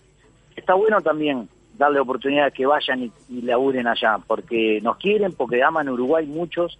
Está 0.55 0.73
bueno 0.76 1.01
también 1.01 1.49
darle 1.78 1.99
oportunidades 1.99 2.53
que 2.53 2.65
vayan 2.65 3.03
y, 3.03 3.11
y 3.30 3.41
laburen 3.41 3.88
allá, 3.88 4.17
porque 4.26 4.80
nos 4.82 4.97
quieren, 4.97 5.34
porque 5.34 5.61
aman 5.63 5.89
Uruguay 5.89 6.26
muchos 6.26 6.78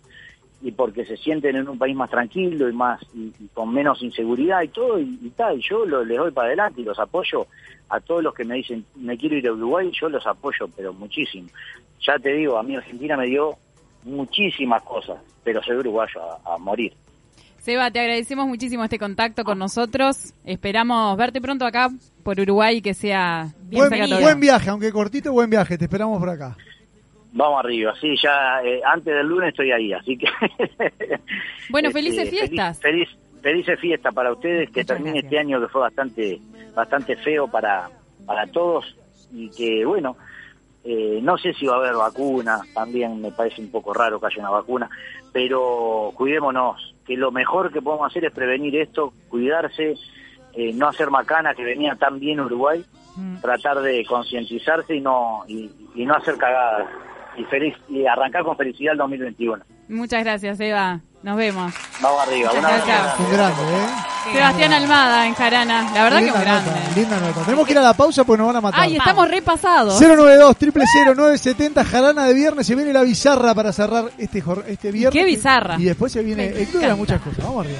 y 0.62 0.72
porque 0.72 1.06
se 1.06 1.18
sienten 1.18 1.58
en 1.58 1.68
un 1.68 1.78
país 1.78 1.96
más 1.96 2.10
tranquilo 2.10 2.70
y 2.70 2.74
más 2.74 3.02
y, 3.14 3.32
con 3.54 3.74
menos 3.74 4.02
inseguridad 4.02 4.62
y 4.64 4.70
todo 4.70 5.00
y, 5.00 5.32
tal. 5.36 5.60
Yo 5.60 5.86
lo- 5.86 6.04
les 6.06 6.18
doy 6.18 6.32
para 6.32 6.48
adelante 6.48 6.82
y 6.82 6.86
los 6.86 6.98
apoyo 6.98 7.48
a 7.90 8.00
todos 8.00 8.24
los 8.24 8.34
que 8.34 8.46
me 8.46 8.56
dicen 8.56 8.84
me 8.96 9.18
quiero 9.18 9.36
ir 9.36 9.48
a 9.48 9.54
Uruguay, 9.54 9.92
yo 10.00 10.10
los 10.10 10.26
apoyo, 10.26 10.68
pero 10.76 10.94
muchísimo. 10.94 11.50
Ya 12.02 12.18
te 12.18 12.34
digo, 12.34 12.58
a 12.58 12.64
mí 12.64 12.76
Argentina 12.76 13.16
me 13.18 13.26
dio 13.28 13.56
muchísimas 14.04 14.82
cosas, 14.84 15.18
pero 15.44 15.62
soy 15.64 15.76
uruguayo 15.78 16.20
a 16.46 16.58
morir. 16.58 16.94
Seba, 17.66 17.90
te 17.90 18.00
agradecemos 18.00 18.46
muchísimo 18.46 18.84
este 18.84 19.00
contacto 19.00 19.44
con 19.44 19.58
nosotros. 19.58 20.36
Esperamos 20.46 21.18
verte 21.18 21.42
pronto 21.42 21.66
acá 21.66 21.90
por 22.22 22.40
Uruguay 22.40 22.78
y 22.78 22.82
que 22.84 22.94
sea 22.94 23.48
bien 23.64 23.90
Buen, 23.90 24.22
buen 24.22 24.40
viaje, 24.40 24.70
aunque 24.70 24.92
cortito, 24.92 25.32
buen 25.32 25.50
viaje. 25.50 25.76
Te 25.76 25.86
esperamos 25.86 26.20
por 26.20 26.30
acá. 26.30 26.56
Vamos 27.34 27.66
arriba, 27.66 27.92
sí, 28.00 28.14
ya 28.22 28.62
eh, 28.64 28.82
antes 28.86 29.12
del 29.16 29.26
lunes 29.26 29.50
estoy 29.50 29.72
ahí, 29.72 29.92
así 29.94 30.16
que... 30.16 30.28
Bueno, 31.72 31.88
Este, 31.88 32.00
felices 32.04 32.30
feliz- 32.30 32.40
fiestas. 32.40 32.80
Feliz, 32.80 33.10
felices 33.42 33.80
fiestas 33.80 34.14
para 34.14 34.32
ustedes, 34.32 34.70
que 34.70 34.86
termine 34.86 35.20
este 35.22 35.40
año 35.40 35.60
que 35.60 35.68
fue 35.68 35.82
bastante 35.82 36.40
bastante 36.76 37.16
feo 37.16 37.48
para, 37.48 37.90
para 38.28 38.46
todos 38.46 38.96
y 39.34 39.50
que, 39.50 39.84
bueno, 39.86 40.16
eh, 40.86 41.20
no 41.22 41.36
sé 41.38 41.54
si 41.54 41.66
va 41.66 41.76
a 41.76 41.80
haber 41.80 41.96
vacuna, 41.96 42.62
también 42.74 43.20
me 43.20 43.32
parece 43.32 43.60
un 43.60 43.72
poco 43.72 43.92
raro 43.92 44.20
que 44.20 44.28
haya 44.28 44.40
una 44.40 44.52
vacuna, 44.52 44.90
pero 45.34 46.12
cuidémonos, 46.16 46.96
que 47.06 47.18
lo 47.18 47.32
mejor 47.32 47.74
que 47.74 47.82
podemos 47.82 48.06
hacer 48.06 48.26
es 48.26 48.32
prevenir 48.32 48.76
esto, 48.76 49.12
cuidarse, 49.28 49.96
eh, 50.54 50.74
no 50.74 50.88
hacer 50.88 51.10
macana 51.10 51.56
que 51.56 51.64
venía 51.64 51.96
tan 51.96 52.20
bien 52.20 52.40
Uruguay, 52.40 52.86
tratar 53.42 53.82
de 53.82 54.06
concientizarse 54.06 54.96
y 54.96 55.02
no 55.02 55.44
y, 55.48 55.72
y 55.96 56.06
no 56.06 56.16
hacer 56.16 56.38
cagadas 56.38 56.88
y 57.38 57.44
feliz 57.46 57.76
y 57.90 58.06
arrancar 58.06 58.44
con 58.44 58.56
felicidad 58.56 58.94
el 58.94 59.00
2021. 59.00 59.64
Muchas 59.90 60.24
gracias, 60.24 60.58
Seba. 60.58 61.02
Nos 61.26 61.38
vemos. 61.38 61.74
Vamos 62.02 62.22
arriba, 62.22 62.52
abrazo. 62.52 62.86
chao. 62.86 63.26
Un 63.26 63.32
grande, 63.34 63.62
¿eh? 63.64 63.88
Sebastián 64.32 64.74
Almada 64.74 65.26
en 65.26 65.34
Jarana. 65.34 65.92
La 65.92 66.04
verdad 66.04 66.18
que 66.20 66.24
linda 66.26 66.38
un 66.40 66.46
grande. 66.46 66.70
nota, 66.70 66.90
linda 66.96 67.20
nota. 67.20 67.42
Tenemos 67.46 67.66
que 67.66 67.72
ir 67.74 67.80
a 67.80 67.82
la 67.82 67.94
pausa 67.94 68.24
porque 68.24 68.38
nos 68.38 68.48
van 68.48 68.56
a 68.58 68.62
matar. 68.62 68.80
Ay, 68.82 68.96
estamos 68.96 69.28
repasados. 69.28 70.00
092 70.00 70.56
970 71.18 71.84
Jarana 71.84 72.26
de 72.28 72.34
viernes. 72.36 72.68
Se 72.68 72.76
viene 72.76 72.94
la 72.94 73.02
bizarra 73.02 73.56
para 73.56 73.74
cerrar 73.74 74.06
este, 74.20 74.40
jor- 74.44 74.66
este 74.68 74.92
viernes. 74.92 75.20
¿Qué 75.20 75.26
bizarra? 75.26 75.78
Y 75.80 75.86
después 75.86 76.12
se 76.12 76.22
viene 76.22 76.46
el 76.46 76.68
club 76.68 76.84
de 76.84 76.94
muchas 76.94 77.20
cosas. 77.20 77.44
Vamos 77.44 77.66
arriba. 77.66 77.80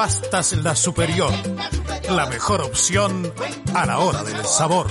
Pastas 0.00 0.54
La 0.54 0.74
Superior. 0.74 1.30
La 2.08 2.24
mejor 2.24 2.62
opción 2.62 3.34
a 3.74 3.84
la 3.84 3.98
hora 3.98 4.22
del 4.22 4.46
sabor. 4.46 4.86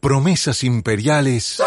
Promesas 0.00 0.64
imperiales. 0.64 1.62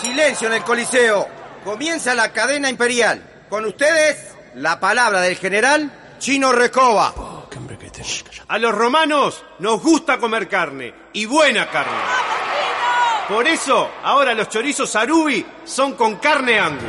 Silencio 0.00 0.48
en 0.48 0.54
el 0.54 0.62
Coliseo. 0.62 1.28
Comienza 1.62 2.14
la 2.14 2.32
cadena 2.32 2.70
imperial. 2.70 3.44
Con 3.50 3.66
ustedes, 3.66 4.34
la 4.54 4.80
palabra 4.80 5.20
del 5.20 5.36
general 5.36 6.16
Chino 6.18 6.52
Recoba. 6.52 7.12
A 8.48 8.56
los 8.56 8.74
romanos 8.74 9.44
nos 9.58 9.82
gusta 9.82 10.16
comer 10.16 10.48
carne, 10.48 10.94
y 11.12 11.26
buena 11.26 11.70
carne. 11.70 12.35
Por 13.28 13.46
eso, 13.48 13.90
ahora 14.04 14.34
los 14.34 14.48
chorizos 14.48 14.94
Arubi 14.94 15.44
son 15.64 15.94
con 15.94 16.14
carne 16.16 16.60
angu. 16.60 16.86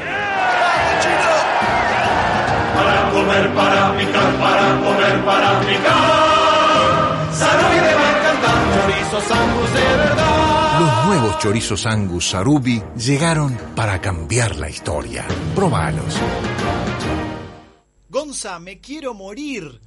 Para 2.76 3.10
comer, 3.12 3.54
para 3.56 3.98
picar, 3.98 4.36
para 4.38 4.80
comer, 4.80 5.26
para 5.26 5.60
picar. 5.62 7.34
Sarubi 7.34 7.76
te 7.76 7.96
va 7.96 8.02
a 8.02 8.20
encantar, 8.20 8.58
chorizos 8.76 9.32
angus 9.32 9.74
de 9.74 9.98
verdad. 9.98 10.80
Los 10.80 11.06
nuevos 11.08 11.40
chorizos 11.40 11.86
angus 11.88 12.30
Sarubi 12.30 12.84
llegaron 12.96 13.58
para 13.76 14.00
cambiar 14.00 14.58
la 14.58 14.70
historia. 14.70 15.26
Probalos. 15.56 16.22
Gonza, 18.10 18.60
me 18.60 18.80
quiero 18.80 19.16
morir. 19.16 19.87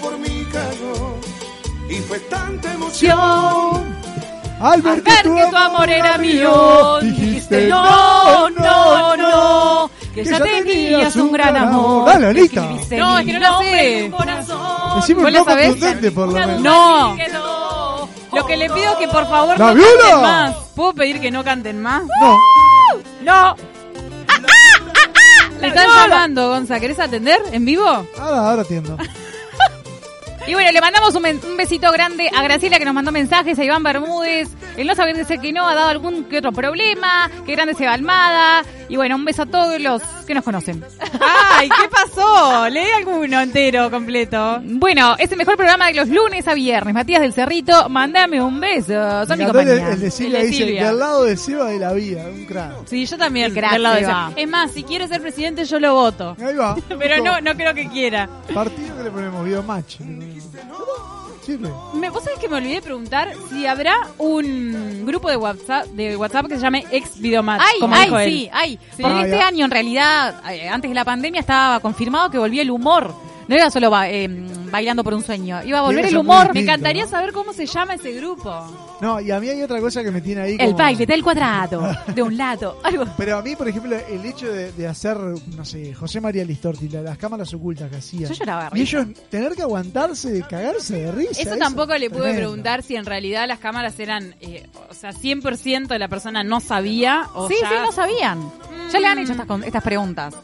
por 0.00 0.18
mí 0.18 0.46
cayó. 0.52 1.16
Y 1.88 2.00
fue 2.02 2.18
tanta 2.20 2.72
emoción. 2.74 3.98
Al 4.60 4.82
ver 4.82 5.02
Ver 5.02 5.22
que 5.22 5.46
tu 5.50 5.56
amor 5.56 5.88
era 5.88 6.18
mío, 6.18 6.98
dijiste 7.00 7.68
no, 7.68 8.50
no, 8.50 9.16
no, 9.16 9.90
que 10.12 10.24
ya 10.24 10.40
tenías 10.40 11.14
un 11.14 11.30
gran 11.30 11.56
amor. 11.56 12.06
Dale, 12.06 12.26
Anita. 12.26 12.62
No, 12.96 13.18
es 13.20 13.26
que 13.26 13.32
no 13.34 13.38
la 13.38 13.58
sé. 13.58 14.12
Decime 14.96 15.32
contundente, 15.44 16.10
por 16.10 16.26
lo 16.28 16.34
menos. 16.34 16.60
No. 16.60 17.16
Lo 18.32 18.46
que 18.46 18.56
le 18.56 18.68
pido 18.70 18.92
es 18.92 18.98
que 18.98 19.08
por 19.08 19.28
favor 19.28 19.58
¡La 19.58 19.68
no 19.68 19.74
viola! 19.74 19.90
canten 20.00 20.22
más. 20.22 20.56
¿Puedo 20.74 20.92
pedir 20.92 21.20
que 21.20 21.30
no 21.30 21.44
canten 21.44 21.80
más? 21.80 22.02
No. 22.20 22.36
No. 23.22 23.56
Le 25.60 25.68
están 25.68 25.88
llamando, 25.88 26.48
Gonza. 26.48 26.78
¿Querés 26.78 26.98
atender 27.00 27.40
en 27.52 27.64
vivo? 27.64 27.86
Ahora, 27.86 28.50
ahora 28.50 28.62
atiendo. 28.62 28.96
Y 30.48 30.54
bueno, 30.54 30.72
le 30.72 30.80
mandamos 30.80 31.14
un, 31.14 31.56
besito 31.58 31.92
grande 31.92 32.30
a 32.34 32.42
Graciela 32.42 32.78
que 32.78 32.86
nos 32.86 32.94
mandó 32.94 33.12
mensajes, 33.12 33.58
a 33.58 33.64
Iván 33.64 33.82
Bermúdez. 33.82 34.48
El 34.78 34.86
no 34.86 34.94
saber 34.94 35.14
decir 35.14 35.38
que 35.40 35.52
no 35.52 35.68
ha 35.68 35.74
dado 35.74 35.90
algún 35.90 36.24
que 36.24 36.38
otro 36.38 36.52
problema. 36.52 37.30
Que 37.44 37.52
grande 37.52 37.74
se 37.74 37.84
va 37.84 37.92
Almada. 37.92 38.64
Y 38.88 38.96
bueno, 38.96 39.16
un 39.16 39.24
beso 39.24 39.42
a 39.42 39.46
todos 39.46 39.80
los 39.80 40.02
que 40.26 40.34
nos 40.34 40.42
conocen. 40.44 40.82
Ay, 41.20 41.68
¿qué 41.68 41.88
pasó? 41.90 42.68
Lee 42.70 42.86
alguno 42.96 43.40
entero, 43.40 43.90
completo. 43.90 44.60
Bueno, 44.62 45.14
es 45.18 45.30
el 45.30 45.36
mejor 45.38 45.56
programa 45.56 45.88
de 45.88 45.94
los 45.94 46.08
lunes 46.08 46.48
a 46.48 46.54
viernes. 46.54 46.94
Matías 46.94 47.20
del 47.20 47.32
Cerrito, 47.34 47.88
mandame 47.88 48.40
un 48.40 48.58
beso. 48.60 49.26
Son 49.26 49.36
mi 49.38 49.44
el, 49.44 49.50
compañía. 49.52 49.90
el 49.90 50.00
de 50.00 50.10
Silvia 50.10 50.38
El 50.40 50.44
de 50.44 50.50
dice, 50.50 50.64
Silvia. 50.64 50.82
de 50.82 50.88
al 50.88 50.98
lado 50.98 51.24
de 51.24 51.36
Seba 51.36 51.66
de 51.70 51.78
la 51.78 51.92
vida, 51.92 52.24
un 52.28 52.44
crack. 52.46 52.86
Sí, 52.86 53.04
yo 53.06 53.18
también. 53.18 53.52
Crack, 53.52 53.72
del 53.72 53.82
lado 53.82 53.94
de 53.96 54.00
Seba. 54.02 54.32
Es 54.36 54.48
más, 54.48 54.70
si 54.72 54.82
quiere 54.84 55.06
ser 55.08 55.20
presidente, 55.20 55.64
yo 55.64 55.78
lo 55.78 55.94
voto. 55.94 56.36
Ahí 56.42 56.56
va. 56.56 56.76
Pero 56.98 57.22
no, 57.22 57.40
no 57.40 57.54
creo 57.54 57.74
que 57.74 57.88
quiera. 57.88 58.28
Partido 58.54 58.96
que 58.96 59.02
le 59.04 59.10
ponemos 59.10 59.44
video 59.44 59.62
match. 59.62 59.96
Me, 61.94 62.10
¿Vos 62.10 62.22
sabés 62.24 62.38
que 62.38 62.48
me 62.48 62.56
olvidé 62.56 62.74
de 62.74 62.82
preguntar 62.82 63.32
si 63.48 63.66
habrá 63.66 63.94
un 64.18 65.04
grupo 65.06 65.30
de 65.30 65.36
WhatsApp, 65.36 65.86
de 65.88 66.16
WhatsApp 66.16 66.46
que 66.46 66.56
se 66.56 66.60
llame 66.60 66.84
Ex 66.90 67.18
Videomatch? 67.18 67.62
Ay, 67.64 67.80
como 67.80 67.94
ay, 67.94 68.04
dijo 68.04 68.18
él? 68.18 68.30
sí, 68.30 68.50
ay. 68.52 68.78
Sí. 68.96 69.02
Porque 69.02 69.18
Ah, 69.18 69.24
este 69.24 69.36
ya. 69.38 69.46
año, 69.46 69.64
en 69.64 69.70
realidad, 69.70 70.42
eh, 70.52 70.68
antes 70.68 70.90
de 70.90 70.94
la 70.94 71.04
pandemia, 71.04 71.40
estaba 71.40 71.80
confirmado 71.80 72.30
que 72.30 72.38
volvía 72.38 72.62
el 72.62 72.70
humor. 72.70 73.14
No 73.48 73.54
era 73.54 73.70
solo 73.70 73.88
ba- 73.90 74.10
eh, 74.10 74.28
bailando 74.70 75.02
por 75.02 75.14
un 75.14 75.22
sueño. 75.24 75.62
Iba 75.64 75.78
a 75.78 75.82
volver 75.82 76.04
el 76.04 76.16
humor. 76.18 76.52
Me 76.52 76.60
encantaría 76.60 77.06
saber 77.06 77.32
cómo 77.32 77.52
se 77.54 77.64
llama 77.66 77.94
ese 77.94 78.12
grupo. 78.12 78.52
No, 79.00 79.20
y 79.20 79.30
a 79.30 79.40
mí 79.40 79.48
hay 79.48 79.62
otra 79.62 79.80
cosa 79.80 80.02
que 80.04 80.10
me 80.10 80.20
tiene 80.20 80.42
ahí 80.42 80.52
El 80.58 80.66
como- 80.72 80.76
baile 80.78 81.06
del 81.06 81.22
cuadrado, 81.24 81.82
de 82.14 82.22
un 82.22 82.36
lado. 82.36 82.78
Algo. 82.84 83.04
Pero 83.16 83.38
a 83.38 83.42
mí, 83.42 83.56
por 83.56 83.66
ejemplo, 83.68 83.96
el 83.96 84.24
hecho 84.26 84.52
de, 84.52 84.72
de 84.72 84.86
hacer, 84.86 85.16
no 85.16 85.64
sé, 85.64 85.94
José 85.94 86.20
María 86.20 86.44
Listorti, 86.44 86.88
la- 86.90 87.00
las 87.02 87.16
cámaras 87.16 87.52
ocultas 87.54 87.90
que 87.90 87.96
hacía. 87.96 88.28
Yo 88.28 88.34
lloraba 88.34 88.68
de 88.70 88.78
Y 88.78 88.82
ellos 88.82 89.06
tener 89.30 89.54
que 89.54 89.62
aguantarse, 89.62 90.30
de 90.30 90.42
cagarse 90.42 90.96
de 91.04 91.12
risa. 91.12 91.40
Eso 91.42 91.56
tampoco 91.56 91.94
le 91.96 92.10
pude 92.10 92.20
tremendo. 92.20 92.40
preguntar 92.40 92.82
si 92.82 92.96
en 92.96 93.06
realidad 93.06 93.48
las 93.48 93.60
cámaras 93.60 93.98
eran, 93.98 94.34
eh, 94.40 94.66
o 94.90 94.94
sea, 94.94 95.12
100% 95.12 95.86
de 95.88 95.98
la 95.98 96.08
persona 96.08 96.44
no 96.44 96.60
sabía 96.60 97.28
o 97.34 97.48
Sí, 97.48 97.54
ya- 97.62 97.68
sí, 97.68 97.74
no 97.82 97.92
sabían. 97.92 98.50
Ya 98.92 99.00
le 99.00 99.06
han 99.06 99.18
hecho 99.18 99.32
estas, 99.32 99.46
con- 99.46 99.64
estas 99.64 99.82
preguntas. 99.82 100.34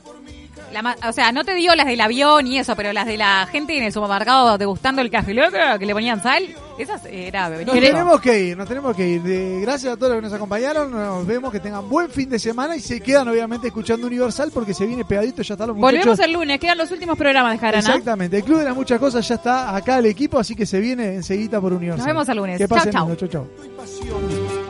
La 0.75 0.97
o 1.09 1.13
sea, 1.13 1.33
no 1.33 1.45
te 1.45 1.55
digo 1.55 1.75
las 1.75 1.87
del 1.87 2.01
avión 2.01 2.47
y 2.47 2.59
eso, 2.59 2.77
pero 2.77 2.93
las 2.93 3.07
de 3.07 3.17
la 3.17 3.47
gente 3.51 3.77
en 3.77 3.85
el 3.85 3.93
supermercado 3.93 4.59
degustando 4.59 5.01
el 5.01 5.11
café 5.11 5.33
loco 5.33 5.57
que 5.79 5.87
le 5.87 5.93
ponían 5.95 6.23
sal, 6.23 6.45
esas 6.77 7.05
era 7.07 7.49
Nos 7.49 7.73
tenemos 7.73 8.21
que 8.21 8.41
ir, 8.41 8.57
nos 8.57 8.69
tenemos 8.69 8.97
que 8.97 9.09
ir. 9.09 9.23
De- 9.23 9.61
gracias 9.63 9.93
a 9.95 9.97
todos 9.97 10.13
los 10.13 10.19
que 10.21 10.25
nos 10.27 10.33
acompañaron. 10.33 10.91
Nos 10.91 11.27
vemos 11.27 11.53
que 11.53 11.61
tengan 11.61 11.89
buen 11.89 12.11
fin 12.11 12.29
de 12.29 12.39
semana 12.39 12.77
y 12.77 12.81
se 12.81 13.01
quedan 13.01 13.29
obviamente 13.29 13.69
escuchando 13.69 14.07
Universal 14.07 14.51
porque 14.53 14.75
se 14.75 14.85
viene 14.87 15.05
pegadito. 15.05 15.43
Ya 15.43 15.55
están 15.55 15.69
los 15.69 15.77
muchachos. 15.77 16.01
Volvemos 16.01 16.19
el 16.21 16.33
lunes, 16.33 16.61
quedan 16.61 16.79
los 16.79 16.91
últimos 16.91 17.17
programas 17.17 17.53
de 17.53 17.59
Jarana. 17.59 17.89
Exactamente. 17.89 18.37
El 18.39 18.45
Club 18.45 18.59
de 18.59 18.65
las 18.65 18.75
Muchas 18.75 18.99
Cosas 18.99 19.27
ya 19.29 19.37
está 19.37 19.75
acá 19.77 19.99
el 19.99 20.07
equipo, 20.07 20.39
así 20.39 20.55
que 20.55 20.67
se 20.67 20.81
viene 20.81 21.15
enseguida 21.15 21.61
por 21.61 21.73
Universal. 21.73 21.99
Nos 21.99 22.07
vemos 22.07 22.29
el 22.29 22.37
lunes. 22.37 22.59
Que 22.59 22.67
Chau, 22.69 22.77
pasen 22.77 22.93
chau. 22.93 23.09
lindo. 23.09 23.27
Chau, 23.27 23.29
chau. 23.29 24.64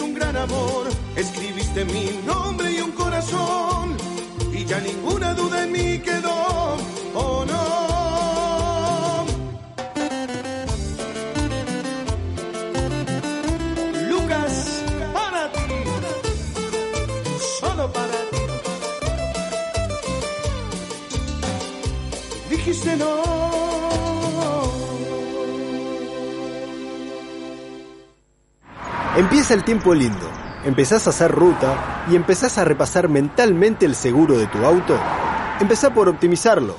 Un 0.00 0.14
gran 0.14 0.36
amor. 0.36 0.86
Escribiste 1.16 1.84
mi 1.86 2.20
nombre 2.26 2.70
y 2.70 2.80
un 2.80 2.92
corazón, 2.92 3.96
y 4.52 4.64
ya 4.66 4.78
ninguna 4.80 5.32
duda 5.34 5.64
en 5.64 5.72
mí 5.72 5.98
quedó. 6.00 6.76
Oh 7.14 7.44
no. 7.46 7.88
Lucas, 14.10 14.84
para 15.14 15.50
ti, 15.52 15.60
solo 17.60 17.90
para 17.90 18.18
ti. 18.30 18.42
Dijiste 22.50 22.96
no. 22.96 23.47
Empieza 29.18 29.52
el 29.52 29.64
tiempo 29.64 29.94
lindo. 29.94 30.30
Empezás 30.64 31.08
a 31.08 31.10
hacer 31.10 31.32
ruta 31.32 32.04
y 32.08 32.14
empezás 32.14 32.56
a 32.56 32.64
repasar 32.64 33.08
mentalmente 33.08 33.84
el 33.84 33.96
seguro 33.96 34.38
de 34.38 34.46
tu 34.46 34.64
auto. 34.64 34.96
Empezá 35.58 35.92
por 35.92 36.08
optimizarlo. 36.08 36.76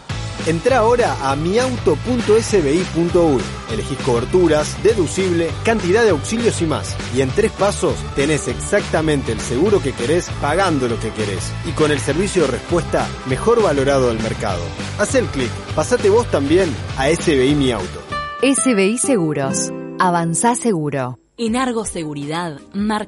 Entrá 0.47 0.77
ahora 0.77 1.17
a 1.21 1.35
miauto.sbi.uy. 1.35 3.41
Elegís 3.73 3.97
coberturas, 4.05 4.81
deducible, 4.81 5.49
cantidad 5.65 6.01
de 6.01 6.11
auxilios 6.11 6.61
y 6.61 6.65
más. 6.65 6.95
Y 7.13 7.19
en 7.19 7.29
tres 7.29 7.51
pasos 7.51 7.95
tenés 8.15 8.47
exactamente 8.47 9.33
el 9.33 9.41
seguro 9.41 9.81
que 9.81 9.91
querés 9.91 10.29
pagando 10.39 10.87
lo 10.87 10.97
que 10.97 11.11
querés. 11.11 11.51
Y 11.65 11.71
con 11.71 11.91
el 11.91 11.99
servicio 11.99 12.43
de 12.43 12.51
respuesta 12.51 13.05
mejor 13.25 13.61
valorado 13.61 14.07
del 14.07 14.23
mercado. 14.23 14.63
Haz 14.97 15.13
el 15.15 15.25
clic, 15.25 15.51
pasate 15.75 16.09
vos 16.09 16.25
también 16.31 16.73
a 16.97 17.09
SBI 17.09 17.53
Mi 17.55 17.73
Auto. 17.73 18.01
SBI 18.41 18.97
Seguros. 18.97 19.73
Avanzá 19.99 20.55
seguro. 20.55 21.18
En 21.41 21.55
Argo 21.55 21.85
Seguridad, 21.85 22.59
marca 22.73 23.07